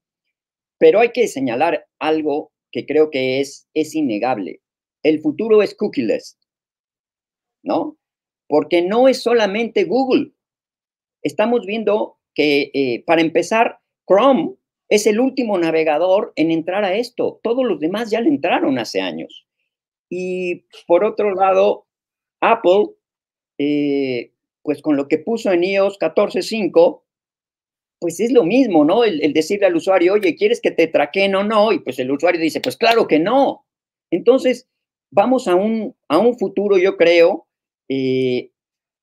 Pero 0.77 0.99
hay 0.99 1.13
que 1.13 1.29
señalar 1.29 1.87
algo 2.01 2.51
que 2.73 2.85
creo 2.85 3.13
que 3.13 3.39
es, 3.39 3.69
es 3.75 3.95
innegable. 3.95 4.61
El 5.05 5.21
futuro 5.21 5.63
es 5.63 5.77
cookieless, 5.77 6.37
¿no? 7.63 7.97
Porque 8.49 8.83
no 8.83 9.07
es 9.07 9.23
solamente 9.23 9.85
Google. 9.85 10.33
Estamos 11.23 11.65
viendo 11.65 12.19
que, 12.35 12.73
eh, 12.75 13.05
para 13.07 13.21
empezar, 13.21 13.79
Chrome 14.05 14.57
es 14.89 15.07
el 15.07 15.21
último 15.21 15.59
navegador 15.59 16.33
en 16.35 16.51
entrar 16.51 16.83
a 16.83 16.97
esto. 16.97 17.39
Todos 17.45 17.65
los 17.65 17.79
demás 17.79 18.11
ya 18.11 18.21
le 18.21 18.31
entraron 18.31 18.81
hace 18.81 19.01
años. 19.01 19.47
Y 20.11 20.65
por 20.89 21.05
otro 21.05 21.37
lado, 21.37 21.87
Apple 22.41 22.97
eh, 23.59 24.33
pues 24.69 24.83
con 24.83 24.99
lo 24.99 25.09
que 25.09 25.17
puso 25.17 25.51
en 25.51 25.65
iOS 25.65 25.99
14.5, 25.99 27.01
pues 27.99 28.21
es 28.21 28.31
lo 28.33 28.45
mismo, 28.45 28.85
¿no? 28.85 29.03
El, 29.03 29.33
decirle 29.33 29.65
al 29.65 29.77
usuario, 29.77 30.13
oye, 30.13 30.37
¿quieres 30.37 30.61
que 30.61 30.71
te 30.71 30.89
traqueen 30.89 31.35
o 31.37 31.43
no? 31.43 31.73
Y 31.73 31.79
pues 31.79 31.99
el 31.99 32.11
usuario 32.11 32.39
dice, 32.39 32.61
pues 32.61 32.77
claro 32.77 33.07
que 33.07 33.19
no. 33.19 33.65
Entonces, 34.11 34.69
vamos 35.11 35.49
a 35.49 35.55
un, 35.55 35.97
a 36.09 36.19
un 36.19 36.39
futuro, 36.39 36.77
yo 36.77 36.99
creo, 36.99 37.47
eh, 37.89 38.51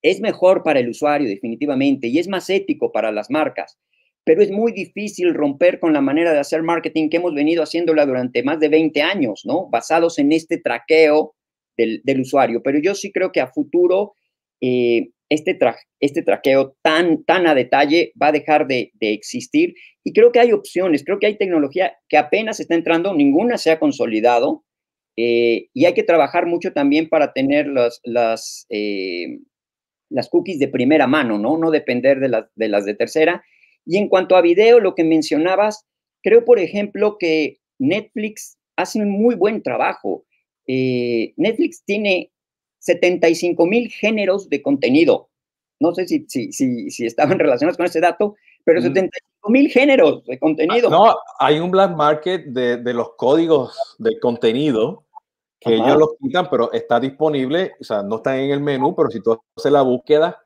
es 0.04 0.22
mejor 0.22 0.62
para 0.62 0.82
el 0.82 0.90
usuario 0.90 1.28
definitivamente 1.28 2.10
y 2.10 2.20
es 2.20 2.28
más 2.28 2.48
ético 2.52 2.92
para 2.92 3.12
las 3.12 3.32
marcas, 3.32 3.80
pero 4.24 4.44
es 4.44 4.52
muy 4.52 4.72
difícil 4.72 5.34
romper 5.34 5.80
con 5.80 5.94
la 5.94 6.02
manera 6.02 6.32
de 6.32 6.42
hacer 6.42 6.62
marketing 6.62 7.10
que 7.10 7.18
hemos 7.18 7.34
venido 7.34 7.64
haciéndola 7.64 8.06
durante 8.06 8.44
más 8.44 8.60
de 8.60 8.70
20 8.70 9.02
años, 9.02 9.42
¿no? 9.46 9.68
Basados 9.72 10.20
en 10.20 10.32
este 10.32 10.60
traqueo 10.60 11.34
del, 11.76 12.22
usuario. 12.22 12.62
Pero 12.62 12.78
yo 12.78 12.94
sí 12.94 13.12
creo 13.12 13.32
que 13.32 13.42
a 13.42 13.48
futuro 13.48 14.14
eh, 14.62 15.10
este, 15.30 15.58
este 16.00 16.22
traqueo 16.22 16.76
tan, 16.82 17.24
tan 17.24 17.48
a 17.48 17.56
detalle 17.56 18.12
va 18.22 18.28
a 18.28 18.32
dejar 18.32 18.68
de, 18.68 18.92
existir 19.00 19.74
y 20.04 20.14
creo 20.14 20.32
que 20.32 20.40
hay 20.40 20.52
opciones, 20.52 21.04
creo 21.04 21.20
que 21.20 21.28
hay 21.28 21.38
tecnología 21.38 21.98
que 22.10 22.18
apenas 22.18 22.60
está 22.60 22.76
entrando, 22.76 23.14
ninguna 23.14 23.58
se 23.58 23.72
ha 23.72 23.80
consolidado 23.80 24.64
eh, 25.18 25.70
y 25.74 25.86
hay 25.86 25.94
que 25.94 26.04
trabajar 26.04 26.46
mucho 26.46 26.74
también 26.74 27.10
para 27.10 27.34
tener 27.34 27.68
las, 27.68 28.02
las, 28.04 28.66
eh, 28.70 29.40
las 30.10 30.30
cookies 30.30 30.60
de 30.60 30.68
primera 30.68 31.08
mano, 31.08 31.38
¿no? 31.40 31.58
No 31.58 31.72
depender 31.72 32.20
de, 32.20 32.30
las 32.30 32.46
de 32.56 32.68
las 32.68 32.86
de 32.86 32.96
tercera. 32.96 33.44
Y 33.86 33.98
en 33.98 34.10
cuanto 34.10 34.36
a 34.36 34.42
video, 34.42 34.80
lo 34.80 34.94
que 34.94 35.04
mencionabas, 35.04 35.86
creo, 36.22 36.44
por 36.44 36.60
ejemplo, 36.60 37.18
que 37.18 37.60
Netflix 37.80 38.58
hace 38.76 39.00
un 39.00 39.10
muy 39.10 39.36
buen 39.36 39.62
trabajo. 39.62 40.26
Eh, 40.68 41.34
Netflix 41.38 41.84
tiene 41.86 42.32
75 42.86 43.66
mil 43.66 43.90
géneros 43.90 44.48
de 44.50 44.62
contenido. 44.62 45.30
No 45.80 45.94
sé 45.94 46.08
si, 46.08 46.26
si, 46.28 46.52
si, 46.52 46.90
si, 46.92 47.06
estaban 47.06 47.40
relacionados 47.40 47.78
con 47.78 47.86
ese 47.86 48.00
dato, 48.00 48.36
pero 48.64 48.82
75 48.82 49.50
mil 49.50 49.70
géneros 49.70 50.24
de 50.26 50.40
contenido. 50.40 50.90
No, 50.90 51.16
hay 51.40 51.60
un 51.60 51.72
black 51.72 51.96
market 51.96 52.46
de, 52.46 52.78
de 52.78 52.94
los 52.94 53.16
códigos 53.16 53.96
de 53.98 54.20
contenido 54.20 55.04
que 55.60 55.74
ellos 55.74 55.98
los 55.98 56.10
quitan, 56.20 56.48
pero 56.50 56.72
está 56.74 57.00
disponible, 57.00 57.74
o 57.80 57.84
sea, 57.84 58.04
no 58.04 58.18
está 58.18 58.38
en 58.38 58.52
el 58.52 58.60
menú, 58.60 58.96
pero 58.96 59.10
si 59.10 59.20
tú 59.20 59.42
haces 59.58 59.72
la 59.72 59.82
búsqueda 59.82 60.40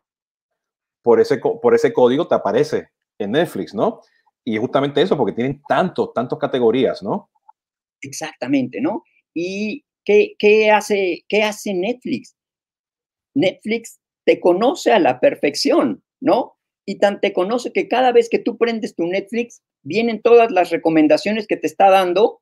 por 1.02 1.20
ese, 1.20 1.40
por 1.40 1.76
ese 1.76 1.92
código, 1.92 2.26
te 2.26 2.36
aparece 2.36 2.90
en 3.18 3.32
Netflix, 3.32 3.74
¿no? 3.74 4.00
Y 4.46 4.58
justamente 4.58 5.02
eso, 5.02 5.18
porque 5.18 5.34
tienen 5.34 5.62
tantos, 5.68 6.14
tantas 6.14 6.40
categorías, 6.40 7.04
¿no? 7.04 7.30
Exactamente, 8.02 8.80
¿no? 8.80 9.04
Y 9.34 9.84
¿Qué, 10.40 10.72
hace, 10.72 11.24
¿Qué 11.28 11.44
hace 11.44 11.74
Netflix? 11.74 12.36
Netflix 13.36 14.00
te 14.26 14.40
conoce 14.40 14.92
a 14.92 14.98
la 14.98 15.20
perfección, 15.20 16.04
¿no? 16.20 16.58
Y 16.84 16.98
tan 16.98 17.22
te 17.22 17.32
conoce 17.32 17.72
que 17.72 17.88
cada 17.88 18.12
vez 18.12 18.28
que 18.28 18.40
tú 18.40 18.58
prendes 18.58 18.96
tu 18.96 19.06
Netflix, 19.06 19.62
vienen 19.84 20.22
todas 20.24 20.52
las 20.52 20.72
recomendaciones 20.72 21.46
que 21.46 21.58
te 21.58 21.68
está 21.68 21.92
dando 21.92 22.42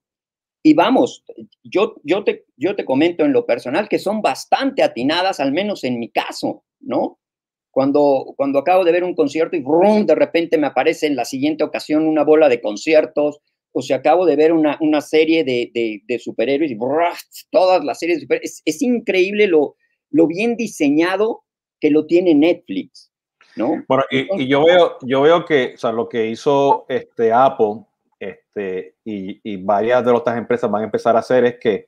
y 0.64 0.76
vamos, 0.76 1.26
yo, 1.64 1.96
te, 2.24 2.46
comento 2.86 3.26
en 3.26 3.34
lo 3.34 3.46
personal 3.46 3.90
que 3.90 4.00
son 4.00 4.22
bastante 4.22 4.82
atinadas, 4.82 5.42
al 5.42 5.52
menos 5.52 5.84
en 5.84 6.00
mi 6.00 6.10
caso, 6.10 6.64
¿no? 6.80 7.20
Cuando, 7.70 8.34
cuando 8.38 8.60
acabo 8.60 8.86
de 8.86 8.94
ver 8.94 9.04
un 9.04 9.14
concierto 9.14 9.58
y 9.58 9.64
de 10.06 10.16
repente 10.16 10.58
me 10.58 10.68
aparece 10.68 11.06
en 11.06 11.18
la 11.18 11.26
siguiente 11.26 11.64
ocasión 11.64 12.08
una 12.08 12.24
bola 12.24 12.50
de 12.50 12.62
conciertos 12.62 13.40
o 13.78 13.82
si 13.84 13.94
acabo 13.94 14.26
de 14.26 14.36
ver 14.36 14.54
una, 14.54 15.02
serie 15.02 15.44
de, 15.44 16.20
superhéroes 16.20 16.72
y 16.72 16.78
todas 17.52 17.84
las 17.84 18.00
series 18.00 18.18
de 18.18 18.22
superhéroes. 18.22 18.64
Es, 18.66 18.82
increíble 18.82 19.46
lo, 19.46 19.76
lo 20.10 20.26
bien 20.26 20.56
diseñado 20.56 21.44
que 21.80 21.92
lo 21.92 22.08
tiene 22.08 22.34
Netflix, 22.34 23.12
¿no? 23.56 23.84
Bueno, 23.88 24.04
y, 24.10 24.48
yo, 24.48 24.66
veo, 24.66 24.98
yo 25.04 25.22
veo 25.22 25.46
que, 25.46 25.74
o 25.76 25.78
sea, 25.78 25.92
lo 25.92 26.10
que 26.10 26.26
hizo 26.26 26.88
este 26.90 27.32
Apple 27.32 27.86
este, 28.20 28.96
y, 29.06 29.40
y 29.44 29.58
varias 29.58 30.04
de 30.04 30.12
otras 30.12 30.40
empresas 30.40 30.72
van 30.72 30.82
a 30.82 30.86
empezar 30.86 31.16
a 31.16 31.20
hacer 31.20 31.46
es 31.46 31.60
que, 31.60 31.86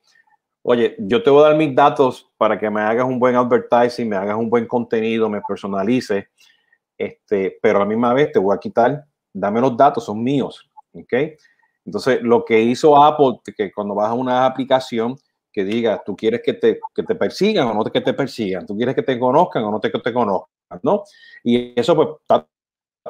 oye, 0.62 0.95
yo 0.99 1.23
te 1.23 1.32
voy 1.32 1.43
a 1.43 1.47
dar 1.47 1.58
mis 1.58 1.73
datos 1.73 2.32
para 2.38 2.60
que 2.60 2.69
me 2.69 2.82
hagas 2.82 3.06
un 3.06 3.17
buen 3.17 3.36
advertising, 3.36 4.08
me 4.08 4.15
hagas 4.15 4.38
un 4.38 4.47
buen 4.47 4.67
contenido, 4.67 5.28
me 5.28 5.41
personalice, 5.41 6.28
este, 6.95 7.58
pero 7.63 7.78
a 7.78 7.80
la 7.80 7.88
misma 7.88 8.13
vez 8.13 8.32
te 8.32 8.38
voy 8.38 8.56
a 8.56 8.60
quitar, 8.60 9.06
dame 9.34 9.60
los 9.60 9.75
datos, 9.75 10.06
son 10.06 10.21
míos, 10.21 10.69
¿ok? 10.93 11.13
Entonces, 11.89 12.21
lo 12.21 12.45
que 12.45 12.62
hizo 12.62 12.95
Apple, 13.02 13.39
que 13.58 13.71
cuando 13.71 13.95
vas 13.95 14.12
a 14.12 14.13
una 14.13 14.45
aplicación, 14.45 15.15
que 15.52 15.63
diga, 15.63 16.04
tú 16.06 16.15
quieres 16.15 16.43
que 16.45 16.54
te, 16.54 16.80
que 16.93 17.02
te 17.02 17.15
persigan 17.15 17.67
o 17.67 17.73
no 17.73 17.84
que 17.84 17.99
te 17.99 18.13
persigan, 18.13 18.63
tú 18.67 18.78
quieres 18.78 18.93
que 18.93 19.02
te 19.02 19.17
conozcan 19.17 19.63
o 19.63 19.71
no 19.71 19.80
te, 19.80 19.91
que 19.91 19.97
te 19.97 20.13
conozcan, 20.13 20.80
¿no? 20.84 21.04
Y 21.43 21.73
eso 21.80 21.95
pues 21.95 22.10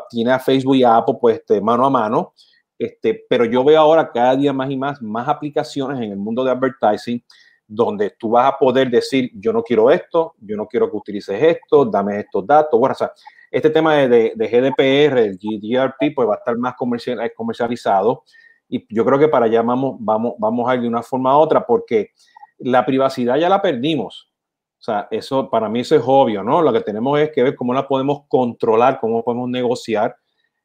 tiene 0.10 0.32
a 0.32 0.40
Facebook 0.40 0.78
y 0.78 0.84
a 0.84 0.96
Apple 0.96 1.18
pues 1.20 1.40
este, 1.40 1.60
mano 1.60 1.86
a 1.86 1.90
mano, 1.90 2.34
este, 2.78 3.26
pero 3.30 3.44
yo 3.44 3.66
veo 3.66 3.82
ahora 3.82 4.10
cada 4.10 4.38
día 4.38 4.54
más 4.54 4.72
y 4.72 4.78
más, 4.78 5.02
más 5.02 5.28
aplicaciones 5.28 6.00
en 6.02 6.14
el 6.14 6.18
mundo 6.18 6.46
de 6.46 6.52
advertising 6.52 7.22
donde 7.68 8.12
tú 8.12 8.30
vas 8.30 8.54
a 8.54 8.58
poder 8.58 8.90
decir, 8.90 9.30
yo 9.34 9.52
no 9.52 9.62
quiero 9.62 9.92
esto, 9.92 10.36
yo 10.40 10.56
no 10.56 10.66
quiero 10.66 10.90
que 10.90 10.96
utilices 10.96 11.44
esto, 11.44 11.84
dame 11.84 12.22
estos 12.22 12.48
datos. 12.48 12.80
Bueno, 12.80 12.94
o 12.94 12.98
sea, 12.98 13.12
este 13.52 13.70
tema 13.70 13.96
de, 13.96 14.32
de, 14.34 14.48
GDPR, 14.48 15.18
el 15.20 15.38
GDRP, 15.38 16.16
pues 16.16 16.30
va 16.30 16.36
a 16.36 16.38
estar 16.38 16.58
más 16.58 16.76
comercial, 16.76 17.20
comercializado 17.36 18.24
y 18.70 18.86
yo 18.94 19.04
creo 19.04 19.18
que 19.18 19.28
para 19.28 19.48
allá 19.48 19.62
vamos, 19.64 19.96
vamos, 20.00 20.36
vamos 20.38 20.70
a 20.70 20.76
ir 20.76 20.82
de 20.82 20.88
una 20.88 21.02
forma 21.02 21.36
u 21.36 21.42
otra, 21.42 21.66
porque 21.66 22.12
la 22.60 22.86
privacidad 22.86 23.38
ya 23.38 23.50
la 23.50 23.62
perdimos. 23.62 24.32
O 24.80 24.82
sea, 24.82 25.08
eso 25.12 25.50
para 25.50 25.68
mí 25.68 25.82
eso 25.82 25.96
es 25.96 26.04
obvio, 26.06 26.44
¿no? 26.44 26.62
Lo 26.62 26.72
que 26.72 26.82
tenemos 26.82 27.20
es 27.20 27.32
que 27.32 27.44
ver 27.44 27.56
cómo 27.56 27.74
la 27.74 27.88
podemos 27.88 28.22
controlar, 28.28 29.00
cómo 29.00 29.24
podemos 29.24 29.50
negociar. 29.50 30.16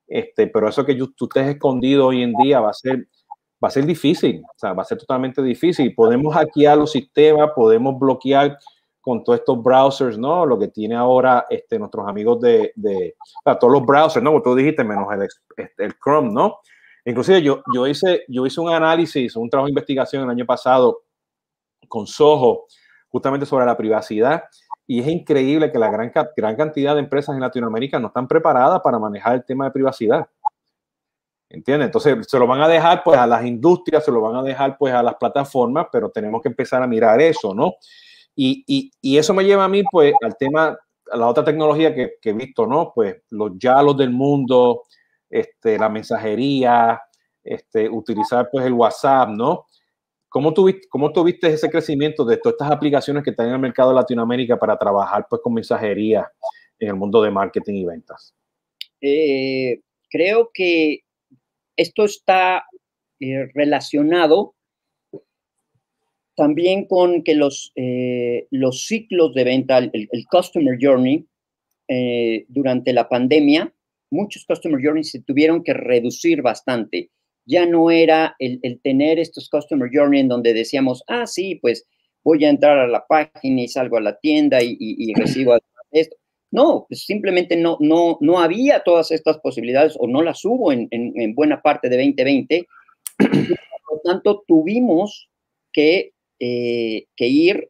Este, 0.06 0.46
pero 0.46 0.68
eso 0.68 0.84
que 0.84 0.94
tú 0.94 1.24
estés 1.24 1.48
escondido 1.48 2.06
hoy 2.06 2.22
en 2.22 2.34
día 2.34 2.60
va 2.60 2.70
a 2.70 2.74
ser, 2.74 3.08
va 3.62 3.68
a 3.68 3.70
ser 3.70 3.86
difícil, 3.86 4.42
o 4.44 4.58
sea, 4.58 4.74
va 4.74 4.82
a 4.82 4.86
ser 4.86 4.98
totalmente 4.98 5.42
difícil. 5.42 5.94
Podemos 5.94 6.34
hackear 6.34 6.76
los 6.76 6.92
sistemas, 6.92 7.50
podemos 7.56 7.98
bloquear 7.98 8.58
con 9.00 9.24
todos 9.24 9.40
estos 9.40 9.62
browsers, 9.62 10.18
¿no? 10.18 10.46
Lo 10.46 10.58
que 10.58 10.68
tiene 10.68 10.94
ahora 10.94 11.46
este, 11.48 11.78
nuestros 11.78 12.06
amigos 12.06 12.40
de, 12.40 12.72
de 12.76 13.16
todos 13.44 13.72
los 13.72 13.84
browsers, 13.84 14.22
¿no? 14.22 14.30
Como 14.30 14.42
tú 14.42 14.54
dijiste, 14.54 14.84
menos 14.84 15.06
el, 15.12 15.66
el 15.78 15.94
Chrome, 16.02 16.30
¿no? 16.30 16.60
Inclusive 17.04 17.42
yo, 17.42 17.62
yo, 17.74 17.86
hice, 17.86 18.24
yo 18.28 18.46
hice 18.46 18.60
un 18.60 18.70
análisis, 18.70 19.36
un 19.36 19.50
trabajo 19.50 19.66
de 19.66 19.72
investigación 19.72 20.24
el 20.24 20.30
año 20.30 20.46
pasado 20.46 21.02
con 21.88 22.06
Soho, 22.06 22.64
justamente 23.08 23.46
sobre 23.46 23.66
la 23.66 23.76
privacidad, 23.76 24.44
y 24.86 25.00
es 25.00 25.08
increíble 25.08 25.70
que 25.70 25.78
la 25.78 25.90
gran, 25.90 26.12
gran 26.36 26.56
cantidad 26.56 26.94
de 26.94 27.00
empresas 27.00 27.34
en 27.34 27.40
Latinoamérica 27.40 27.98
no 27.98 28.08
están 28.08 28.26
preparadas 28.26 28.80
para 28.80 28.98
manejar 28.98 29.34
el 29.34 29.44
tema 29.44 29.66
de 29.66 29.70
privacidad. 29.70 30.26
¿Entiendes? 31.48 31.86
Entonces 31.86 32.26
se 32.26 32.38
lo 32.38 32.46
van 32.46 32.62
a 32.62 32.68
dejar 32.68 33.02
pues 33.04 33.18
a 33.18 33.26
las 33.26 33.44
industrias, 33.44 34.04
se 34.04 34.10
lo 34.10 34.20
van 34.20 34.36
a 34.36 34.42
dejar 34.42 34.76
pues 34.76 34.92
a 34.92 35.02
las 35.02 35.14
plataformas, 35.14 35.86
pero 35.92 36.10
tenemos 36.10 36.42
que 36.42 36.48
empezar 36.48 36.82
a 36.82 36.86
mirar 36.86 37.20
eso, 37.20 37.54
¿no? 37.54 37.74
Y, 38.34 38.64
y, 38.66 38.90
y 39.00 39.18
eso 39.18 39.32
me 39.32 39.44
lleva 39.44 39.64
a 39.64 39.68
mí 39.68 39.84
pues 39.90 40.12
al 40.20 40.36
tema, 40.36 40.76
a 41.12 41.16
la 41.16 41.28
otra 41.28 41.44
tecnología 41.44 41.94
que, 41.94 42.14
que 42.20 42.30
he 42.30 42.32
visto, 42.32 42.66
¿no? 42.66 42.92
Pues 42.92 43.22
los 43.30 43.52
yalos 43.56 43.96
del 43.96 44.10
mundo, 44.10 44.82
este, 45.34 45.76
la 45.78 45.88
mensajería, 45.88 47.02
este, 47.42 47.88
utilizar 47.88 48.48
pues 48.52 48.64
el 48.64 48.72
WhatsApp, 48.72 49.30
¿no? 49.30 49.66
¿Cómo 50.28 50.54
tuviste, 50.54 50.86
¿Cómo 50.88 51.12
ese 51.42 51.70
crecimiento 51.70 52.24
de 52.24 52.36
todas 52.36 52.54
estas 52.54 52.70
aplicaciones 52.70 53.24
que 53.24 53.30
están 53.30 53.48
en 53.48 53.54
el 53.54 53.58
mercado 53.58 53.88
de 53.88 53.96
Latinoamérica 53.96 54.56
para 54.56 54.78
trabajar 54.78 55.26
pues 55.28 55.42
con 55.42 55.54
mensajería 55.54 56.30
en 56.78 56.88
el 56.88 56.94
mundo 56.94 57.20
de 57.20 57.32
marketing 57.32 57.74
y 57.74 57.84
ventas? 57.84 58.32
Eh, 59.00 59.80
creo 60.08 60.50
que 60.54 61.00
esto 61.76 62.04
está 62.04 62.66
eh, 63.18 63.48
relacionado 63.54 64.54
también 66.36 66.86
con 66.86 67.24
que 67.24 67.34
los, 67.34 67.72
eh, 67.74 68.46
los 68.52 68.86
ciclos 68.86 69.34
de 69.34 69.42
venta, 69.44 69.78
el 69.78 70.26
Customer 70.30 70.78
Journey, 70.80 71.26
durante 72.48 72.92
la 72.94 73.08
pandemia, 73.08 73.74
muchos 74.14 74.46
Customer 74.46 74.80
Journeys 74.82 75.10
se 75.10 75.22
tuvieron 75.22 75.62
que 75.62 75.74
reducir 75.74 76.40
bastante. 76.40 77.10
Ya 77.44 77.66
no 77.66 77.90
era 77.90 78.36
el, 78.38 78.60
tener 78.82 79.18
estos 79.18 79.50
Customer 79.50 79.90
Journey 79.92 80.20
en 80.20 80.28
donde 80.28 80.54
decíamos, 80.54 81.02
ah, 81.08 81.26
sí, 81.26 81.56
pues 81.56 81.86
voy 82.22 82.44
a 82.44 82.48
entrar 82.48 82.78
a 82.78 82.86
la 82.86 83.04
página 83.06 83.60
y 83.60 83.68
salgo 83.68 83.98
a 83.98 84.00
la 84.00 84.18
tienda 84.18 84.60
y, 84.62 85.12
recibo 85.14 85.56
esto. 85.90 86.16
No, 86.50 86.86
pues 86.88 87.04
simplemente 87.04 87.56
no, 87.56 87.76
no, 87.80 88.16
no 88.20 88.38
había 88.38 88.80
todas 88.80 89.10
estas 89.10 89.38
posibilidades 89.38 89.96
o 89.98 90.06
no 90.06 90.22
las 90.22 90.44
hubo 90.44 90.72
en, 90.72 90.88
buena 91.34 91.60
parte 91.60 91.88
de 91.88 91.96
2020. 91.96 92.66
Por 93.18 93.28
lo 93.28 94.00
tanto, 94.04 94.44
tuvimos 94.46 95.28
que, 95.72 96.12
eh, 96.38 97.06
que 97.16 97.26
ir 97.26 97.68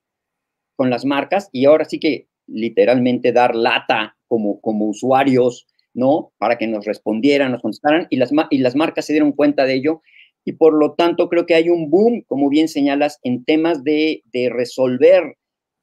con 0.77 0.91
las 0.91 1.05
marcas 1.05 1.49
y 1.51 1.65
ahora 1.65 1.87
sí 1.87 1.99
que 1.99 2.29
literalmente 2.47 3.33
dar 3.33 3.57
lata 3.57 4.17
como, 4.29 4.61
como 4.61 4.87
usuarios 4.87 5.67
¿no? 5.95 6.33
Para 6.39 6.59
que 6.59 6.67
nos 6.67 6.85
respondieran, 6.85 7.53
nos 7.53 7.63
contestaran 7.63 8.07
y 8.11 8.17
las, 8.17 8.33
y 8.51 8.59
las 8.59 8.77
marcas 8.77 9.07
se 9.07 9.13
dieron 9.13 9.33
cuenta 9.33 9.65
de 9.65 9.75
ello. 9.75 10.03
Y 10.45 10.53
por 10.53 10.75
lo 10.75 10.93
tanto 10.95 11.29
creo 11.29 11.47
que 11.47 11.55
hay 11.55 11.71
un 11.71 11.89
boom, 11.89 12.23
como 12.27 12.51
bien 12.51 12.69
señalas, 12.69 13.19
en 13.23 13.45
temas 13.45 13.83
de, 13.83 14.23
resolver 14.51 15.37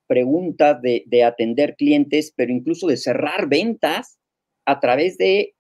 preguntas, 0.06 0.80
de, 0.82 1.24
atender 1.24 1.76
clientes, 1.78 2.34
pero 2.36 2.52
incluso 2.52 2.88
de 2.88 2.98
cerrar 2.98 3.48
ventas 3.48 4.20
a 4.66 4.80
través 4.80 5.18
de, 5.18 5.56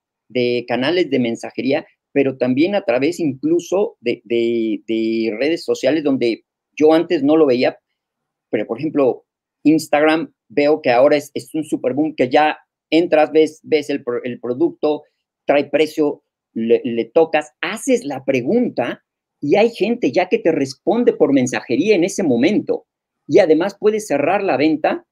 canales 0.68 1.10
de 1.10 1.20
mensajería, 1.20 1.88
pero 2.12 2.38
también 2.38 2.76
a 2.76 2.84
través 2.84 3.20
incluso 3.20 3.98
de, 4.02 4.22
redes 5.40 5.64
sociales 5.64 6.04
donde 6.04 6.44
yo 6.78 6.94
antes 6.94 7.24
no 7.24 7.38
lo 7.38 7.48
veía, 7.48 7.80
pero 8.50 8.68
por 8.68 8.78
ejemplo, 8.78 9.24
Instagram 9.64 10.34
veo 10.50 10.82
que 10.82 10.92
ahora 10.92 11.16
es, 11.16 11.32
es 11.34 11.54
un 11.56 11.64
super 11.64 11.94
boom 11.94 12.16
que 12.16 12.30
ya 12.30 12.58
entras, 12.92 13.32
ves, 13.32 13.60
ves 13.64 13.90
el, 13.90 14.04
el 14.24 14.40
producto, 14.40 15.04
trae 15.46 15.66
precio, 15.66 16.24
le, 16.54 17.06
tocas, 17.14 17.52
haces 17.62 18.06
la 18.06 18.24
pregunta 18.24 19.04
y 19.40 19.56
hay 19.56 19.70
gente 19.72 20.12
ya 20.12 20.30
que 20.30 20.38
te 20.38 20.52
responde 20.52 21.14
por 21.14 21.34
mensajería 21.34 21.96
en 21.96 22.04
ese 22.04 22.24
momento 22.24 22.86
y 23.28 23.40
además 23.40 23.76
puedes 23.80 24.08
cerrar 24.08 24.44
la 24.44 24.58
venta 24.58 25.06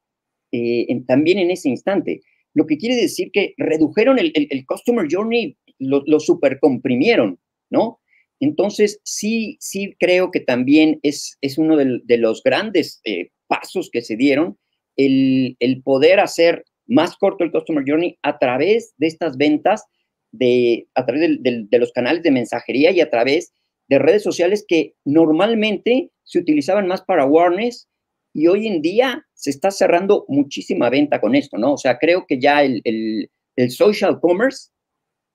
eh, 0.52 0.86
también 1.08 1.39
en 1.39 1.52
ese 1.52 1.70
instante. 1.70 2.22
Lo 2.54 2.65
que 2.65 2.78
quiere 2.78 2.96
decir 2.96 3.32
que 3.32 3.54
redujeron 3.58 4.20
el, 4.20 4.32
el, 4.36 4.65
Customer 4.65 5.08
Journey, 5.10 5.58
lo, 5.78 6.04
lo 6.06 6.20
supercomprimieron, 6.20 7.39
¿no? 7.70 8.00
Entonces, 8.39 9.00
sí, 9.04 9.58
sí 9.60 9.96
creo 10.00 10.32
que 10.32 10.39
también 10.39 11.00
es, 11.04 11.38
es 11.42 11.58
uno 11.58 11.78
de, 11.78 12.00
de 12.04 12.18
los 12.18 12.42
grandes 12.44 13.02
eh, 13.04 13.30
pasos 13.48 13.89
que 13.92 14.02
se 14.02 14.15
dieron, 14.15 14.58
el, 14.96 15.56
el, 15.60 15.82
poder 15.82 16.20
hacer 16.20 16.65
más 16.89 17.15
corto 17.15 17.43
el 17.43 17.52
Customer 17.52 17.84
Journey 17.88 18.17
a 18.23 18.38
través 18.39 18.93
de 18.97 19.08
estas 19.08 19.38
ventas, 19.38 19.86
de, 20.32 20.88
a 20.95 21.06
través 21.06 21.38
de, 21.39 21.80
los 21.80 21.91
canales 21.91 22.23
de 22.23 22.32
mensajería 22.32 22.91
y 22.91 22.99
a 22.99 23.10
través 23.10 23.54
de 23.88 23.99
redes 23.99 24.23
sociales 24.23 24.65
que 24.67 24.95
normalmente 25.06 26.12
se 26.23 26.39
utilizaban 26.39 26.88
más 26.88 27.02
para 27.02 27.23
awareness 27.23 27.88
y 28.34 28.47
hoy 28.47 28.67
en 28.67 28.82
día 28.82 29.25
se 29.34 29.49
está 29.49 29.71
cerrando 29.71 30.25
muchísima 30.28 30.89
venta 30.89 31.21
con 31.21 31.36
esto, 31.36 31.58
¿no? 31.58 31.73
O 31.73 31.78
sea, 31.78 31.97
creo 31.97 32.25
que 32.28 32.39
ya 32.39 32.63
el, 32.63 32.82
el, 32.84 33.32
el 33.56 33.71
social 33.71 34.19
commerce 34.19 34.69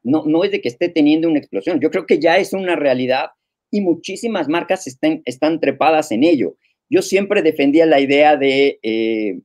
no, 0.02 0.24
no 0.26 0.44
es 0.44 0.50
de 0.50 0.60
que 0.60 0.68
esté 0.68 0.88
teniendo 0.88 1.28
una 1.28 1.38
explosión, 1.38 1.80
yo 1.80 1.90
creo 1.90 2.06
que 2.06 2.20
ya 2.20 2.36
es 2.38 2.52
una 2.52 2.76
realidad 2.76 3.30
y 3.70 3.80
muchísimas 3.80 4.48
marcas 4.48 4.86
están, 4.86 5.22
están 5.24 5.58
trepadas 5.58 6.12
en 6.12 6.22
ello. 6.22 6.56
Yo 6.88 7.02
siempre 7.02 7.42
defendía 7.42 7.86
la 7.86 7.98
idea 7.98 8.36
de, 8.36 8.78
eh, 8.82 9.40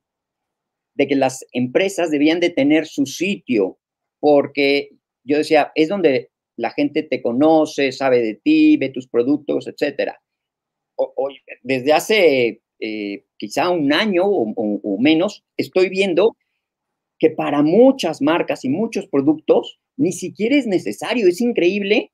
de 1.00 1.08
que 1.08 1.16
las 1.16 1.46
empresas 1.52 2.10
debían 2.10 2.40
de 2.40 2.50
tener 2.50 2.86
su 2.86 3.06
sitio, 3.06 3.78
porque 4.20 4.90
yo 5.24 5.38
decía, 5.38 5.72
es 5.74 5.88
donde 5.88 6.28
la 6.56 6.72
gente 6.72 7.02
te 7.02 7.22
conoce, 7.22 7.90
sabe 7.90 8.20
de 8.20 8.34
ti, 8.34 8.76
ve 8.76 8.90
tus 8.90 9.08
productos, 9.08 9.66
etc. 9.66 10.12
Desde 11.62 11.94
hace 11.94 12.60
eh, 12.80 13.24
quizá 13.38 13.70
un 13.70 13.94
año 13.94 14.24
o, 14.26 14.98
menos, 15.00 15.42
estoy 15.56 15.88
viendo 15.88 16.36
que 17.18 17.30
para 17.30 17.62
muchas 17.62 18.20
marcas 18.20 18.66
y 18.66 18.68
muchos 18.68 19.08
productos 19.08 19.80
ni 19.96 20.12
siquiera 20.12 20.54
es 20.56 20.66
necesario. 20.66 21.28
Es 21.28 21.40
increíble, 21.40 22.12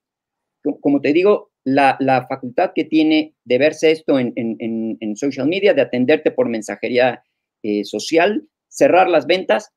como 0.81 1.01
te 1.01 1.13
digo, 1.13 1.51
la, 1.65 1.97
la 1.99 2.29
facultad 2.29 2.71
que 2.73 2.85
tiene 2.85 3.35
de 3.45 3.59
verse 3.59 3.91
esto 3.91 4.21
en, 4.21 4.33
en, 4.37 4.97
en 5.01 5.17
social 5.17 5.49
media, 5.49 5.75
de 5.75 5.83
atenderte 5.83 6.31
por 6.31 6.49
mensajería 6.49 7.25
eh, 7.65 7.83
social, 7.83 8.47
cerrar 8.69 9.09
las 9.09 9.27
ventas, 9.27 9.73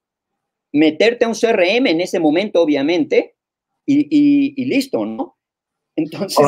meterte 0.71 1.25
a 1.25 1.27
un 1.27 1.33
CRM 1.33 1.87
en 1.87 2.01
ese 2.01 2.19
momento, 2.19 2.61
obviamente, 2.61 3.35
y, 3.85 4.01
y, 4.01 4.53
y 4.55 4.65
listo, 4.65 5.05
¿no? 5.05 5.37
Entonces, 5.95 6.47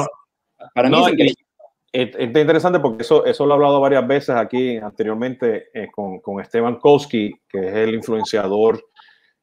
para 0.74 0.90
mí 0.90 0.96
no, 0.96 1.08
es 1.08 1.14
increíble. 1.14 1.36
Es, 1.92 2.16
es, 2.16 2.28
interesante 2.30 2.80
porque 2.80 3.04
eso, 3.04 3.26
eso 3.26 3.46
lo 3.46 3.52
he 3.52 3.56
hablado 3.56 3.82
varias 3.82 4.08
veces 4.08 4.36
aquí 4.36 4.78
anteriormente 4.78 5.70
eh, 5.74 5.90
con, 5.92 6.20
con 6.20 6.40
Esteban 6.40 6.78
Kowski, 6.78 7.34
que 7.50 7.68
es 7.68 7.74
el 7.74 7.96
influenciador 7.96 8.82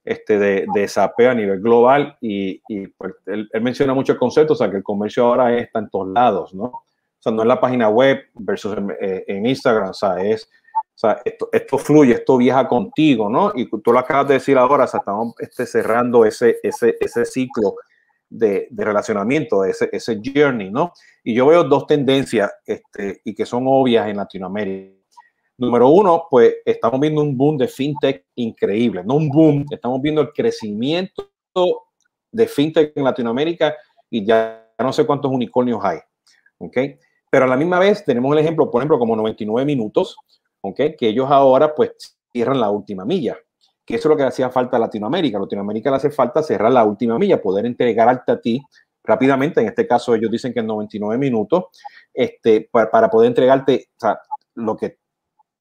este, 0.04 0.38
de, 0.38 0.66
de 0.72 0.88
SAP 0.88 1.20
a 1.28 1.34
nivel 1.34 1.60
global 1.60 2.16
y, 2.22 2.62
y 2.68 2.86
pues, 2.86 3.12
él, 3.26 3.48
él, 3.52 3.60
menciona 3.60 3.92
mucho 3.92 4.12
el 4.12 4.18
concepto, 4.18 4.54
o 4.54 4.56
sea, 4.56 4.70
que 4.70 4.78
el 4.78 4.82
comercio 4.82 5.26
ahora 5.26 5.58
está 5.58 5.80
en 5.80 5.90
todos 5.90 6.08
lados, 6.08 6.54
¿no? 6.54 6.64
O 6.64 7.20
sea, 7.20 7.32
no 7.32 7.42
es 7.42 7.48
la 7.48 7.60
página 7.60 7.90
web 7.90 8.18
versus 8.34 8.78
en, 8.78 8.90
eh, 8.98 9.24
en 9.26 9.44
Instagram, 9.44 9.90
o 9.90 9.94
sea, 9.94 10.16
es, 10.22 10.48
o 10.98 11.00
sea, 11.00 11.22
esto, 11.24 11.48
esto, 11.52 11.78
fluye, 11.78 12.12
esto 12.12 12.36
viaja 12.36 12.66
contigo, 12.66 13.30
¿no? 13.30 13.52
Y 13.54 13.70
tú 13.70 13.92
lo 13.92 14.00
acabas 14.00 14.26
de 14.26 14.34
decir 14.34 14.58
ahora, 14.58 14.82
o 14.82 14.88
sea, 14.88 14.98
estamos 14.98 15.32
este, 15.38 15.64
cerrando 15.64 16.24
ese, 16.24 16.58
ese, 16.60 16.96
ese 16.98 17.24
ciclo 17.24 17.76
de, 18.28 18.66
de, 18.68 18.84
relacionamiento, 18.84 19.64
ese, 19.64 19.88
ese 19.92 20.20
journey, 20.20 20.72
¿no? 20.72 20.92
Y 21.22 21.34
yo 21.34 21.46
veo 21.46 21.62
dos 21.62 21.86
tendencias 21.86 22.52
este, 22.66 23.20
y 23.22 23.32
que 23.32 23.46
son 23.46 23.66
obvias 23.68 24.08
en 24.08 24.16
Latinoamérica. 24.16 24.92
Número 25.56 25.88
uno, 25.88 26.24
pues 26.28 26.56
estamos 26.64 26.98
viendo 26.98 27.22
un 27.22 27.36
boom 27.36 27.58
de 27.58 27.68
fintech 27.68 28.24
increíble, 28.34 29.04
no 29.04 29.14
un 29.14 29.28
boom, 29.28 29.66
estamos 29.70 30.02
viendo 30.02 30.20
el 30.20 30.32
crecimiento 30.32 31.30
de 32.32 32.46
fintech 32.48 32.92
en 32.96 33.04
Latinoamérica 33.04 33.76
y 34.10 34.26
ya 34.26 34.68
no 34.76 34.92
sé 34.92 35.06
cuántos 35.06 35.30
unicornios 35.30 35.78
hay, 35.84 35.98
¿ok? 36.58 36.76
Pero 37.30 37.44
a 37.44 37.48
la 37.48 37.56
misma 37.56 37.78
vez 37.78 38.04
tenemos 38.04 38.32
el 38.32 38.40
ejemplo, 38.40 38.68
por 38.68 38.80
ejemplo, 38.80 38.98
como 38.98 39.14
99 39.14 39.64
minutos, 39.64 40.16
¿ok? 40.62 40.76
Que 40.98 41.08
ellos 41.08 41.30
ahora 41.30 41.74
pues 41.74 41.92
cierran 42.32 42.60
la 42.60 42.70
última 42.70 43.04
milla, 43.04 43.36
que 43.84 43.96
eso 43.96 44.08
es 44.08 44.10
lo 44.10 44.16
que 44.16 44.24
hacía 44.24 44.50
falta 44.50 44.76
a 44.76 44.80
Latinoamérica. 44.80 45.38
A 45.38 45.42
Latinoamérica 45.42 45.90
le 45.90 45.96
hace 45.96 46.10
falta 46.10 46.42
cerrar 46.42 46.72
la 46.72 46.84
última 46.84 47.18
milla, 47.18 47.40
poder 47.40 47.66
entregarte 47.66 48.32
a 48.32 48.40
ti 48.40 48.60
rápidamente, 49.04 49.60
en 49.60 49.68
este 49.68 49.86
caso 49.86 50.14
ellos 50.14 50.30
dicen 50.30 50.52
que 50.52 50.60
en 50.60 50.66
99 50.66 51.18
minutos, 51.18 51.64
este, 52.12 52.68
para, 52.70 53.08
poder 53.08 53.28
entregarte 53.28 53.88
lo 54.54 54.76
que 54.76 54.98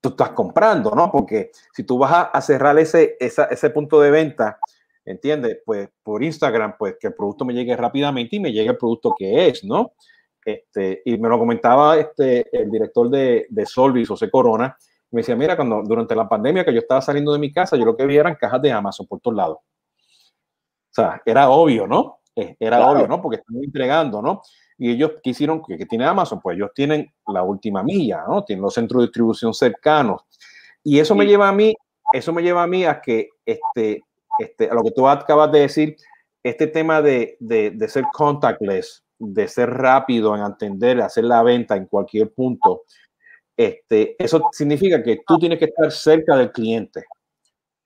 tú 0.01 0.09
estás 0.09 0.31
comprando, 0.31 0.91
¿no? 0.91 1.09
Porque 1.09 1.51
si 1.73 1.83
tú 1.83 1.97
vas 1.97 2.29
a, 2.31 2.41
cerrar 2.41 2.77
ese, 2.77 3.15
ese 3.19 3.69
punto 3.69 4.01
de 4.01 4.11
venta, 4.11 4.59
¿entiendes? 5.05 5.59
Pues 5.65 5.89
por 6.03 6.23
Instagram, 6.23 6.75
pues 6.77 6.97
que 6.99 7.07
el 7.07 7.13
producto 7.13 7.45
me 7.45 7.53
llegue 7.53 7.75
rápidamente 7.75 8.35
y 8.35 8.39
me 8.41 8.51
llegue 8.51 8.71
el 8.71 8.77
producto 8.77 9.15
que 9.17 9.47
es, 9.47 9.63
¿no? 9.63 9.93
Este, 10.47 11.01
y 11.03 11.17
me 11.17 11.27
lo 11.27 11.37
comentaba 11.37 11.97
este, 11.97 12.47
el 12.57 12.71
director 12.71 13.09
de, 13.09 13.47
de 13.49 13.65
Solvis, 13.65 14.07
José 14.07 14.29
Corona, 14.29 14.77
me 15.11 15.19
decía, 15.19 15.35
mira, 15.35 15.57
cuando 15.57 15.81
durante 15.83 16.15
la 16.15 16.29
pandemia 16.29 16.63
que 16.63 16.73
yo 16.73 16.79
estaba 16.79 17.01
saliendo 17.01 17.33
de 17.33 17.39
mi 17.39 17.51
casa, 17.51 17.75
yo 17.75 17.83
lo 17.83 17.97
que 17.97 18.05
vi 18.05 18.15
eran 18.15 18.35
cajas 18.35 18.61
de 18.61 18.71
Amazon 18.71 19.07
por 19.07 19.19
todos 19.19 19.35
lados. 19.35 19.57
O 19.57 20.93
sea, 20.93 21.21
era 21.25 21.49
obvio, 21.49 21.85
¿no? 21.85 22.19
Eh, 22.35 22.55
era 22.59 22.77
claro. 22.77 22.91
obvio, 22.91 23.07
¿no? 23.07 23.21
Porque 23.21 23.37
están 23.37 23.57
entregando, 23.61 24.21
¿no? 24.21 24.41
y 24.77 24.91
ellos 24.91 25.13
quisieron, 25.23 25.61
que, 25.63 25.77
que 25.77 25.85
tiene 25.85 26.05
Amazon, 26.05 26.39
pues 26.39 26.55
ellos 26.55 26.69
tienen 26.73 27.11
la 27.27 27.43
última 27.43 27.81
milla, 27.81 28.23
¿no? 28.27 28.43
Tienen 28.43 28.61
los 28.61 28.73
centros 28.73 29.01
de 29.01 29.07
distribución 29.07 29.53
cercanos. 29.53 30.21
Y 30.83 30.99
eso 30.99 31.13
sí. 31.13 31.17
me 31.17 31.25
lleva 31.25 31.49
a 31.49 31.51
mí, 31.51 31.73
eso 32.13 32.31
me 32.31 32.43
lleva 32.43 32.63
a 32.63 32.67
mí 32.67 32.85
a 32.85 33.01
que, 33.01 33.29
este, 33.45 34.03
este, 34.37 34.69
a 34.69 34.73
lo 34.73 34.83
que 34.83 34.91
tú 34.91 35.07
acabas 35.07 35.51
de 35.51 35.61
decir, 35.61 35.97
este 36.43 36.67
tema 36.67 37.01
de, 37.01 37.35
de, 37.39 37.71
de 37.71 37.89
ser 37.89 38.05
contactless, 38.13 39.03
de 39.19 39.47
ser 39.47 39.69
rápido 39.69 40.35
en 40.35 40.43
entender, 40.43 41.01
hacer 41.01 41.23
la 41.23 41.43
venta 41.43 41.75
en 41.75 41.85
cualquier 41.85 42.31
punto, 42.31 42.83
este, 43.55 44.15
eso 44.23 44.49
significa 44.51 45.01
que 45.01 45.21
tú 45.25 45.39
tienes 45.39 45.57
que 45.57 45.65
estar 45.65 45.91
cerca 45.91 46.37
del 46.37 46.51
cliente. 46.51 47.05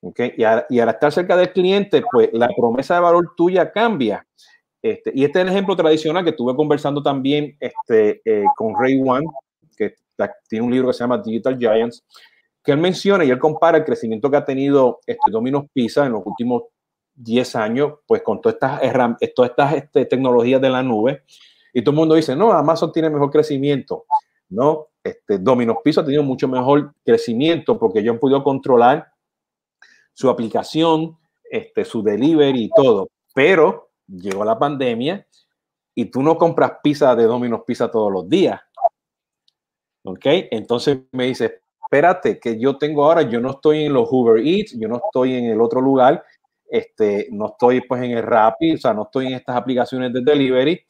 ¿okay? 0.01 0.33
Y, 0.37 0.43
al 0.43 0.89
estar 0.89 1.11
cerca 1.11 1.37
del 1.37 1.53
cliente, 1.53 2.03
pues 2.11 2.29
la 2.33 2.49
promesa 2.55 2.95
de 2.95 3.01
valor 3.01 3.33
tuya 3.37 3.71
cambia. 3.71 4.25
Este, 4.81 5.11
y 5.13 5.23
este 5.23 5.39
es 5.39 5.45
el 5.45 5.51
ejemplo 5.51 5.75
tradicional 5.75 6.23
que 6.23 6.31
estuve 6.31 6.55
conversando 6.55 7.01
también 7.01 7.55
este, 7.59 8.21
eh, 8.25 8.43
con 8.57 8.73
Ray 8.77 8.99
Wan, 8.99 9.23
que 9.77 9.95
tiene 10.49 10.65
un 10.65 10.71
libro 10.71 10.87
que 10.87 10.93
se 10.93 11.03
llama 11.03 11.19
Digital 11.19 11.57
Giants, 11.57 12.03
que 12.63 12.71
él 12.71 12.79
menciona 12.79 13.23
y 13.23 13.29
él 13.29 13.39
compara 13.39 13.77
el 13.77 13.85
crecimiento 13.85 14.29
que 14.29 14.37
ha 14.37 14.45
tenido 14.45 14.99
este, 15.05 15.31
Domino's 15.31 15.65
Pizza 15.73 16.05
en 16.05 16.13
los 16.13 16.23
últimos 16.25 16.63
10 17.15 17.55
años, 17.55 17.93
pues 18.07 18.21
con 18.21 18.41
todas 18.41 18.55
estas, 18.55 19.33
todas 19.35 19.51
estas 19.51 19.73
este, 19.73 20.05
tecnologías 20.05 20.61
de 20.61 20.69
la 20.69 20.83
nube. 20.83 21.23
Y 21.73 21.81
todo 21.81 21.91
el 21.91 21.97
mundo 21.97 22.15
dice, 22.15 22.35
no, 22.35 22.51
Amazon 22.51 22.91
tiene 22.91 23.09
mejor 23.09 23.31
crecimiento. 23.31 24.05
No, 24.49 24.87
este, 25.03 25.39
Domino's 25.39 25.77
Pizza 25.83 26.01
ha 26.01 26.05
tenido 26.05 26.23
mucho 26.23 26.47
mejor 26.47 26.93
crecimiento 27.05 27.79
porque 27.79 27.99
ellos 27.99 28.13
han 28.13 28.19
podido 28.19 28.43
controlar 28.43 29.11
su 30.13 30.29
aplicación, 30.29 31.17
este, 31.49 31.85
su 31.85 32.03
delivery 32.03 32.65
y 32.65 32.69
todo. 32.69 33.09
Pero 33.33 33.91
llegó 34.07 34.43
la 34.43 34.59
pandemia 34.59 35.25
y 35.95 36.05
tú 36.05 36.21
no 36.21 36.37
compras 36.37 36.73
pizza 36.83 37.15
de 37.15 37.23
Domino's 37.23 37.61
Pizza 37.65 37.89
todos 37.89 38.11
los 38.11 38.27
días. 38.29 38.59
¿Ok? 40.03 40.25
Entonces 40.25 40.99
me 41.11 41.27
dice, 41.27 41.61
espérate, 41.81 42.39
que 42.39 42.59
yo 42.59 42.77
tengo 42.77 43.05
ahora, 43.05 43.23
yo 43.23 43.39
no 43.39 43.51
estoy 43.51 43.85
en 43.85 43.93
los 43.93 44.07
Uber 44.11 44.45
Eats, 44.45 44.77
yo 44.79 44.87
no 44.87 44.97
estoy 44.97 45.35
en 45.35 45.45
el 45.45 45.61
otro 45.61 45.81
lugar, 45.81 46.23
este, 46.71 47.27
no 47.31 47.47
estoy 47.47 47.81
pues 47.81 48.01
en 48.01 48.11
el 48.11 48.23
Rappi, 48.23 48.75
o 48.75 48.77
sea, 48.77 48.93
no 48.93 49.03
estoy 49.03 49.27
en 49.27 49.33
estas 49.33 49.57
aplicaciones 49.57 50.13
de 50.13 50.21
delivery, 50.21 50.81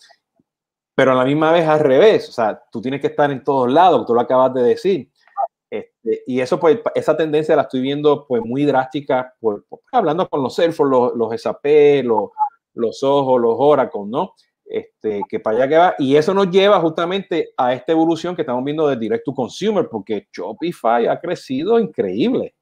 pero 0.94 1.13
a 1.13 1.15
la 1.15 1.26
misma 1.26 1.52
vez 1.52 1.67
al 1.67 1.80
revés, 1.80 2.30
o 2.30 2.32
sea, 2.32 2.62
tú 2.72 2.80
tienes 2.80 3.02
que 3.02 3.08
estar 3.08 3.32
en 3.32 3.44
todos 3.44 3.72
lados, 3.72 4.06
tú 4.06 4.13
lo 4.13 4.22
acabas 4.22 4.54
de 4.54 4.62
decir. 4.62 5.10
Este, 5.72 6.22
y 6.28 6.39
eso, 6.39 6.60
pues, 6.60 6.80
esa 6.94 7.17
tendencia 7.17 7.56
la 7.56 7.63
estoy 7.63 7.82
viendo, 7.82 8.28
pues, 8.28 8.44
muy 8.46 8.63
drástica, 8.63 9.34
por, 9.39 9.65
por 9.65 9.80
hablando 9.91 10.30
con 10.30 10.44
los 10.44 10.54
Salesforce, 10.54 10.91
los, 10.91 11.15
los 11.15 11.41
SAP, 11.41 11.65
los, 12.04 12.30
los 12.76 13.02
ojos, 13.02 13.41
los 13.41 13.56
Oracle, 13.58 14.02
¿no? 14.06 14.36
Este, 14.63 15.22
que 15.28 15.39
para 15.39 15.58
allá 15.58 15.67
que 15.67 15.78
va. 15.78 15.96
Y 15.98 16.15
eso 16.15 16.34
nos 16.36 16.52
lleva 16.52 16.80
justamente 16.80 17.54
a 17.58 17.74
esta 17.74 17.91
evolución 17.91 18.36
que 18.36 18.44
estamos 18.44 18.63
viendo 18.63 18.88
de 18.88 18.98
Direct 18.98 19.26
to 19.26 19.34
Consumer, 19.34 19.88
porque 19.89 20.28
Shopify 20.32 21.08
ha 21.08 21.20
crecido 21.20 21.80
increíble. 21.80 22.54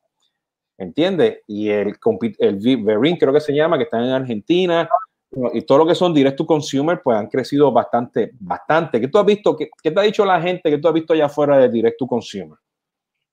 ¿Entiendes? 0.79 1.41
Y 1.45 1.69
el, 1.69 1.93
el 2.39 2.83
Verin, 2.83 3.17
creo 3.17 3.33
que 3.33 3.41
se 3.41 3.53
llama, 3.53 3.77
que 3.77 3.83
está 3.83 3.99
en 3.99 4.11
Argentina, 4.11 4.89
y 5.53 5.61
todo 5.61 5.79
lo 5.79 5.87
que 5.87 5.93
son 5.93 6.13
Direct 6.13 6.37
to 6.37 6.45
Consumer, 6.45 7.01
pues 7.03 7.17
han 7.17 7.27
crecido 7.27 7.71
bastante, 7.71 8.31
bastante. 8.39 8.99
¿Qué 8.99 9.09
tú 9.09 9.19
has 9.19 9.25
visto? 9.25 9.55
¿Qué, 9.55 9.69
qué 9.83 9.91
te 9.91 9.99
ha 9.99 10.03
dicho 10.03 10.25
la 10.25 10.41
gente 10.41 10.71
que 10.71 10.77
tú 10.77 10.87
has 10.87 10.93
visto 10.93 11.13
allá 11.13 11.25
afuera 11.25 11.59
de 11.59 11.69
Direct 11.69 11.99
to 11.99 12.07
Consumer? 12.07 12.57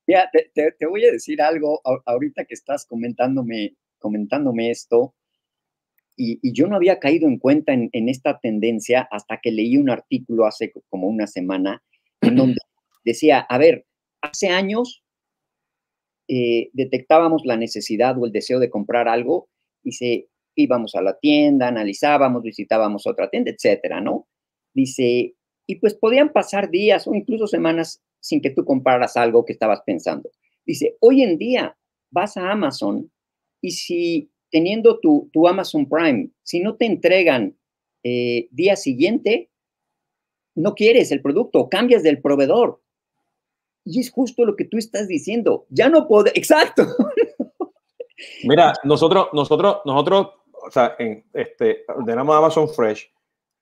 Mira, 0.06 0.28
te, 0.30 0.87
voy 0.87 1.04
a 1.04 1.12
decir 1.12 1.40
algo 1.40 1.80
ahorita 2.04 2.44
que 2.44 2.54
estás 2.54 2.85
comentándome, 2.85 3.76
comentándome 3.98 4.70
esto. 4.70 5.14
Y, 6.16 6.52
yo 6.52 6.66
no 6.66 6.76
había 6.76 6.98
caído 6.98 7.28
en 7.28 7.38
cuenta 7.38 7.72
en, 7.72 8.09
esta 8.09 8.38
tendencia 8.40 9.09
hasta 9.11 9.38
que 9.40 9.52
leí 9.52 9.76
un 9.76 9.90
artículo 9.90 10.46
hace 10.46 10.72
como 10.88 11.09
una 11.09 11.26
semana 11.26 11.82
en 12.20 12.37
donde 12.37 12.59
decía, 13.04 13.40
a 13.40 13.59
ver, 13.59 13.87
hace 14.20 14.48
años 14.48 15.02
eh, 16.28 16.70
detectábamos 16.72 17.42
la 17.44 17.56
necesidad 17.56 18.18
o 18.18 18.26
el 18.26 18.32
deseo 18.32 18.58
de 18.58 18.70
comprar 18.70 19.08
algo 19.08 19.48
y 19.82 19.92
se 19.92 20.28
íbamos 20.56 20.94
a 20.94 21.02
la 21.02 21.18
tienda, 21.18 21.68
analizábamos, 21.68 22.42
visitábamos 22.42 23.06
otra 23.06 23.28
tienda, 23.30 23.50
etcétera, 23.50 24.00
¿no? 24.00 24.26
Dice, 24.74 25.34
y 25.66 25.76
pues 25.76 25.94
podían 25.94 26.32
pasar 26.32 26.70
días 26.70 27.06
o 27.06 27.14
incluso 27.14 27.46
semanas 27.46 28.02
sin 28.20 28.40
que 28.40 28.50
tú 28.50 28.64
compraras 28.64 29.16
algo 29.16 29.44
que 29.44 29.52
estabas 29.52 29.82
pensando. 29.84 30.30
Dice, 30.64 30.96
hoy 31.00 31.22
en 31.22 31.38
día 31.38 31.76
vas 32.10 32.36
a 32.36 32.50
Amazon 32.50 33.10
y 33.60 33.72
si 33.72 34.30
teniendo 34.50 34.98
tu, 35.00 35.28
tu 35.32 35.46
Amazon 35.46 35.88
Prime, 35.88 36.30
si 36.42 36.60
no 36.60 36.76
te 36.76 36.86
entregan 36.86 37.56
eh, 38.02 38.48
día 38.50 38.76
siguiente, 38.76 39.50
no 40.54 40.74
quieres 40.74 41.12
el 41.12 41.20
producto, 41.20 41.68
cambias 41.68 42.02
del 42.02 42.20
proveedor. 42.20 42.80
Y 43.87 44.01
es 44.01 44.11
justo 44.11 44.44
lo 44.44 44.57
que 44.57 44.64
tú 44.64 44.79
estás 44.79 45.07
diciendo. 45.07 45.64
Ya 45.70 45.88
no 45.88 46.09
puedo, 46.09 46.27
exacto. 46.35 46.85
Mira, 48.44 48.72
nosotros, 48.83 49.29
nosotros, 49.33 49.79
nosotros, 49.85 50.29
o 50.53 50.70
sea, 50.70 50.96
este, 51.33 51.85
ordenamos 51.88 52.35
Amazon 52.37 52.68
Fresh 52.68 53.09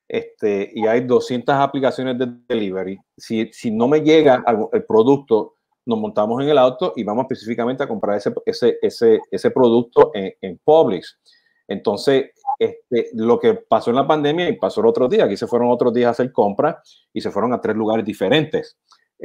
este, 0.08 0.70
y 0.74 0.86
hay 0.86 1.02
200 1.02 1.54
aplicaciones 1.54 2.18
de 2.18 2.26
delivery. 2.48 2.98
Si, 3.16 3.52
si 3.52 3.70
no 3.70 3.86
me 3.86 4.00
llega 4.00 4.42
el 4.72 4.84
producto, 4.84 5.56
nos 5.84 5.98
montamos 5.98 6.42
en 6.42 6.48
el 6.48 6.56
auto 6.56 6.94
y 6.96 7.04
vamos 7.04 7.24
específicamente 7.24 7.82
a 7.82 7.88
comprar 7.88 8.16
ese, 8.16 8.32
ese, 8.46 8.78
ese, 8.80 9.20
ese 9.30 9.50
producto 9.50 10.10
en, 10.14 10.58
Publix. 10.64 11.18
Entonces, 11.68 12.30
este, 12.58 13.10
lo 13.12 13.38
que 13.38 13.54
pasó 13.54 13.90
en 13.90 13.96
la 13.96 14.06
pandemia 14.06 14.48
y 14.48 14.56
pasó 14.56 14.80
el 14.80 14.86
otro 14.86 15.06
día, 15.06 15.24
aquí 15.24 15.36
se 15.36 15.46
fueron 15.46 15.70
otros 15.70 15.92
días 15.92 16.08
a 16.08 16.10
hacer 16.12 16.32
compras 16.32 17.06
y 17.12 17.20
se 17.20 17.30
fueron 17.30 17.52
a 17.52 17.60
tres 17.60 17.76
lugares 17.76 18.06
diferentes 18.06 18.78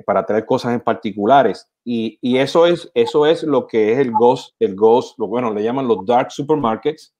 para 0.06 0.26
traer 0.26 0.46
cosas 0.46 0.74
en 0.74 0.82
particulares. 0.82 1.68
Y, 1.84 2.18
y, 2.22 2.38
eso, 2.38 2.66
es, 2.66 2.92
eso 2.94 3.26
es 3.26 3.44
lo 3.44 3.68
que 3.68 3.92
es 3.92 4.00
el 4.00 4.12
Ghost, 4.12 4.56
el 4.60 4.76
Ghost, 4.76 5.18
lo 5.20 5.28
bueno, 5.28 5.54
le 5.54 5.64
llaman 5.64 5.88
los 5.88 6.06
Dark 6.06 6.32
Supermarkets 6.32 7.14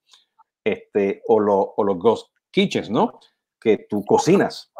este, 0.64 1.22
o, 1.26 1.40
lo, 1.40 1.74
o 1.76 1.84
los 1.84 1.98
Ghost 1.98 2.32
Kitchens, 2.50 2.90
¿no? 2.90 3.18
Que 3.60 3.86
tú 3.88 4.04
cocinas. 4.04 4.72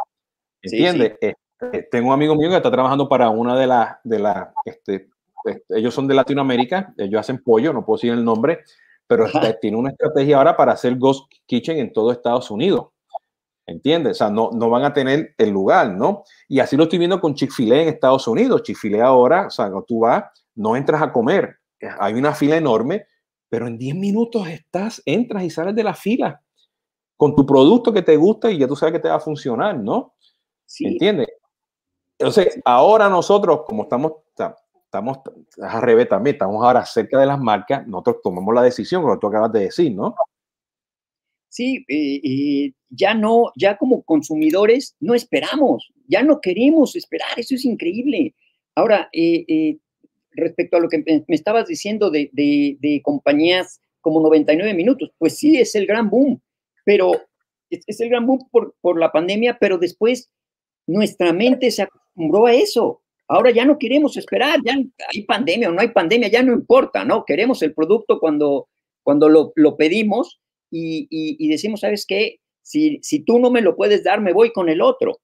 ¿Entiendes? 0.63 1.17
Este, 1.21 1.83
tengo 1.91 2.09
un 2.09 2.15
amigo 2.15 2.35
mío 2.35 2.51
que 2.51 2.57
está 2.57 2.71
trabajando 2.71 3.09
para 3.09 3.31
una 3.31 3.57
de 3.57 3.67
las, 3.67 3.97
de 4.05 4.19
las, 4.19 4.49
este, 4.65 5.09
este, 5.45 5.65
ellos 5.71 5.95
son 5.95 6.07
de 6.07 6.15
Latinoamérica, 6.15 6.95
ellos 6.97 7.21
hacen 7.21 7.43
pollo, 7.43 7.73
no 7.73 7.85
puedo 7.85 7.97
decir 7.97 8.13
el 8.13 8.25
nombre, 8.25 8.61
pero 9.07 9.27
tiene 9.61 9.77
una 9.77 9.91
estrategia 9.91 10.37
ahora 10.37 10.57
para 10.57 10.73
hacer 10.73 10.97
Ghost 10.97 11.31
Kitchen 11.47 11.79
en 11.79 11.93
todo 11.93 12.13
Estados 12.13 12.51
Unidos. 12.51 12.89
¿Entiendes? 13.71 14.13
O 14.13 14.15
sea, 14.15 14.31
no, 14.31 14.51
no 14.53 14.69
van 14.69 14.83
a 14.83 14.93
tener 14.93 15.33
el 15.39 15.51
lugar, 15.51 15.93
¿no? 15.93 16.25
Y 16.49 16.59
así 16.59 16.77
lo 16.77 16.83
estoy 16.85 16.99
viendo 16.99 17.21
con 17.21 17.35
Chick-fil-A 17.35 17.83
en 17.83 17.89
Estados 17.89 18.27
Unidos. 18.27 18.65
Chick-fil-A 18.65 19.07
ahora, 19.07 19.47
o 19.47 19.51
sea, 19.51 19.67
cuando 19.67 19.85
tú 19.85 20.01
vas, 20.01 20.25
no 20.57 20.75
entras 20.75 21.01
a 21.01 21.13
comer. 21.13 21.57
Hay 22.01 22.15
una 22.15 22.35
fila 22.35 22.57
enorme, 22.57 23.07
pero 23.49 23.69
en 23.69 23.79
10 23.79 23.95
minutos 23.95 24.49
estás, 24.49 25.01
entras 25.07 25.45
y 25.45 25.51
sales 25.51 25.77
de 25.77 25.85
la 25.85 25.95
fila 25.95 26.43
con 27.17 27.37
tu 27.37 27.47
producto 27.47 27.93
que 27.93 28.03
te 28.03 28.17
gusta 28.17 28.51
y 28.51 28.59
ya 28.59 28.67
tú 28.67 28.75
sabes 28.75 28.95
que 28.95 28.99
te 28.99 29.09
va 29.09 29.17
a 29.17 29.21
funcionar, 29.21 29.79
¿no? 29.79 30.15
Sí. 30.67 30.87
¿Entiendes? 30.87 31.29
Entonces, 32.19 32.61
ahora 32.65 33.09
nosotros, 33.09 33.61
como 33.67 33.85
estamos, 33.85 34.13
estamos 34.85 35.19
al 35.63 35.83
revés 35.83 36.09
también, 36.09 36.35
estamos 36.35 36.65
ahora 36.65 36.85
cerca 36.85 37.21
de 37.21 37.27
las 37.27 37.39
marcas, 37.39 37.87
nosotros 37.87 38.17
tomamos 38.23 38.53
la 38.53 38.63
decisión, 38.63 39.03
como 39.03 39.19
tú 39.19 39.29
acabas 39.29 39.53
de 39.53 39.61
decir, 39.61 39.95
¿no? 39.95 40.17
Sí, 41.51 41.85
ya 42.91 43.13
no, 43.15 43.53
ya 43.57 43.77
como 43.77 44.03
consumidores 44.03 44.97
no 45.01 45.15
esperamos, 45.15 45.93
ya 46.07 46.23
no 46.23 46.41
queremos 46.41 46.97
esperar, 46.97 47.29
eso 47.37 47.55
es 47.55 47.65
increíble. 47.65 48.35
Ahora, 48.75 49.09
eh, 49.13 49.45
eh, 49.49 49.79
respecto 50.33 50.77
a 50.77 50.81
lo 50.81 50.89
que 50.89 51.03
me 51.07 51.35
estabas 51.35 51.67
diciendo 51.67 52.11
de, 52.11 52.31
de, 52.33 53.01
compañías 53.03 53.81
como 54.01 54.21
99 54.21 54.75
minutos, 54.75 55.11
pues 55.19 55.39
sí, 55.39 55.57
es 55.57 55.75
el 55.75 55.87
gran 55.87 56.09
boom, 56.09 56.41
pero 56.85 57.13
es, 57.69 58.01
el 58.01 58.09
gran 58.09 58.27
boom 58.27 58.49
por, 58.51 58.75
por, 58.81 58.99
la 58.99 59.13
pandemia, 59.13 59.59
pero 59.59 59.79
después 59.79 60.31
nuestra 60.87 61.33
mente 61.33 61.71
se 61.71 61.83
acostumbró 61.83 62.47
a 62.47 62.55
eso. 62.55 63.03
Ahora 63.29 63.51
ya 63.51 63.65
no 63.65 63.79
queremos 63.79 64.17
esperar, 64.17 64.61
ya 64.65 64.75
hay 64.75 65.23
pandemia 65.23 65.69
o 65.69 65.73
no 65.73 65.81
hay 65.81 65.89
pandemia, 65.89 66.29
ya 66.29 66.43
no 66.43 66.53
importa, 66.53 67.05
¿no? 67.05 67.25
Queremos 67.25 67.63
el 67.63 67.75
producto 67.75 68.19
cuando, 68.19 68.69
cuando 69.03 69.29
lo, 69.29 69.53
lo 69.55 69.77
pedimos 69.77 70.41
y, 70.71 71.49
decimos, 71.49 71.81
¿sabes 71.81 72.07
qué? 72.07 72.41
Si, 72.63 72.99
si 73.03 73.25
tú 73.25 73.39
no 73.39 73.51
me 73.51 73.63
lo 73.63 73.77
puedes 73.77 74.05
dar, 74.05 74.21
me 74.21 74.33
voy 74.33 74.53
con 74.53 74.69
el 74.69 74.81
otro, 74.81 75.21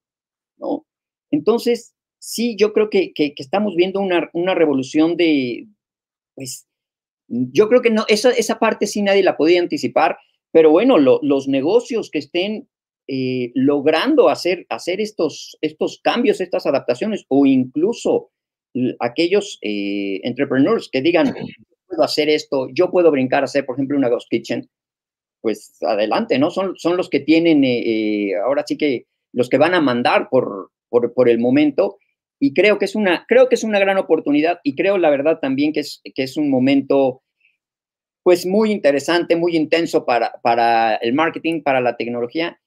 ¿no? 0.56 0.86
Entonces, 1.30 1.94
sí, 2.18 2.56
yo 2.56 2.72
creo 2.72 2.90
que, 2.90 3.12
estamos 3.36 3.74
viendo 3.76 4.00
una, 4.00 4.54
revolución 4.54 5.16
de, 5.16 5.68
pues, 6.34 6.66
yo 7.28 7.68
creo 7.68 7.82
que 7.82 7.90
no, 7.90 8.04
esa, 8.08 8.30
esa 8.30 8.58
parte 8.58 8.86
sí 8.86 9.02
nadie 9.02 9.22
la 9.22 9.36
podía 9.36 9.60
anticipar, 9.60 10.18
pero 10.52 10.70
bueno, 10.70 10.98
los 10.98 11.48
negocios 11.48 12.10
que 12.10 12.18
estén 12.18 12.68
eh, 13.08 13.52
logrando 13.54 14.28
hacer, 14.28 14.66
hacer 14.68 15.00
estos, 15.00 15.56
estos 15.60 16.00
cambios, 16.02 16.40
estas 16.40 16.66
adaptaciones, 16.66 17.24
o 17.28 17.46
incluso 17.46 18.30
aquellos 18.98 19.58
eh, 19.62 20.20
entrepreneurs 20.24 20.88
que 20.90 21.02
digan, 21.02 21.34
puedo 21.86 22.02
hacer 22.02 22.28
esto, 22.28 22.68
yo 22.72 22.90
puedo 22.90 23.10
brincar 23.10 23.42
a 23.42 23.44
hacer, 23.44 23.64
por 23.64 23.76
ejemplo, 23.76 23.96
una 23.96 24.08
Ghost 24.08 24.28
Kitchen, 24.28 24.68
pues 25.40 25.76
adelante, 25.82 26.38
¿no? 26.38 26.50
Son, 26.50 26.76
son 26.76 26.96
los 26.96 27.08
que 27.08 27.20
tienen, 27.20 27.64
eh, 27.64 28.30
eh, 28.30 28.36
ahora 28.36 28.64
sí 28.66 28.76
que 28.76 29.06
los 29.32 29.48
que 29.48 29.58
van 29.58 29.74
a 29.74 29.80
mandar 29.80 30.28
por, 30.30 30.70
por, 30.88 31.28
el 31.28 31.38
momento. 31.38 31.98
Y 32.40 32.54
creo 32.54 32.78
que, 32.78 32.84
es 32.86 32.94
una, 32.94 33.24
creo 33.28 33.48
que 33.48 33.54
es 33.54 33.64
una 33.64 33.78
gran 33.78 33.98
oportunidad 33.98 34.60
y 34.62 34.74
creo 34.74 34.98
la 34.98 35.10
verdad 35.10 35.38
también 35.40 35.72
que 35.72 35.80
es, 35.80 36.00
que 36.14 36.22
es 36.22 36.36
un 36.36 36.50
momento 36.50 37.22
pues 38.22 38.44
muy 38.44 38.72
interesante, 38.72 39.36
muy 39.36 39.56
intenso 39.56 40.04
para, 40.04 40.32
para 40.42 40.96
el 40.96 41.12
marketing, 41.12 41.62
para 41.62 41.80
la 41.80 41.96
tecnología. 41.96 42.60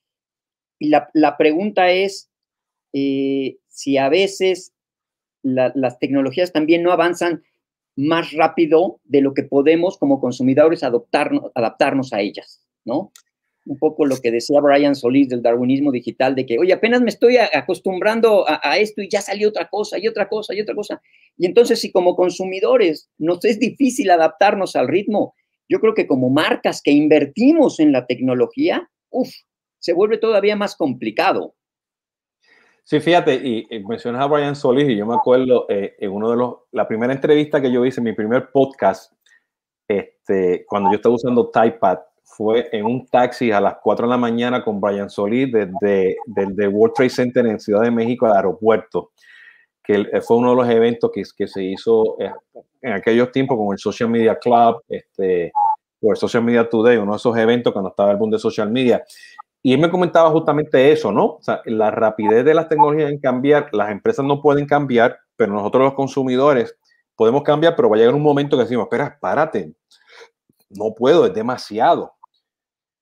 Y 0.80 0.90
la, 0.90 1.36
pregunta 1.38 1.92
es 1.92 2.32
eh, 2.94 3.58
si 3.68 3.98
a 3.98 4.08
veces 4.08 4.74
las 5.44 6.00
tecnologías 6.00 6.54
también 6.54 6.84
no 6.84 6.92
avanzan 6.92 7.44
más 8.00 8.32
rápido 8.32 9.02
de 9.04 9.20
lo 9.20 9.34
que 9.34 9.44
podemos 9.44 9.98
como 9.98 10.22
consumidores 10.22 10.84
adoptarnos, 10.84 11.52
adaptarnos 11.54 12.14
a 12.14 12.22
ellas. 12.22 12.66
¿no? 12.86 13.12
Un 13.66 13.78
poco 13.78 14.06
lo 14.06 14.16
que 14.18 14.32
decía 14.32 14.62
Brian 14.62 14.96
Solís 14.96 15.28
del 15.28 15.42
darwinismo 15.42 15.92
digital, 15.92 16.34
de 16.34 16.46
que, 16.46 16.58
oye, 16.58 16.72
apenas 16.72 17.02
me 17.02 17.10
estoy 17.10 17.38
acostumbrando 17.38 18.46
a, 18.48 18.78
esto 18.78 19.02
y 19.02 19.10
ya 19.10 19.22
salió 19.22 19.50
otra 19.50 19.68
cosa 19.70 20.00
y 20.00 20.08
otra 20.08 20.30
cosa 20.30 20.56
y 20.56 20.62
otra 20.62 20.74
cosa. 20.74 21.02
Y 21.38 21.46
entonces, 21.46 21.80
si 21.82 21.92
como 21.92 22.16
consumidores 22.16 23.10
nos 23.18 23.44
es 23.44 23.60
difícil 23.60 24.10
adaptarnos 24.12 24.76
al 24.78 24.88
ritmo, 24.88 25.36
yo 25.68 25.80
creo 25.82 25.94
que 25.94 26.08
como 26.08 26.30
marcas 26.30 26.82
que 26.82 26.92
invertimos 26.92 27.80
en 27.80 27.92
la 27.92 28.08
tecnología, 28.08 28.90
uff, 29.10 29.30
se 29.80 29.94
vuelve 29.94 30.18
todavía 30.18 30.56
más 30.56 30.76
complicado. 30.76 31.54
Sí, 32.90 33.00
fíjate, 33.00 33.36
y, 33.36 33.68
mencionas 33.88 34.24
a 34.24 34.26
Brian 34.26 34.56
Solís, 34.56 34.90
y 34.90 34.96
yo 34.96 35.06
me 35.06 35.14
acuerdo 35.14 35.68
eh, 35.70 35.96
en 36.00 36.10
uno 36.10 36.32
de 36.32 36.38
los, 36.38 36.56
la 36.72 36.88
primera 36.88 37.14
entrevista 37.14 37.62
que 37.62 37.72
yo 37.72 37.86
hice, 37.86 38.02
mi 38.02 38.14
primer 38.14 38.50
podcast, 38.50 39.14
este, 39.88 40.66
cuando 40.68 40.90
yo 40.90 40.96
estaba 40.96 41.14
usando 41.14 41.52
TypePad, 41.52 42.00
fue 42.24 42.68
en 42.72 42.86
un 42.86 43.06
taxi 43.06 43.52
a 43.52 43.62
las 43.62 43.76
4 43.84 44.08
de 44.08 44.10
la 44.10 44.18
mañana 44.18 44.64
con 44.64 44.82
Brian 44.82 45.08
Solís 45.08 45.52
desde, 45.52 46.18
desde 46.26 46.68
World 46.68 46.96
Trade 46.96 47.10
Center 47.12 47.46
en 47.46 47.60
Ciudad 47.60 47.84
de 47.84 47.92
México 47.92 48.26
al 48.26 48.38
aeropuerto, 48.38 49.12
que 49.84 50.06
fue 50.26 50.38
uno 50.38 50.50
de 50.50 50.56
los 50.56 50.70
eventos 50.70 51.12
que, 51.14 51.22
que 51.38 51.48
se 51.48 51.64
hizo 51.64 52.20
eh, 52.20 52.32
en 52.82 52.94
aquellos 52.94 53.32
tiempos 53.32 53.56
con 53.56 53.72
el 53.72 53.78
Social 53.78 54.10
Media 54.10 54.40
Club, 54.40 54.82
este, 54.88 55.52
o 56.02 56.10
el 56.10 56.18
Social 56.18 56.44
Media 56.44 56.68
Today, 56.68 56.98
uno 56.98 57.12
de 57.12 57.18
esos 57.18 57.38
eventos 57.38 57.72
cuando 57.72 57.90
estaba 57.90 58.10
el 58.10 58.18
boom 58.18 58.32
de 58.32 58.40
social 58.40 58.72
media. 58.72 59.04
Y 59.62 59.74
él 59.74 59.80
me 59.80 59.90
comentaba 59.90 60.30
justamente 60.30 60.92
eso, 60.92 61.12
¿no? 61.12 61.26
O 61.26 61.42
sea, 61.42 61.62
la 61.66 61.92
rapidez 61.92 62.46
de 62.46 62.54
las 62.54 62.70
tecnologías 62.70 63.12
en 63.12 63.20
cambiar, 63.20 63.70
las 63.74 63.92
empresas 63.92 64.26
no 64.26 64.42
pueden 64.42 64.66
cambiar, 64.66 65.20
pero 65.36 65.54
nosotros 65.54 65.84
los 65.84 65.94
consumidores 65.94 66.78
podemos 67.16 67.44
cambiar, 67.44 67.76
pero 67.76 67.90
va 67.90 67.98
a 67.98 68.00
llegar 68.00 68.16
un 68.16 68.22
momento 68.22 68.56
que 68.56 68.64
decimos, 68.64 68.86
espera, 68.86 69.18
párate, 69.20 69.74
no 70.70 70.94
puedo, 70.96 71.26
es 71.26 71.34
demasiado. 71.34 72.14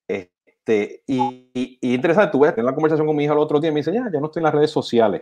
Este, 0.08 1.04
y, 1.06 1.52
y, 1.54 1.94
interesante, 1.94 2.32
tuve 2.32 2.54
la 2.58 2.74
conversación 2.74 3.06
con 3.06 3.16
mi 3.16 3.26
hija 3.26 3.34
el 3.34 3.40
otro 3.40 3.60
día 3.60 3.70
y 3.70 3.74
me 3.74 3.82
dice, 3.82 3.94
ya, 3.94 4.10
yo 4.12 4.20
no 4.20 4.26
estoy 4.26 4.40
en 4.40 4.46
las 4.46 4.56
redes 4.56 4.72
sociales. 4.72 5.22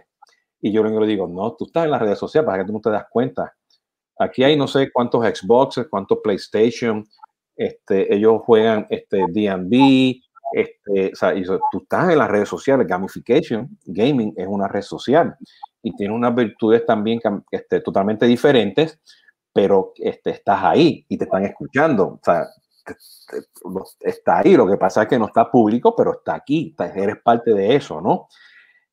Y 0.62 0.72
yo 0.72 0.84
le 0.84 1.08
digo, 1.08 1.28
no, 1.28 1.54
tú 1.56 1.66
estás 1.66 1.86
en 1.86 1.92
las 1.92 2.02
redes 2.02 2.18
sociales 2.18 2.46
para 2.46 2.64
que 2.64 2.68
tú 2.68 2.74
no 2.74 2.80
te 2.80 2.90
das 2.90 3.06
cuenta. 3.10 3.54
Aquí 4.18 4.44
hay 4.44 4.56
no 4.56 4.68
sé 4.68 4.90
cuántos 4.92 5.26
Xboxes, 5.26 5.88
cuántos 5.90 6.20
PlayStation, 6.24 7.06
este, 7.56 8.14
ellos 8.14 8.42
juegan 8.46 8.88
este, 8.90 9.26
D&B, 9.30 10.22
este, 10.56 11.12
o 11.12 11.16
sea, 11.16 11.34
tú 11.70 11.80
estás 11.80 12.10
en 12.10 12.18
las 12.18 12.32
redes 12.32 12.48
sociales, 12.48 12.88
gamification, 12.88 13.78
gaming 13.84 14.34
es 14.38 14.48
una 14.48 14.70
red 14.70 14.84
social. 14.84 15.36
y 15.84 15.94
tiene 15.98 16.14
unas 16.14 16.34
virtudes 16.34 16.86
también 16.86 17.20
este, 17.52 17.82
totalmente 17.82 18.26
diferentes, 18.26 19.00
pero 19.52 19.92
este, 19.98 20.30
estás 20.32 20.64
ahí 20.64 21.06
y 21.10 21.18
te 21.18 21.26
están 21.26 21.44
escuchando. 21.44 22.06
O 22.06 22.20
sea, 22.24 22.48
está 24.00 24.40
ahí, 24.40 24.56
lo 24.56 24.66
que 24.66 24.78
pasa 24.78 25.04
es 25.04 25.10
que 25.10 25.20
no 25.20 25.26
está 25.26 25.52
público, 25.52 25.94
pero 25.94 26.14
está 26.14 26.36
aquí, 26.36 26.74
eres 26.80 27.18
parte 27.22 27.54
de 27.54 27.76
eso, 27.76 28.00
¿no? 28.00 28.30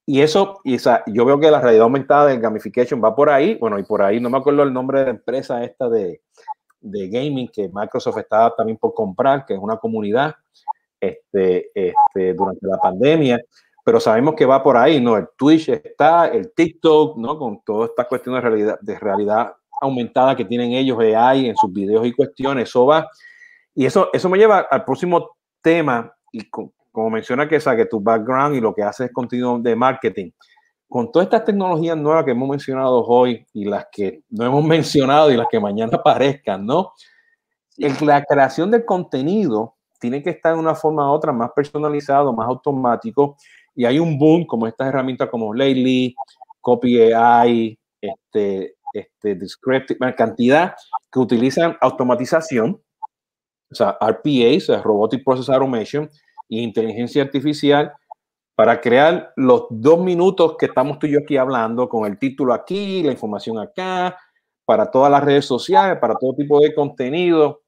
Y 0.05 0.21
eso, 0.21 0.61
y, 0.65 0.79
yo 0.79 1.25
veo 1.25 1.39
que 1.39 1.51
la 1.51 1.61
realidad 1.61 1.85
aumentada 1.85 2.27
del 2.27 2.41
gamification 2.41 3.01
va 3.03 3.15
por 3.15 3.31
ahí, 3.31 3.55
bueno, 3.55 3.79
y 3.79 3.85
por 3.85 4.03
ahí 4.03 4.19
no 4.19 4.31
me 4.31 4.39
acuerdo 4.39 4.65
el 4.65 4.73
nombre 4.73 4.99
de 4.99 5.05
la 5.05 5.11
empresa 5.13 5.63
esta 5.63 5.89
de, 5.89 6.23
de 6.81 7.09
gaming 7.09 7.49
que 7.49 7.71
Microsoft 7.73 8.19
estaba 8.19 8.53
también 8.57 8.79
por 8.79 8.95
comprar, 8.95 9.47
que 9.47 9.55
es 9.55 9.61
una 9.61 9.77
comunidad 9.77 10.35
este, 11.03 11.71
este, 11.75 12.35
durante 12.35 12.65
la 12.65 12.79
pandemia, 12.79 13.41
pero 13.85 13.99
sabemos 13.99 14.37
que 14.37 14.47
va 14.47 14.63
por 14.63 14.77
ahí, 14.77 15.01
¿no? 15.01 15.17
El 15.17 15.27
Twitch 15.37 15.69
está, 15.69 16.29
el 16.29 16.53
TikTok, 16.55 17.19
¿no? 17.19 17.37
Con 17.37 17.61
toda 17.65 17.87
esta 17.87 18.05
cuestión 18.05 18.37
de 18.37 18.41
realidad, 18.41 18.79
de 18.81 18.99
realidad 18.99 19.53
aumentada 19.81 20.37
que 20.37 20.45
tienen 20.45 20.71
ellos 20.73 20.97
AI 21.01 21.49
en 21.49 21.57
sus 21.57 21.73
videos 21.73 22.07
y 22.07 22.13
cuestiones, 22.13 22.69
eso 22.69 22.87
va. 22.87 23.09
Y 23.75 23.85
eso, 23.85 24.11
eso 24.13 24.29
me 24.29 24.39
lleva 24.39 24.61
al 24.71 24.85
próximo 24.85 25.31
tema, 25.61 26.15
y 26.31 26.49
como 26.49 27.11
menciona 27.11 27.49
que, 27.49 27.59
que 27.59 27.87
tu 27.87 28.01
background 28.01 28.55
y 28.55 28.61
lo 28.61 28.73
que 28.73 28.83
haces 28.83 29.07
es 29.07 29.13
contenido 29.13 29.59
de 29.59 29.75
marketing, 29.75 30.31
con 30.89 31.11
todas 31.11 31.27
estas 31.27 31.45
tecnologías 31.45 31.97
nuevas 31.97 32.25
que 32.25 32.31
hemos 32.31 32.49
mencionado 32.49 33.05
hoy 33.05 33.45
y 33.53 33.65
las 33.65 33.87
que 33.91 34.23
no 34.31 34.47
hemos 34.47 34.65
mencionado 34.65 35.33
y 35.33 35.37
las 35.37 35.49
que 35.51 35.59
mañana 35.59 35.97
aparezcan, 35.97 36.65
¿no? 36.65 36.93
la 38.03 38.23
creación 38.23 38.71
del 38.71 38.85
contenido 38.85 39.77
tiene 40.03 40.21
que 40.21 40.31
estar 40.31 40.55
de 40.55 40.59
una 40.59 40.75
forma 40.75 41.09
u 41.09 41.15
otra 41.15 41.33
más 41.33 41.53
personalizado, 41.55 42.33
más 42.33 42.49
automático. 42.49 43.37
Y 43.73 43.85
hay 43.85 44.01
un 44.01 44.19
boom 44.19 44.45
como 44.45 44.67
estas 44.67 44.89
herramientas 44.89 45.31
como 45.31 45.55
Lately, 45.55 46.13
Copy 46.61 47.13
AI, 47.13 47.79
este, 48.01 48.75
este, 48.93 49.37
Descriptive, 49.37 50.15
cantidad 50.17 50.75
que 51.11 51.21
utilizan 51.21 51.77
automatización, 51.81 52.83
o 53.71 53.75
sea, 53.75 53.97
RPA, 54.01 54.57
o 54.57 54.61
sea, 54.61 54.83
Robotic 54.83 55.25
Process 55.25 55.49
Automation, 55.49 56.11
y 56.49 56.61
inteligencia 56.61 57.23
artificial 57.23 57.93
para 58.57 58.81
crear 58.81 59.33
los 59.37 59.67
dos 59.71 60.01
minutos 60.01 60.57
que 60.59 60.67
estamos 60.67 60.99
tú 60.99 61.07
y 61.07 61.13
yo 61.13 61.21
aquí 61.21 61.37
hablando, 61.37 61.89
con 61.89 62.11
el 62.11 62.19
título 62.19 62.53
aquí, 62.53 63.03
la 63.05 63.13
información 63.13 63.59
acá, 63.59 64.19
para 64.65 64.91
todas 64.91 65.11
las 65.11 65.25
redes 65.25 65.45
sociales, 65.45 65.99
para 65.99 66.15
todo 66.17 66.35
tipo 66.35 66.61
de 66.61 66.75
contenido. 66.75 67.62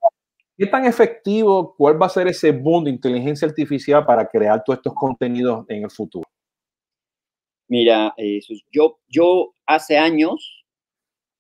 ¿Qué 0.57 0.67
tan 0.67 0.85
efectivo, 0.85 1.75
cuál 1.77 2.01
va 2.01 2.07
a 2.07 2.11
ser 2.11 2.29
ese 2.29 2.53
boom 2.53 2.85
de 2.85 2.91
inteligencia 2.91 3.49
artificial 3.49 4.07
para 4.07 4.29
crear 4.29 4.63
todos 4.65 4.79
estos 4.79 4.95
contenidos 4.95 5.65
en 5.69 5.83
el 5.83 5.91
futuro? 5.91 6.25
Mira, 7.67 8.15
yo, 8.71 9.01
yo 9.09 9.55
hace 9.67 9.99
años 9.99 10.65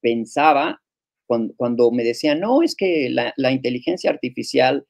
pensaba, 0.01 0.83
cuando, 1.27 1.93
me 1.93 2.03
decían, 2.03 2.41
no, 2.41 2.63
es 2.63 2.75
que 2.75 3.09
la, 3.09 3.53
inteligencia 3.53 4.11
artificial 4.11 4.85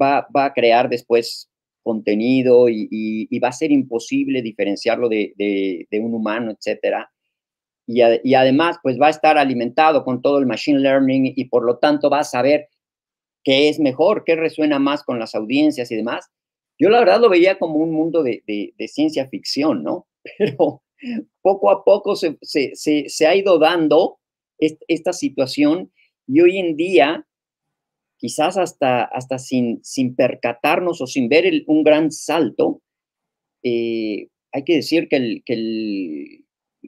va, 0.00 0.26
va, 0.34 0.46
a 0.46 0.52
crear 0.54 0.88
después 0.88 1.50
contenido 1.82 2.68
y, 2.70 3.38
va 3.38 3.48
a 3.48 3.52
ser 3.52 3.70
imposible 3.70 4.40
diferenciarlo 4.40 5.10
de, 5.10 5.86
un 5.92 6.14
humano, 6.14 6.52
etcétera. 6.52 7.10
Y, 7.86 8.00
y, 8.24 8.34
además, 8.34 8.78
pues 8.82 8.98
va 8.98 9.08
a 9.08 9.10
estar 9.10 9.36
alimentado 9.36 10.04
con 10.04 10.22
todo 10.22 10.38
el 10.38 10.46
machine 10.46 10.78
learning 10.78 11.34
y 11.36 11.44
por 11.46 11.64
lo 11.64 11.76
tanto 11.78 12.08
va 12.08 12.20
a 12.20 12.24
saber 12.24 12.68
qué 13.44 13.68
es 13.68 13.78
mejor, 13.80 14.24
qué 14.24 14.36
resuena 14.36 14.78
más 14.78 15.02
con 15.02 15.18
las 15.18 15.34
audiencias 15.34 15.90
y 15.90 15.96
demás. 15.96 16.30
Yo 16.78 16.90
la 16.90 17.00
verdad 17.00 17.20
lo 17.20 17.28
veía 17.28 17.58
como 17.58 17.76
un 17.76 17.92
mundo 17.92 18.22
de, 18.22 18.42
ciencia 18.88 19.28
ficción, 19.28 19.82
¿no? 19.82 20.06
Pero 20.38 20.82
poco 21.42 21.70
a 21.70 21.84
poco 21.84 22.16
se, 22.16 23.26
ha 23.26 23.34
ido 23.34 23.58
dando 23.58 24.18
esta 24.58 25.12
situación 25.12 25.92
y 26.26 26.40
hoy 26.40 26.58
en 26.58 26.76
día 26.76 27.24
quizás 28.16 28.56
hasta, 28.56 29.04
hasta 29.04 29.38
sin, 29.38 29.80
percatarnos 30.16 31.00
o 31.00 31.06
sin 31.06 31.28
ver 31.28 31.64
un 31.66 31.84
gran 31.84 32.10
salto, 32.10 32.82
eh, 33.62 34.28
hay 34.52 34.64
que 34.64 34.74
decir 34.74 35.08
que, 35.08 35.42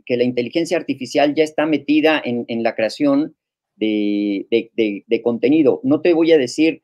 la 0.08 0.24
inteligencia 0.24 0.76
artificial 0.76 1.34
ya 1.36 1.44
está 1.44 1.66
metida 1.66 2.20
en 2.24 2.62
la 2.64 2.74
creación 2.74 3.36
de, 3.80 5.04
de, 5.06 5.22
contenido. 5.22 5.80
No 5.82 6.00
te 6.00 6.12
voy 6.12 6.32
a 6.32 6.38
decir 6.38 6.82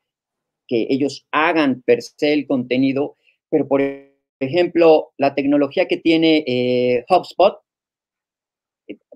que 0.67 0.87
ellos 0.89 1.27
hagan 1.31 1.81
per 1.83 2.01
se 2.01 2.33
el 2.33 2.47
contenido, 2.47 3.15
pero 3.49 3.67
por 3.67 3.81
ejemplo, 4.39 5.13
la 5.17 5.35
tecnología 5.35 5.87
que 5.87 5.97
tiene 5.97 6.43
eh, 6.45 7.05
HubSpot 7.09 7.59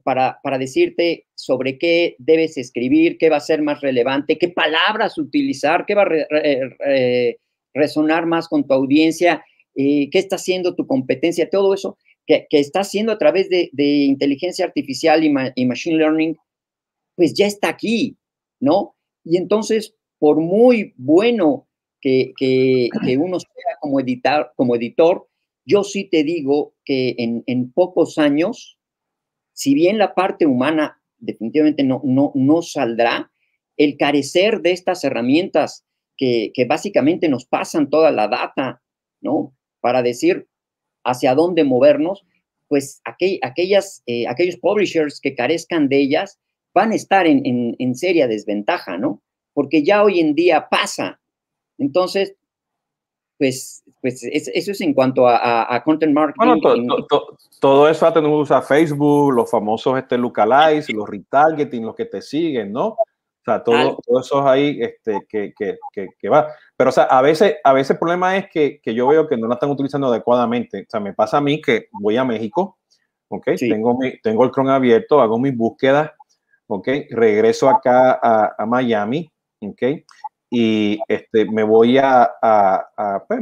para, 0.04 0.40
decirte 0.58 1.26
sobre 1.36 1.78
qué 1.78 2.16
debes 2.18 2.58
escribir, 2.58 3.18
qué 3.18 3.30
va 3.30 3.38
a 3.38 3.42
ser 3.42 3.62
más 3.62 3.82
relevante, 3.82 4.38
qué 4.38 4.50
palabras 4.50 5.18
utilizar, 5.18 5.86
qué 5.86 5.96
va 5.96 6.04
a 6.04 6.10
resonar 7.74 8.26
más 8.26 8.48
con 8.48 8.66
tu 8.66 8.74
audiencia, 8.74 9.44
eh, 9.76 10.10
qué 10.10 10.20
está 10.20 10.36
haciendo 10.36 10.76
tu 10.76 10.86
competencia, 10.88 11.50
todo 11.50 11.74
eso 11.74 11.98
que, 12.26 12.48
está 12.52 12.82
haciendo 12.82 13.12
a 13.12 13.18
través 13.18 13.50
de, 13.50 13.70
inteligencia 13.74 14.66
artificial 14.66 15.24
y, 15.24 15.66
machine 15.66 15.98
learning, 15.98 16.38
pues 17.22 17.34
ya 17.34 17.46
está 17.46 17.70
aquí, 17.70 18.18
¿no? 18.60 18.96
Y 19.24 19.38
entonces, 19.38 19.96
por 20.20 20.40
muy 20.40 20.94
bueno 20.98 21.68
que, 22.02 22.34
uno 23.20 23.40
sea 23.40 23.78
como, 23.80 24.00
editar, 24.00 24.52
como 24.56 24.76
editor, 24.76 25.28
yo 25.66 25.84
sí 25.84 26.06
te 26.06 26.24
digo 26.24 26.74
que 26.84 27.16
en, 27.18 27.44
en 27.46 27.72
pocos 27.72 28.18
años 28.18 28.80
si 29.54 29.74
bien 29.74 29.98
la 29.98 30.16
parte 30.16 30.46
humana 30.46 31.00
definitivamente 31.20 31.84
no, 31.84 32.02
no, 32.04 32.32
no 32.34 32.62
saldrá, 32.64 33.32
el 33.78 33.96
carecer 33.98 34.62
de 34.62 34.72
estas 34.72 35.04
herramientas 35.04 35.86
que, 36.18 36.52
básicamente 36.68 37.30
nos 37.30 37.46
pasan 37.46 37.90
toda 37.90 38.12
la 38.12 38.28
data, 38.28 38.82
¿no? 39.22 39.56
Para 39.80 40.02
decir 40.02 40.48
hacia 41.04 41.34
dónde 41.36 41.64
movernos, 41.64 42.26
pues 42.68 43.02
aquellas, 43.06 44.02
eh, 44.08 44.28
aquellos 44.28 44.58
publishers 44.58 45.20
que 45.20 45.36
carezcan 45.36 45.90
de 45.90 45.98
ellas 45.98 46.40
van 46.74 46.92
a 46.92 46.96
estar 46.96 47.28
en, 47.28 47.76
en 47.78 47.96
seria 47.96 48.28
desventaja, 48.28 48.98
¿no? 48.98 49.22
Porque 49.54 49.84
ya 49.84 50.04
hoy 50.04 50.20
en 50.20 50.36
día 50.36 50.68
pasa. 50.70 51.20
Entonces, 51.78 52.36
pues, 53.42 53.84
pues 54.02 54.22
eso 54.24 54.72
es 54.72 54.82
en 54.82 54.94
cuanto 54.94 55.28
a, 55.28 55.82
content 55.84 56.14
marketing. 56.14 56.60
Bueno, 56.62 57.08
todo 57.60 57.90
eso 57.90 58.06
ha 58.06 58.14
tenido 58.14 58.44
a 58.44 58.62
Facebook, 58.62 59.34
los 59.34 59.50
famosos 59.50 59.98
este, 59.98 60.16
lookalikes, 60.16 60.94
los 60.94 61.10
retargeting, 61.10 61.84
los 61.84 61.96
que 61.96 62.06
te 62.06 62.22
siguen, 62.22 62.72
¿no? 62.72 62.90
O 62.90 63.44
sea, 63.44 63.64
todo, 63.64 63.98
todo 64.06 64.20
eso 64.20 64.42
es 64.42 64.46
ahí 64.46 64.78
este, 64.80 65.26
que, 65.28 65.56
que, 65.58 65.80
que, 66.20 66.30
va. 66.30 66.50
Pero, 66.78 66.92
o 66.92 66.94
sea, 66.94 67.06
a 67.06 67.24
veces, 67.24 67.56
a 67.64 67.74
veces 67.74 67.90
el 67.90 67.98
problema 67.98 68.38
es 68.38 68.48
que, 68.48 68.80
que, 68.80 68.94
yo 68.94 69.08
veo 69.08 69.28
que 69.28 69.38
no 69.38 69.48
la 69.48 69.56
están 69.56 69.72
utilizando 69.72 70.06
adecuadamente. 70.06 70.82
O 70.82 70.90
sea, 70.92 71.00
me 71.00 71.14
pasa 71.14 71.38
a 71.38 71.42
mí 71.42 71.60
que 71.60 71.88
voy 71.94 72.18
a 72.18 72.24
México, 72.24 72.78
¿ok? 73.28 73.54
Tengo, 73.58 73.98
mi, 73.98 74.22
tengo 74.22 74.44
el 74.44 74.52
Chrome 74.52 74.70
abierto, 74.70 75.20
hago 75.20 75.40
mis 75.40 75.58
búsquedas, 75.58 76.12
¿ok? 76.72 76.88
Regreso 77.10 77.70
acá 77.70 78.20
a, 78.22 78.56
a 78.58 78.66
Miami, 78.66 79.32
¿ok? 79.62 79.84
y 80.54 81.00
este, 81.08 81.46
me 81.46 81.64
voy 81.64 81.98
a, 81.98 82.30
a, 82.42 83.24
pues, 83.26 83.40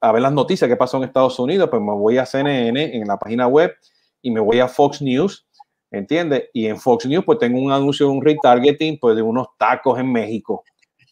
a, 0.00 0.12
ver 0.12 0.22
las 0.22 0.32
noticias 0.32 0.68
que 0.68 0.76
pasó 0.76 0.96
en 0.96 1.04
Estados 1.04 1.38
Unidos, 1.40 1.68
pues 1.68 1.82
me 1.82 1.92
voy 1.92 2.18
a 2.18 2.24
CNN 2.24 2.96
en 2.96 3.06
la 3.06 3.18
página 3.18 3.48
web 3.48 3.74
y 4.22 4.30
me 4.30 4.38
voy 4.38 4.60
a 4.60 4.68
Fox 4.68 5.02
News, 5.02 5.44
¿entiendes? 5.90 6.44
Y 6.52 6.66
en 6.66 6.78
Fox 6.78 7.04
News 7.04 7.24
pues 7.24 7.40
tengo 7.40 7.58
un 7.58 7.72
anuncio 7.72 8.06
de 8.06 8.12
un 8.12 8.24
retargeting 8.24 8.96
pues 9.00 9.16
de 9.16 9.22
unos 9.22 9.48
tacos 9.58 9.98
en 9.98 10.12
México. 10.12 10.62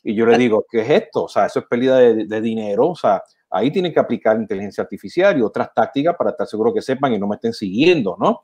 Y 0.04 0.14
yo 0.14 0.24
le 0.24 0.38
digo, 0.38 0.64
¿qué 0.70 0.82
es 0.82 0.90
esto? 0.90 1.24
O 1.24 1.28
sea, 1.28 1.46
eso 1.46 1.58
es 1.58 1.66
pérdida 1.66 1.98
de, 1.98 2.40
dinero, 2.40 2.90
o 2.90 2.96
sea, 2.96 3.20
ahí 3.50 3.72
tienen 3.72 3.92
que 3.92 3.98
aplicar 3.98 4.36
inteligencia 4.36 4.82
artificial 4.82 5.36
y 5.36 5.42
otras 5.42 5.74
tácticas 5.74 6.14
para 6.16 6.30
estar 6.30 6.46
seguro 6.46 6.72
que 6.72 6.80
sepan 6.80 7.12
y 7.12 7.18
no 7.18 7.26
me 7.26 7.34
estén 7.34 7.52
siguiendo, 7.52 8.16
¿no? 8.20 8.42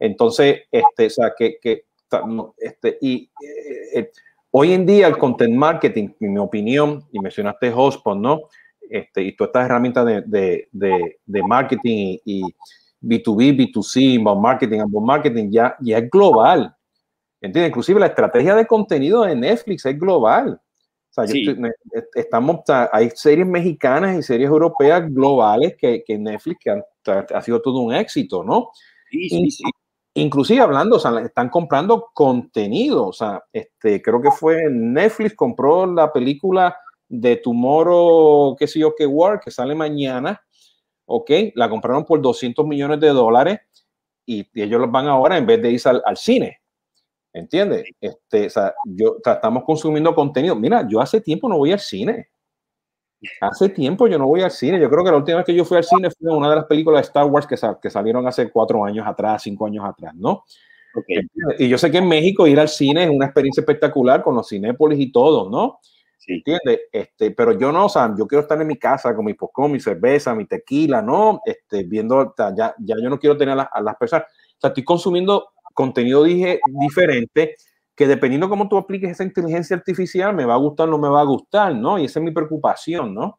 Entonces, 0.00 0.62
este, 0.70 1.06
o 1.06 1.10
sea, 1.10 1.32
que 1.38 1.84
este, 2.58 2.98
y 3.00 3.30
eh, 3.42 3.98
eh, 4.00 4.10
Hoy 4.52 4.72
en 4.72 4.84
día 4.84 5.06
el 5.06 5.16
content 5.16 5.54
marketing, 5.54 6.08
en 6.18 6.32
mi 6.32 6.40
opinión, 6.40 7.04
y 7.12 7.20
mencionaste 7.20 7.72
HubSpot, 7.72 8.18
¿no? 8.18 8.42
Este, 8.90 9.22
y 9.22 9.36
todas 9.36 9.50
estas 9.50 9.66
herramientas 9.66 10.04
de, 10.04 10.68
de, 10.72 11.18
de, 11.24 11.42
marketing 11.44 12.18
y, 12.24 12.42
B2B, 13.00 13.56
B2C, 13.56 14.14
inbound 14.14 14.42
marketing, 14.42 14.80
outbound 14.80 15.06
marketing, 15.06 15.50
ya, 15.52 15.76
ya 15.80 15.98
es 15.98 16.10
global. 16.10 16.74
¿Entiendes? 17.40 17.70
Inclusive 17.70 18.00
la 18.00 18.06
estrategia 18.06 18.56
de 18.56 18.66
contenido 18.66 19.22
de 19.22 19.36
Netflix 19.36 19.86
es 19.86 19.98
global. 19.98 20.60
O 21.10 21.12
sea, 21.12 21.24
estamos, 22.14 22.60
hay 22.92 23.10
series 23.10 23.46
mexicanas 23.46 24.18
y 24.18 24.22
series 24.22 24.48
europeas 24.48 25.08
globales 25.08 25.76
que, 25.78 26.02
que 26.04 26.18
Netflix 26.18 26.58
que 26.60 26.70
han, 26.70 26.82
ha 27.32 27.40
sido 27.40 27.62
todo 27.62 27.78
un 27.78 27.94
éxito, 27.94 28.42
¿no? 28.42 28.70
Sí, 29.10 29.28
sí, 29.28 29.50
sí 29.50 29.64
inclusive 30.14 30.60
hablando, 30.60 30.96
o 30.96 30.98
sea, 31.00 31.20
están 31.20 31.48
comprando 31.48 32.10
contenido, 32.12 33.08
o 33.08 33.12
sea, 33.12 33.42
este, 33.52 34.02
creo 34.02 34.20
que 34.20 34.30
fue 34.30 34.68
Netflix 34.70 35.34
compró 35.34 35.86
la 35.86 36.12
película 36.12 36.76
de 37.08 37.36
Tomorrow, 37.36 38.56
qué 38.56 38.66
sé 38.66 38.80
yo, 38.80 38.94
qué 38.96 39.06
War, 39.06 39.40
que 39.40 39.50
sale 39.50 39.74
mañana, 39.74 40.40
ok, 41.06 41.30
la 41.54 41.68
compraron 41.68 42.04
por 42.04 42.20
200 42.20 42.66
millones 42.66 43.00
de 43.00 43.08
dólares 43.08 43.60
y, 44.26 44.46
ellos 44.54 44.90
van 44.90 45.08
ahora 45.08 45.36
en 45.38 45.46
vez 45.46 45.60
de 45.60 45.72
irse 45.72 45.88
al, 45.88 46.16
cine. 46.16 46.60
¿Entiendes? 47.32 47.84
Este, 48.00 48.46
o 48.46 48.50
sea, 48.50 48.74
yo, 48.84 49.16
estamos 49.24 49.64
consumiendo 49.64 50.14
contenido. 50.14 50.56
Mira, 50.56 50.86
yo 50.88 51.00
hace 51.00 51.20
tiempo 51.20 51.48
no 51.48 51.58
voy 51.58 51.72
al 51.72 51.80
cine. 51.80 52.28
Hace 53.40 53.68
tiempo 53.68 54.08
yo 54.08 54.18
no 54.18 54.26
voy 54.26 54.40
al 54.42 54.50
cine. 54.50 54.80
Yo 54.80 54.88
creo 54.88 55.04
que 55.04 55.10
la 55.10 55.16
última 55.18 55.38
vez 55.38 55.46
que 55.46 55.54
yo 55.54 55.64
fui 55.64 55.76
al 55.76 55.84
cine 55.84 56.08
fue 56.10 56.34
una 56.34 56.48
de 56.48 56.56
las 56.56 56.64
películas 56.64 57.02
de 57.02 57.06
Star 57.06 57.26
Wars 57.26 57.46
que, 57.46 57.56
que 57.80 57.90
salieron 57.90 58.26
hace 58.26 58.50
cuatro 58.50 58.84
años 58.84 59.06
atrás, 59.06 59.42
cinco 59.42 59.66
años 59.66 59.84
atrás, 59.84 60.14
¿no? 60.14 60.44
Y 61.58 61.68
yo 61.68 61.78
sé 61.78 61.90
que 61.90 61.98
en 61.98 62.08
México 62.08 62.46
ir 62.46 62.58
al 62.58 62.68
cine 62.68 63.04
es 63.04 63.10
una 63.10 63.26
experiencia 63.26 63.60
espectacular 63.60 64.22
con 64.22 64.34
los 64.34 64.48
cinépolis 64.48 64.98
y 64.98 65.12
todo, 65.12 65.48
¿no? 65.48 65.78
Sí. 66.16 66.34
¿Entiendes? 66.34 66.80
Este, 66.92 67.30
pero 67.30 67.58
yo 67.58 67.72
no, 67.72 67.86
o 67.86 67.88
sea, 67.88 68.12
yo 68.16 68.26
quiero 68.26 68.42
estar 68.42 68.60
en 68.60 68.66
mi 68.66 68.76
casa 68.76 69.14
con 69.14 69.24
mi 69.24 69.34
popcorn, 69.34 69.72
mi 69.72 69.80
cerveza, 69.80 70.34
mi 70.34 70.46
tequila, 70.46 71.00
¿no? 71.00 71.40
Este, 71.44 71.84
viendo, 71.84 72.34
ya, 72.36 72.74
ya 72.78 72.96
yo 73.00 73.08
no 73.08 73.18
quiero 73.18 73.36
tener 73.36 73.58
a, 73.58 73.80
las 73.80 73.96
personas. 73.96 74.26
O 74.28 74.60
sea, 74.60 74.68
estoy 74.68 74.84
consumiendo 74.84 75.50
contenido 75.74 76.24
dije, 76.24 76.60
diferente 76.66 77.56
que 78.00 78.06
dependiendo 78.06 78.48
cómo 78.48 78.66
tú 78.66 78.78
apliques 78.78 79.10
esa 79.10 79.24
inteligencia 79.24 79.76
artificial, 79.76 80.34
me 80.34 80.46
va 80.46 80.54
a 80.54 80.56
gustar 80.56 80.88
o 80.88 80.92
no 80.92 80.96
me 80.96 81.10
va 81.10 81.20
a 81.20 81.24
gustar, 81.24 81.74
¿no? 81.76 81.98
Y 81.98 82.06
esa 82.06 82.18
es 82.18 82.24
mi 82.24 82.30
preocupación, 82.30 83.12
¿no? 83.12 83.38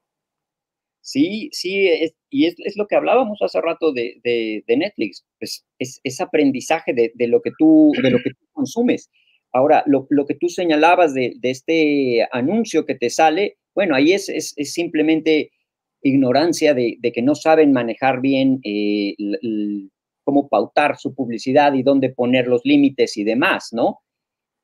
Sí, 1.01 1.49
sí, 1.51 1.89
y 2.29 2.45
es, 2.45 2.77
lo 2.77 2.85
que 2.85 2.95
hablábamos 2.95 3.39
hace 3.41 3.59
rato 3.59 3.91
de, 3.91 4.63
Netflix, 4.67 5.25
pues 5.39 5.65
es, 5.79 6.21
aprendizaje 6.21 6.93
de, 6.93 7.27
lo 7.27 7.41
que 7.41 7.49
tú, 7.57 7.91
de 8.03 8.11
lo 8.11 8.19
que 8.19 8.33
consumes. 8.51 9.09
Ahora, 9.51 9.83
lo, 9.87 10.05
que 10.27 10.35
tú 10.35 10.47
señalabas 10.47 11.15
de, 11.15 11.33
este 11.41 12.27
anuncio 12.31 12.85
que 12.85 12.93
te 12.93 13.09
sale, 13.09 13.57
bueno, 13.73 13.95
ahí 13.95 14.13
es, 14.13 14.53
simplemente 14.71 15.49
ignorancia 16.03 16.75
de, 16.75 16.99
que 17.01 17.21
no 17.23 17.33
saben 17.33 17.71
manejar 17.71 18.21
bien 18.21 18.59
eh, 18.63 19.15
cómo 20.23 20.47
pautar 20.49 20.99
su 20.99 21.15
publicidad 21.15 21.73
y 21.73 21.81
dónde 21.81 22.09
poner 22.09 22.45
los 22.45 22.61
límites 22.63 23.17
y 23.17 23.23
demás, 23.23 23.69
¿no? 23.71 24.01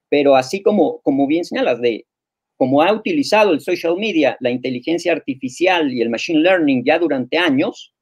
Pero 0.09 0.35
así 0.35 0.61
como, 0.61 0.99
como 1.01 1.27
bien 1.27 1.45
señalas, 1.45 1.81
de 1.81 2.05
como 2.57 2.81
ha 2.81 2.91
utilizado 2.91 3.53
el 3.53 3.61
social 3.61 3.95
media, 3.97 4.35
la 4.39 4.49
inteligencia 4.49 5.11
artificial 5.11 5.93
y 5.93 6.01
el 6.01 6.09
machine 6.09 6.39
learning 6.39 6.83
ya 6.83 6.97
durante 6.97 7.37
años, 7.37 7.93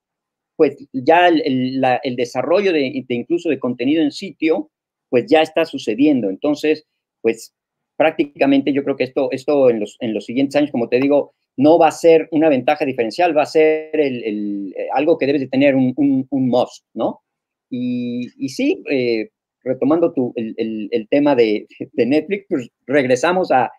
pues 0.56 0.78
ya 0.94 1.28
el, 1.28 2.16
desarrollo 2.16 2.72
de, 2.72 3.04
incluso 3.10 3.50
de 3.50 3.60
contenido 3.60 4.02
en 4.02 4.12
sitio, 4.12 4.72
pues 5.10 5.26
ya 5.28 5.42
está 5.42 5.66
sucediendo. 5.66 6.30
Entonces, 6.30 6.86
pues 7.22 7.54
prácticamente 7.98 8.72
yo 8.72 8.84
creo 8.84 8.96
que 8.96 9.04
esto, 9.04 9.30
esto 9.32 9.70
en, 9.70 9.82
los, 9.82 9.98
en 10.00 10.14
los 10.14 10.26
siguientes 10.26 10.56
años, 10.56 10.72
como 10.72 10.88
te 10.88 11.00
digo, 11.00 11.34
no 11.58 11.78
va 11.78 11.90
a 11.90 11.92
ser 11.92 12.28
una 12.32 12.50
ventaja 12.50 12.86
diferencial, 12.86 13.38
va 13.38 13.44
a 13.44 13.48
ser 13.48 13.90
el, 14.00 14.74
algo 14.94 15.18
que 15.18 15.26
debes 15.26 15.42
de 15.42 15.48
tener 15.48 15.76
un, 15.76 15.94
un, 15.96 16.50
must, 16.50 16.86
¿no? 16.94 17.22
Y, 17.70 18.28
y 18.38 18.50
sí, 18.50 18.82
eh, 18.90 19.30
retomando 19.66 20.14
tu, 20.14 20.32
el, 20.36 21.08
tema 21.10 21.36
de, 21.36 21.68
Netflix, 21.94 22.46
pues 22.48 22.70
regresamos 22.86 23.52
a 23.52 23.72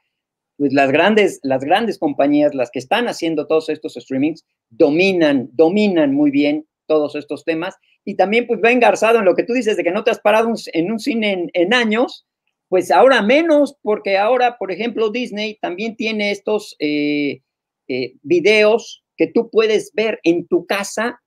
pues 0.59 0.73
las 0.73 0.91
grandes, 0.91 1.39
las 1.43 1.63
grandes 1.63 1.99
compañías, 1.99 2.55
las 2.55 2.71
que 2.71 2.79
están 2.79 3.09
haciendo 3.09 3.47
todos 3.47 3.69
estos 3.69 3.95
streamings, 3.95 4.45
dominan, 4.71 5.49
dominan 5.53 6.15
muy 6.15 6.31
bien 6.31 6.67
todos 6.87 7.15
estos 7.15 7.45
temas. 7.45 7.77
Y 8.05 8.17
también 8.17 8.47
pues 8.47 8.61
va 8.65 8.73
engarzado 8.73 9.19
en 9.19 9.25
lo 9.25 9.35
que 9.35 9.45
tú 9.45 9.53
dices 9.53 9.77
de 9.77 9.85
que 9.85 9.91
no 9.91 10.03
te 10.03 10.11
has 10.11 10.21
parado 10.21 10.53
en 10.73 10.91
un 10.91 10.99
cine 10.99 11.49
en, 11.53 11.75
años, 11.75 12.27
pues 12.69 12.91
ahora 12.91 13.23
menos, 13.23 13.77
porque 13.83 14.17
ahora, 14.17 14.57
por 14.59 14.73
ejemplo, 14.73 15.11
Disney 15.11 15.59
también 15.61 15.95
tiene 15.95 16.31
estos 16.31 16.75
eh, 16.79 17.43
eh, 17.89 18.15
videos 18.23 19.05
que 19.17 19.27
tú 19.27 19.51
puedes 19.51 19.93
ver 19.95 20.21
en 20.25 20.47
tu 20.47 20.67
casa 20.67 21.21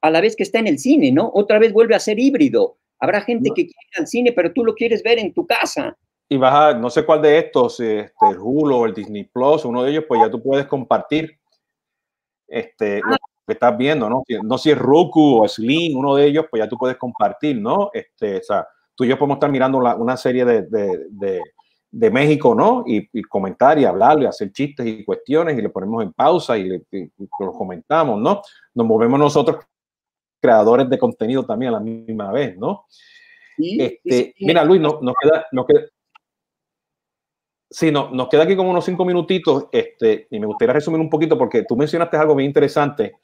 a 0.00 0.10
la 0.10 0.20
vez 0.20 0.36
que 0.36 0.42
está 0.42 0.58
en 0.58 0.66
el 0.66 0.78
cine, 0.78 1.12
¿no? 1.12 1.30
Otra 1.34 1.58
vez 1.58 1.72
vuelve 1.72 1.94
a 1.94 2.00
ser 2.00 2.18
híbrido. 2.18 2.79
Habrá 3.00 3.20
gente 3.22 3.48
que 3.50 3.64
quiere 3.64 3.88
ir 3.94 4.00
al 4.00 4.06
cine, 4.06 4.32
pero 4.32 4.52
tú 4.52 4.64
lo 4.64 4.74
quieres 4.74 5.02
ver 5.02 5.18
en 5.18 5.32
tu 5.32 5.46
casa 5.46 5.96
y 6.32 6.36
vas 6.36 6.54
a, 6.54 6.78
no 6.78 6.88
sé 6.90 7.04
cuál 7.04 7.20
de 7.22 7.38
estos, 7.38 7.80
este, 7.80 8.12
el 8.30 8.38
Hulu 8.38 8.76
o 8.76 8.86
el 8.86 8.94
Disney 8.94 9.24
Plus, 9.24 9.64
uno 9.64 9.82
de 9.82 9.90
ellos, 9.90 10.04
pues 10.06 10.20
ya 10.20 10.30
tú 10.30 10.40
puedes 10.40 10.64
compartir 10.66 11.40
este, 12.46 13.00
lo 13.00 13.16
que 13.44 13.52
estás 13.52 13.76
viendo, 13.76 14.08
¿no? 14.08 14.22
No 14.44 14.56
si 14.56 14.70
es 14.70 14.78
Roku 14.78 15.42
o 15.42 15.48
Sling, 15.48 15.96
uno 15.96 16.14
de 16.14 16.26
ellos, 16.26 16.46
pues 16.48 16.62
ya 16.62 16.68
tú 16.68 16.78
puedes 16.78 16.96
compartir, 16.96 17.60
¿no? 17.60 17.90
Este, 17.92 18.36
o 18.36 18.42
sea, 18.44 18.64
tú 18.94 19.02
y 19.02 19.08
yo 19.08 19.18
podemos 19.18 19.36
estar 19.36 19.50
mirando 19.50 19.78
una 19.78 20.16
serie 20.16 20.44
de, 20.44 20.62
de, 20.68 21.40
de, 21.90 22.10
México, 22.12 22.54
¿no? 22.54 22.84
Y, 22.86 23.22
comentar 23.22 23.76
y 23.80 23.84
hablar 23.84 24.22
y 24.22 24.26
hacer 24.26 24.52
chistes 24.52 24.86
y 24.86 25.04
cuestiones 25.04 25.58
y 25.58 25.62
le 25.62 25.68
ponemos 25.70 26.00
en 26.04 26.12
pausa 26.12 26.56
y, 26.56 26.62
le, 26.62 26.82
lo 27.40 27.52
comentamos, 27.52 28.20
¿no? 28.20 28.40
Nos 28.72 28.86
movemos 28.86 29.18
nosotros 29.18 29.64
creadores 30.40 30.88
de 30.88 30.98
contenido 30.98 31.44
también 31.44 31.70
a 31.70 31.78
la 31.78 31.80
misma 31.80 32.32
vez, 32.32 32.56
¿no? 32.56 32.86
este, 33.58 34.34
Mira, 34.40 34.64
Luis, 34.64 34.80
no, 34.80 35.00
nos, 35.02 35.14
queda, 35.20 35.46
nos, 35.52 35.66
queda, 35.66 35.82
Sí, 37.68 37.92
no, 37.92 38.10
nos 38.10 38.28
queda 38.28 38.42
aquí 38.42 38.56
como 38.56 38.70
unos 38.70 38.84
cinco 38.84 39.04
minutitos 39.04 39.68
este, 39.70 40.26
y 40.30 40.40
me 40.40 40.46
gustaría 40.46 40.72
resumir 40.72 41.00
un 41.00 41.08
poquito 41.08 41.38
porque 41.38 41.64
tú 41.64 41.76
mencionaste 41.76 42.16
algo 42.16 42.34
bien 42.34 42.48
interesante 42.48 43.16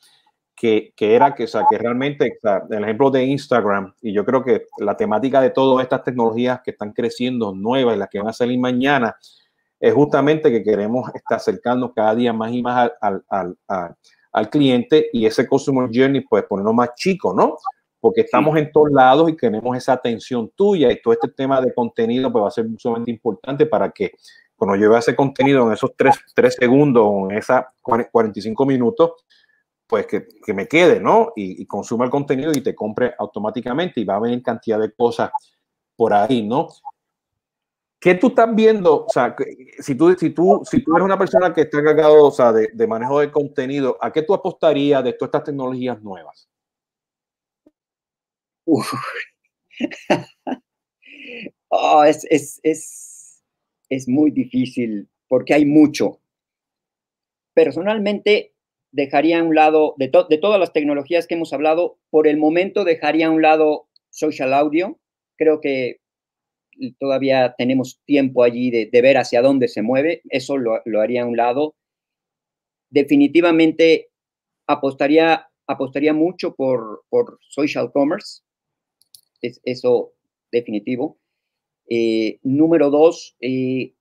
que, 0.54 0.92
que 0.96 1.14
era 1.14 1.34
que, 1.34 1.44
o 1.44 1.48
sea, 1.48 1.66
que 1.68 1.76
realmente, 1.76 2.38
el 2.70 2.84
ejemplo 2.84 3.10
de 3.10 3.24
Instagram, 3.24 3.92
y 4.00 4.12
yo 4.12 4.24
creo 4.24 4.44
que 4.44 4.66
la 4.78 4.96
temática 4.96 5.40
de 5.40 5.50
todas 5.50 5.82
estas 5.82 6.04
tecnologías 6.04 6.60
que 6.64 6.70
están 6.70 6.92
creciendo, 6.92 7.54
nuevas 7.54 7.96
y 7.96 7.98
las 7.98 8.08
que 8.08 8.18
van 8.18 8.28
a 8.28 8.32
salir 8.32 8.58
mañana, 8.58 9.16
es 9.80 9.92
justamente 9.92 10.50
que 10.50 10.62
queremos 10.62 11.10
estar 11.14 11.36
acercando 11.36 11.92
cada 11.92 12.14
día 12.14 12.32
más 12.32 12.52
y 12.52 12.62
más 12.62 12.90
al, 13.00 13.24
al, 13.28 13.56
al, 13.66 13.96
al 14.36 14.48
cliente 14.48 15.08
y 15.12 15.26
ese 15.26 15.48
customer 15.48 15.90
journey, 15.92 16.20
pues 16.20 16.44
ponerlo 16.44 16.72
más 16.72 16.94
chico, 16.94 17.34
¿no? 17.34 17.56
porque 18.06 18.20
estamos 18.20 18.56
en 18.56 18.70
todos 18.70 18.92
lados 18.92 19.28
y 19.28 19.36
queremos 19.36 19.76
esa 19.76 19.94
atención 19.94 20.52
tuya 20.54 20.92
y 20.92 21.02
todo 21.02 21.12
este 21.12 21.26
tema 21.28 21.60
de 21.60 21.74
contenido 21.74 22.30
pues 22.30 22.44
va 22.44 22.48
a 22.48 22.52
ser 22.52 22.66
sumamente 22.78 23.10
importante 23.10 23.66
para 23.66 23.90
que 23.90 24.12
cuando 24.54 24.76
yo 24.76 24.90
vea 24.90 25.00
ese 25.00 25.16
contenido 25.16 25.66
en 25.66 25.72
esos 25.72 25.90
3, 25.96 26.54
segundos 26.56 27.02
o 27.04 27.28
en 27.28 27.36
esas 27.36 27.64
45 27.82 28.64
minutos, 28.64 29.24
pues 29.88 30.06
que, 30.06 30.26
que 30.44 30.54
me 30.54 30.68
quede, 30.68 31.00
¿no? 31.00 31.32
Y, 31.34 31.60
y, 31.60 31.66
consuma 31.66 32.04
el 32.04 32.10
contenido 32.10 32.52
y 32.52 32.60
te 32.60 32.76
compre 32.76 33.12
automáticamente 33.18 34.00
y 34.00 34.04
va 34.04 34.14
a 34.14 34.20
venir 34.20 34.40
cantidad 34.40 34.78
de 34.78 34.92
cosas 34.92 35.30
por 35.96 36.14
ahí, 36.14 36.46
¿no? 36.46 36.68
¿Qué 38.06 38.14
tú 38.14 38.28
estás 38.28 38.54
viendo? 38.54 39.04
O 39.04 39.08
sea, 39.08 39.34
si 39.80 39.96
tú, 39.96 40.14
si 40.14 40.30
tú, 40.30 40.62
si 40.64 40.80
tú 40.84 40.94
eres 40.94 41.04
una 41.04 41.18
persona 41.18 41.52
que 41.52 41.62
está 41.62 41.80
encargado 41.80 42.26
o 42.26 42.30
sea, 42.30 42.52
de, 42.52 42.68
de 42.72 42.86
manejo 42.86 43.18
de 43.18 43.32
contenido, 43.32 43.98
¿a 44.00 44.12
qué 44.12 44.22
tú 44.22 44.32
apostarías 44.32 45.02
de 45.02 45.12
todas 45.14 45.30
estas 45.30 45.42
tecnologías 45.42 46.00
nuevas? 46.00 46.48
Oh, 51.68 52.04
es, 52.04 52.24
es, 52.62 54.08
muy 54.08 54.30
difícil 54.30 55.08
porque 55.26 55.54
hay 55.54 55.66
mucho. 55.66 56.20
Personalmente, 57.54 58.54
dejaría 58.92 59.40
a 59.40 59.42
un 59.42 59.56
lado, 59.56 59.94
de, 59.98 60.12
de 60.30 60.38
todas 60.38 60.60
las 60.60 60.72
tecnologías 60.72 61.26
que 61.26 61.34
hemos 61.34 61.52
hablado, 61.52 61.98
por 62.10 62.28
el 62.28 62.36
momento 62.36 62.84
dejaría 62.84 63.26
a 63.26 63.30
un 63.30 63.42
lado 63.42 63.88
social 64.10 64.54
audio. 64.54 64.96
Creo 65.36 65.60
que 65.60 66.00
todavía 66.98 67.54
tenemos 67.56 68.00
tiempo 68.04 68.42
allí 68.42 68.70
de, 68.70 69.02
ver 69.02 69.18
hacia 69.18 69.42
dónde 69.42 69.68
se 69.68 69.82
mueve. 69.82 70.22
Eso 70.28 70.56
lo, 70.56 70.80
lo, 70.84 71.00
haría 71.00 71.22
a 71.22 71.26
un 71.26 71.36
lado. 71.36 71.74
Definitivamente 72.90 74.08
apostaría, 74.66 75.48
apostaría 75.66 76.12
mucho 76.12 76.54
por, 76.54 77.04
por 77.08 77.38
social 77.48 77.90
commerce 77.92 78.42
es 79.42 79.60
eso 79.64 80.12
definitivo. 80.52 81.18
Eh, 81.88 82.38
número 82.42 82.90
dos, 82.90 83.36
eh, 83.40 83.94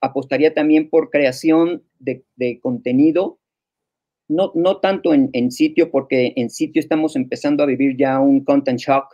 apostaría 0.00 0.52
también 0.54 0.90
por 0.90 1.10
creación 1.10 1.84
de, 1.98 2.60
contenido, 2.60 3.38
no, 4.28 4.52
no 4.54 4.80
tanto 4.80 5.14
en, 5.14 5.50
sitio, 5.50 5.90
porque 5.90 6.34
en 6.36 6.50
sitio 6.50 6.80
estamos 6.80 7.16
empezando 7.16 7.62
a 7.62 7.66
vivir 7.66 7.96
ya 7.96 8.20
un 8.20 8.44
content 8.44 8.78
shock, 8.78 9.06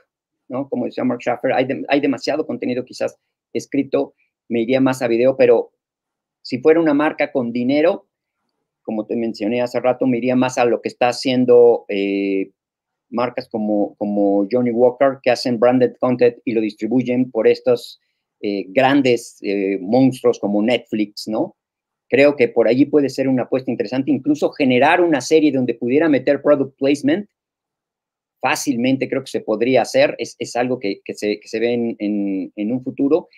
¿no? 0.51 0.69
Como 0.69 0.85
decía 0.85 1.05
Mark 1.05 1.21
Schaffer, 1.23 1.53
hay, 1.53 1.67
hay 1.89 2.01
demasiado 2.01 2.47
contenido 2.47 2.85
quizás 2.85 3.17
escrito, 3.53 4.15
me 4.49 4.61
iría 4.61 4.81
más 4.81 5.01
a 5.01 5.09
video, 5.09 5.37
pero 5.37 5.73
si 6.43 6.59
fuera 6.59 6.81
una 6.81 6.93
marca 6.93 7.33
con 7.33 7.53
dinero, 7.53 8.09
como 8.83 9.07
te 9.07 9.17
mencioné 9.17 9.63
hace 9.63 9.81
rato, 9.81 10.07
me 10.07 10.19
iría 10.19 10.37
más 10.37 10.59
a 10.59 10.65
lo 10.65 10.83
que 10.83 10.89
está 10.89 11.09
haciendo 11.09 11.85
eh, 11.89 12.51
marcas 13.11 13.49
como, 13.49 13.95
como 13.97 14.47
Johnny 14.51 14.71
Walker 14.71 15.19
que 15.23 15.31
hacen 15.31 15.59
branded 15.59 15.95
content 16.01 16.39
y 16.45 16.53
lo 16.53 16.61
distribuyen 16.61 17.31
por 17.31 17.47
estos 17.47 18.01
eh, 18.41 18.67
grandes 18.69 19.39
eh, 19.43 19.79
monstruos 19.81 20.39
como 20.39 20.63
Netflix, 20.63 21.29
¿no? 21.29 21.57
Creo 22.09 22.35
que 22.35 22.49
por 22.49 22.67
allí 22.67 22.87
puede 22.87 23.09
ser 23.09 23.29
una 23.29 23.45
apuesta 23.45 23.71
interesante, 23.71 24.11
incluso 24.11 24.51
generar 24.51 25.01
una 25.01 25.21
serie 25.21 25.53
donde 25.53 25.75
pudiera 25.75 26.09
meter 26.09 26.43
product 26.43 26.77
placement, 26.77 27.29
fácilmente 28.41 29.09
creo 29.09 29.23
que 29.23 29.31
se 29.31 29.41
podría 29.41 29.83
hacer, 29.83 30.15
es, 30.19 30.37
es 30.39 30.57
algo 30.57 30.79
que, 30.79 31.01
que, 31.05 31.15
se, 31.15 31.39
que, 31.41 31.49
se, 31.49 31.61
ve 31.61 31.73
en, 31.99 32.53
en, 32.55 32.73
un 32.73 32.83
futuro. 32.83 33.29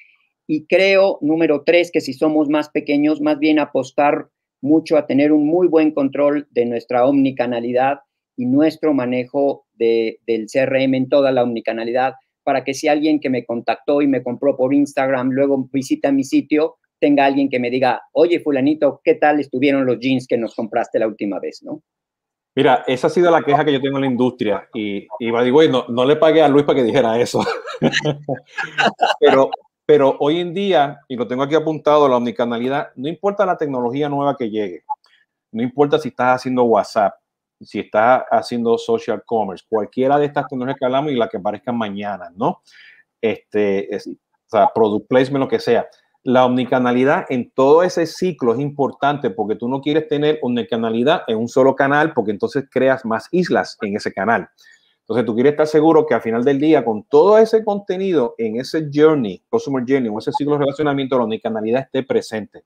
Y 0.46 0.66
creo, 0.66 1.18
número 1.20 1.62
tres, 1.64 1.90
que 1.90 2.00
si 2.00 2.12
somos 2.12 2.48
más 2.48 2.70
pequeños, 2.70 3.20
más 3.20 3.38
bien 3.38 3.58
apostar 3.58 4.28
mucho 4.60 4.96
a 4.96 5.06
tener 5.06 5.32
un 5.32 5.46
muy 5.46 5.66
buen 5.66 5.90
control 5.92 6.46
de 6.50 6.66
nuestra 6.66 7.06
omnicanalidad 7.06 7.98
y 8.36 8.46
nuestro 8.46 8.94
manejo 8.94 9.66
del 9.74 10.46
CRM 10.52 10.94
en 10.94 11.08
toda 11.08 11.32
la 11.32 11.42
omnicanalidad 11.42 12.14
para 12.44 12.64
que 12.64 12.74
si 12.74 12.88
alguien 12.88 13.20
que 13.20 13.30
me 13.30 13.44
contactó 13.44 14.02
y 14.02 14.06
me 14.06 14.22
compró 14.22 14.56
por 14.56 14.74
Instagram 14.74 15.30
luego 15.30 15.68
visita 15.72 16.12
mi 16.12 16.24
sitio, 16.24 16.76
tenga 16.98 17.24
alguien 17.24 17.48
que 17.48 17.58
me 17.58 17.70
diga, 17.70 18.02
oye, 18.12 18.40
fulanito, 18.40 19.00
¿qué 19.04 19.14
tal 19.14 19.40
estuvieron 19.40 19.86
los 19.86 19.98
jeans 19.98 20.26
que 20.26 20.38
nos 20.38 20.54
compraste 20.54 20.98
la 20.98 21.08
última 21.08 21.40
vez, 21.40 21.62
no? 21.62 21.82
Mira, 22.54 22.84
esa 22.86 23.06
ha 23.06 23.10
sido 23.10 23.30
la 23.30 23.42
queja 23.42 23.64
que 23.64 23.72
yo 23.72 23.80
tengo 23.80 23.96
en 23.96 24.02
la 24.02 24.10
industria 24.10 24.68
y, 24.74 25.06
y 25.18 25.42
digo, 25.44 25.62
no, 25.64 25.86
no 25.88 26.04
le 26.04 26.16
pagué 26.16 26.42
a 26.42 26.48
Luis 26.48 26.64
para 26.64 26.78
que 26.78 26.84
dijera 26.84 27.18
eso. 27.18 27.40
pero, 29.20 29.50
pero 29.86 30.16
hoy 30.20 30.40
en 30.40 30.52
día, 30.52 31.00
y 31.08 31.16
lo 31.16 31.26
tengo 31.26 31.42
aquí 31.42 31.54
apuntado, 31.54 32.08
la 32.08 32.16
omnicanalidad, 32.16 32.90
no 32.96 33.08
importa 33.08 33.46
la 33.46 33.56
tecnología 33.56 34.10
nueva 34.10 34.36
que 34.36 34.50
llegue, 34.50 34.84
no 35.52 35.62
importa 35.62 35.98
si 35.98 36.08
estás 36.08 36.36
haciendo 36.36 36.64
WhatsApp, 36.64 37.14
si 37.58 37.80
estás 37.80 38.24
haciendo 38.30 38.76
social 38.76 39.22
commerce, 39.24 39.64
cualquiera 39.66 40.18
de 40.18 40.26
estas 40.26 40.46
tecnologías 40.46 40.78
que 40.78 40.84
hablamos 40.84 41.12
y 41.12 41.16
la 41.16 41.28
que 41.28 41.38
aparezcan 41.38 41.78
mañana, 41.78 42.30
¿no? 42.36 42.60
Este, 43.20 43.88
o 43.96 44.00
sea, 44.46 44.70
product 44.74 45.08
placement, 45.08 45.44
lo 45.44 45.48
que 45.48 45.60
sea 45.60 45.88
la 46.24 46.46
omnicanalidad 46.46 47.24
en 47.30 47.50
todo 47.50 47.82
ese 47.82 48.06
ciclo 48.06 48.54
es 48.54 48.60
importante 48.60 49.30
porque 49.30 49.56
tú 49.56 49.68
no 49.68 49.80
quieres 49.80 50.06
tener 50.08 50.38
omnicanalidad 50.42 51.22
en 51.26 51.38
un 51.38 51.48
solo 51.48 51.74
canal 51.74 52.12
porque 52.12 52.30
entonces 52.30 52.64
creas 52.70 53.04
más 53.04 53.28
islas 53.32 53.76
en 53.80 53.96
ese 53.96 54.12
canal. 54.12 54.48
Entonces 55.00 55.26
tú 55.26 55.34
quieres 55.34 55.52
estar 55.52 55.66
seguro 55.66 56.06
que 56.06 56.14
al 56.14 56.22
final 56.22 56.44
del 56.44 56.60
día 56.60 56.84
con 56.84 57.02
todo 57.04 57.38
ese 57.38 57.64
contenido 57.64 58.36
en 58.38 58.60
ese 58.60 58.88
journey, 58.92 59.42
customer 59.48 59.84
journey 59.86 60.08
o 60.08 60.18
ese 60.18 60.30
ciclo 60.32 60.54
de 60.54 60.60
relacionamiento, 60.60 61.18
la 61.18 61.24
omnicanalidad 61.24 61.82
esté 61.82 62.04
presente. 62.04 62.64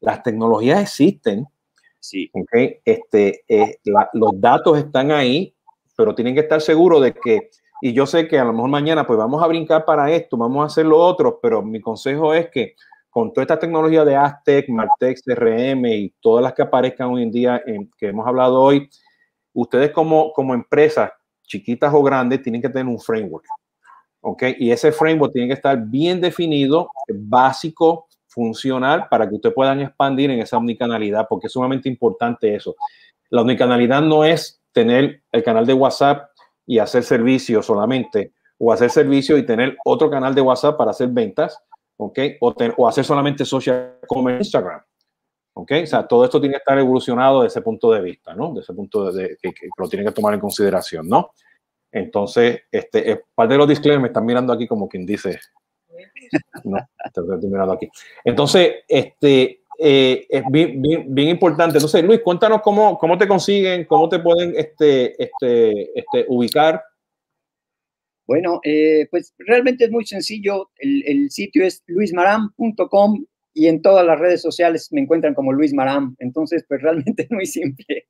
Las 0.00 0.22
tecnologías 0.24 0.82
existen, 0.82 1.46
sí. 2.00 2.28
¿okay? 2.32 2.80
este, 2.84 3.44
eh, 3.46 3.76
los 3.84 4.30
datos 4.40 4.78
están 4.78 5.12
ahí, 5.12 5.54
pero 5.96 6.14
tienen 6.14 6.34
que 6.34 6.40
estar 6.40 6.60
seguros 6.60 7.02
de 7.02 7.12
que 7.12 7.50
y 7.80 7.92
yo 7.92 8.06
sé 8.06 8.28
que 8.28 8.38
a 8.38 8.44
lo 8.44 8.52
mejor 8.52 8.70
mañana 8.70 9.06
pues 9.06 9.18
vamos 9.18 9.42
a 9.42 9.46
brincar 9.46 9.84
para 9.84 10.10
esto, 10.10 10.36
vamos 10.36 10.62
a 10.62 10.66
hacer 10.66 10.86
lo 10.86 10.98
otro, 10.98 11.38
pero 11.40 11.62
mi 11.62 11.80
consejo 11.80 12.34
es 12.34 12.50
que 12.50 12.74
con 13.08 13.32
toda 13.32 13.42
esta 13.42 13.58
tecnología 13.58 14.04
de 14.04 14.16
Aztec, 14.16 14.68
Martech, 14.68 15.18
CRM 15.24 15.84
y 15.86 16.14
todas 16.20 16.42
las 16.42 16.54
que 16.54 16.62
aparezcan 16.62 17.08
hoy 17.08 17.24
en 17.24 17.30
día 17.30 17.62
que 17.98 18.08
hemos 18.08 18.26
hablado 18.26 18.60
hoy, 18.60 18.88
ustedes 19.52 19.90
como, 19.90 20.32
como 20.32 20.54
empresas 20.54 21.10
chiquitas 21.42 21.92
o 21.92 22.02
grandes 22.02 22.42
tienen 22.42 22.62
que 22.62 22.68
tener 22.68 22.86
un 22.86 23.00
framework. 23.00 23.44
¿Ok? 24.22 24.44
Y 24.58 24.70
ese 24.70 24.92
framework 24.92 25.32
tiene 25.32 25.48
que 25.48 25.54
estar 25.54 25.76
bien 25.76 26.20
definido, 26.20 26.90
básico, 27.08 28.06
funcional, 28.28 29.08
para 29.08 29.28
que 29.28 29.34
ustedes 29.34 29.54
puedan 29.54 29.80
expandir 29.80 30.30
en 30.30 30.38
esa 30.40 30.56
omnicanalidad, 30.56 31.26
porque 31.28 31.48
es 31.48 31.52
sumamente 31.52 31.88
importante 31.88 32.54
eso. 32.54 32.76
La 33.28 33.40
omnicanalidad 33.40 34.02
no 34.02 34.24
es 34.24 34.62
tener 34.72 35.22
el 35.32 35.42
canal 35.42 35.66
de 35.66 35.72
WhatsApp 35.72 36.29
y 36.70 36.78
hacer 36.78 37.02
servicio 37.02 37.64
solamente, 37.64 38.32
o 38.56 38.72
hacer 38.72 38.90
servicio 38.90 39.36
y 39.36 39.44
tener 39.44 39.76
otro 39.84 40.08
canal 40.08 40.36
de 40.36 40.40
WhatsApp 40.40 40.78
para 40.78 40.92
hacer 40.92 41.08
ventas, 41.08 41.58
¿ok? 41.96 42.16
O, 42.40 42.54
o 42.76 42.86
hacer 42.86 43.04
solamente 43.04 43.44
social 43.44 43.98
como 44.06 44.30
Instagram, 44.30 44.80
¿ok? 45.54 45.72
O 45.82 45.86
sea, 45.86 46.06
todo 46.06 46.24
esto 46.24 46.38
tiene 46.38 46.52
que 46.52 46.58
estar 46.58 46.78
evolucionado 46.78 47.42
desde 47.42 47.58
ese 47.58 47.62
punto 47.62 47.90
de 47.90 48.00
vista, 48.02 48.36
¿no? 48.36 48.54
De 48.54 48.60
ese 48.60 48.72
punto 48.72 49.10
de, 49.10 49.36
que, 49.42 49.52
lo 49.76 49.88
tienen 49.88 50.06
que 50.06 50.14
tomar 50.14 50.32
en 50.34 50.38
consideración, 50.38 51.08
¿no? 51.08 51.32
Entonces, 51.90 52.62
este, 52.70 53.10
eh, 53.10 53.20
parte 53.34 53.54
de 53.54 53.58
los 53.58 53.68
disclaimers 53.68 54.02
me 54.02 54.08
están 54.08 54.24
mirando 54.24 54.52
aquí 54.52 54.68
como 54.68 54.88
quien 54.88 55.04
dice, 55.04 55.40
no, 56.62 56.78
estoy 57.04 57.50
mirando 57.50 57.72
aquí. 57.72 57.88
Entonces, 58.22 58.84
este, 58.86 59.59
eh, 59.82 60.26
es 60.28 60.42
bien, 60.50 60.82
bien, 60.82 61.28
importante. 61.28 61.78
Entonces, 61.78 62.04
Luis, 62.04 62.20
cuéntanos 62.20 62.60
cómo, 62.60 62.98
cómo 62.98 63.16
te 63.16 63.26
consiguen, 63.26 63.86
cómo 63.86 64.10
te 64.10 64.18
pueden 64.18 64.52
este, 64.54 65.22
este, 65.22 65.98
este, 65.98 66.26
ubicar. 66.28 66.82
Bueno, 68.26 68.60
eh, 68.62 69.08
pues 69.10 69.34
realmente 69.38 69.84
es 69.84 69.90
muy 69.90 70.04
sencillo. 70.04 70.70
El, 70.76 71.30
sitio 71.30 71.64
es 71.64 71.82
luismaram.com 71.86 73.24
y 73.54 73.68
en 73.68 73.80
todas 73.80 74.04
las 74.04 74.20
redes 74.20 74.42
sociales 74.42 74.92
me 74.92 75.00
encuentran 75.00 75.32
como 75.32 75.50
Luis 75.50 75.72
Maram. 75.72 76.14
Entonces, 76.18 76.62
pues 76.68 76.82
realmente 76.82 77.22
es 77.28 77.30
muy 77.30 77.46
simple. 77.46 78.06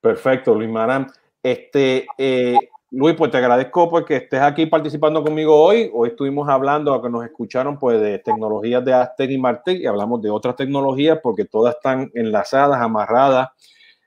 Perfecto, 0.00 0.52
Luis 0.56 0.68
Maram. 0.68 1.06
Este, 1.44 2.06
eh, 2.18 2.58
Luis, 2.92 3.14
pues 3.14 3.30
te 3.30 3.36
agradezco 3.36 3.88
porque 3.88 4.16
estés 4.16 4.40
aquí 4.40 4.66
participando 4.66 5.22
conmigo 5.22 5.56
hoy. 5.56 5.88
Hoy 5.94 6.08
estuvimos 6.08 6.48
hablando, 6.48 6.92
a 6.92 7.00
que 7.00 7.08
nos 7.08 7.24
escucharon, 7.24 7.78
pues 7.78 8.00
de 8.00 8.18
tecnologías 8.18 8.84
de 8.84 8.92
Aztec 8.92 9.30
y 9.30 9.38
Martec 9.38 9.80
y 9.80 9.86
hablamos 9.86 10.20
de 10.20 10.28
otras 10.28 10.56
tecnologías 10.56 11.20
porque 11.22 11.44
todas 11.44 11.76
están 11.76 12.10
enlazadas, 12.14 12.80
amarradas, 12.80 13.50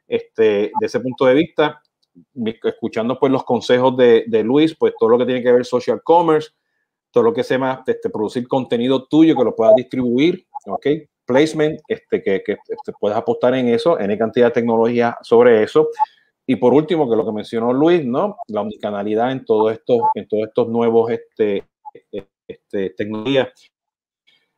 este, 0.05 0.43
de 0.77 0.85
ese 0.85 0.99
punto 0.99 1.25
de 1.25 1.33
vista. 1.33 1.81
Escuchando 2.65 3.17
pues 3.17 3.31
los 3.31 3.45
consejos 3.45 3.95
de, 3.95 4.25
de 4.27 4.43
Luis, 4.43 4.75
pues 4.77 4.93
todo 4.99 5.07
lo 5.07 5.17
que 5.17 5.25
tiene 5.25 5.41
que 5.41 5.53
ver 5.53 5.63
social 5.63 6.01
commerce, 6.03 6.49
todo 7.09 7.23
lo 7.23 7.33
que 7.33 7.43
se 7.43 7.53
llama 7.53 7.83
este, 7.87 8.09
producir 8.09 8.45
contenido 8.49 9.05
tuyo 9.05 9.33
que 9.37 9.45
lo 9.45 9.55
puedas 9.55 9.75
distribuir, 9.75 10.45
¿ok? 10.65 10.87
Placement, 11.25 11.79
este, 11.87 12.21
que, 12.21 12.43
que 12.43 12.57
este, 12.67 12.91
puedes 12.99 13.17
apostar 13.17 13.55
en 13.55 13.69
eso, 13.69 13.97
en 13.97 14.17
cantidad 14.17 14.47
de 14.47 14.51
tecnología 14.51 15.17
sobre 15.21 15.63
eso. 15.63 15.87
Y 16.45 16.57
por 16.57 16.73
último, 16.73 17.09
que 17.09 17.15
lo 17.15 17.25
que 17.25 17.31
mencionó 17.31 17.71
Luis, 17.71 18.05
¿no? 18.05 18.37
La 18.47 18.61
omnicanalidad 18.61 19.31
en 19.31 19.45
todo 19.45 19.69
esto, 19.69 20.09
en 20.13 20.27
todos 20.27 20.47
estos 20.47 20.67
nuevos 20.67 21.09
este, 21.09 21.63
este, 22.47 22.89
tecnologías 22.91 23.49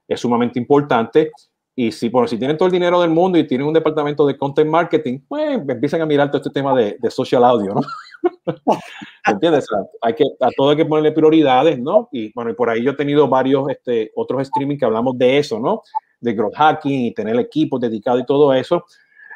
es 0.08 0.20
sumamente 0.20 0.60
importante. 0.60 1.32
Y 1.76 1.92
si, 1.92 2.10
bueno, 2.10 2.28
si 2.28 2.38
tienen 2.38 2.58
todo 2.58 2.68
el 2.68 2.72
dinero 2.72 3.02
del 3.02 3.12
mundo 3.12 3.38
y 3.38 3.46
tienen 3.46 3.68
un 3.68 3.74
departamento 3.74 4.26
de 4.26 4.38
content 4.38 4.70
marketing, 4.70 5.20
pues 5.28 5.60
empiezan 5.68 6.02
a 6.02 6.06
mirar 6.06 6.30
todo 6.30 6.38
este 6.38 6.50
tema 6.50 6.74
de, 6.76 6.98
de 7.00 7.12
social 7.12 7.44
audio, 7.44 7.76
¿no? 7.76 7.82
¿Entiendes? 9.28 9.68
hay 10.02 10.14
que, 10.16 10.24
a 10.40 10.50
todo 10.56 10.70
hay 10.70 10.78
que 10.78 10.86
ponerle 10.86 11.12
prioridades, 11.12 11.78
¿no? 11.78 12.08
Y 12.12 12.32
bueno, 12.34 12.52
y 12.52 12.54
por 12.54 12.70
ahí 12.70 12.82
yo 12.82 12.92
he 12.92 12.96
tenido 12.96 13.28
varios 13.28 13.70
este, 13.70 14.12
otros 14.16 14.44
streaming 14.44 14.78
que 14.78 14.86
hablamos 14.86 15.18
de 15.18 15.38
eso, 15.38 15.60
¿no? 15.60 15.82
De 16.20 16.34
growth 16.34 16.56
hacking 16.56 17.02
y 17.08 17.14
tener 17.14 17.38
equipos 17.40 17.80
dedicados 17.80 18.22
y 18.22 18.26
todo 18.26 18.54
eso 18.54 18.86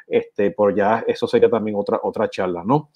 este, 0.10 0.52
por 0.52 0.76
ya 0.76 1.04
eso 1.08 1.28
sería 1.28 1.50
también 1.50 1.76
otra, 1.78 2.00
otra 2.04 2.30
charla, 2.30 2.64
¿no? 2.66 2.90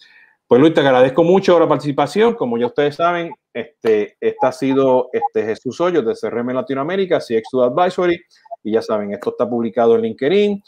Pues 0.47 0.59
Luis, 0.59 0.74
te 0.74 0.82
agradezco 0.82 1.24
mucho 1.24 1.59
la 1.59 1.68
participación. 1.68 2.36
Como 2.36 2.57
ya 2.57 2.68
ustedes 2.68 2.95
saben, 2.95 3.34
este, 3.53 4.18
este 4.20 4.45
ha 4.45 4.51
sido 4.51 5.09
este 5.14 5.43
Jesús 5.43 5.80
Hoyos 5.80 6.05
de 6.05 6.14
CRM 6.14 6.53
Latinoamérica, 6.53 7.20
CX2 7.20 7.72
Advisory. 7.72 8.22
Y 8.64 8.74
ya 8.74 8.82
saben, 8.82 9.14
esto 9.14 9.32
está 9.32 9.49
publicado 9.49 9.95
en 9.95 10.01
LinkedIn, 10.01 10.64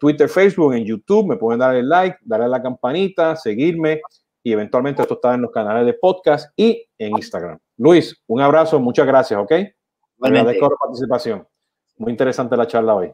Twitter, 0.00 0.28
Facebook, 0.28 0.74
en 0.74 0.84
YouTube. 0.84 1.26
Me 1.26 1.36
pueden 1.36 1.60
dar 1.60 1.74
el 1.74 1.88
like, 1.88 2.16
darle 2.22 2.46
a 2.46 2.48
la 2.48 2.62
campanita, 2.62 3.36
seguirme 3.36 4.00
y 4.42 4.52
eventualmente 4.52 5.02
esto 5.02 5.14
está 5.14 5.34
en 5.34 5.42
los 5.42 5.52
canales 5.52 5.86
de 5.86 5.94
podcast 5.94 6.52
y 6.56 6.88
en 6.98 7.16
Instagram. 7.16 7.58
Luis, 7.78 8.20
un 8.26 8.40
abrazo, 8.40 8.80
muchas 8.80 9.06
gracias, 9.06 9.38
¿ok? 9.38 9.52
Agradezco 10.20 10.68
la 10.68 10.76
participación. 10.76 11.46
Muy 11.98 12.10
interesante 12.10 12.56
la 12.56 12.66
charla 12.66 12.94
hoy. 12.94 13.12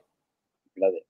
Gracias. 0.75 1.08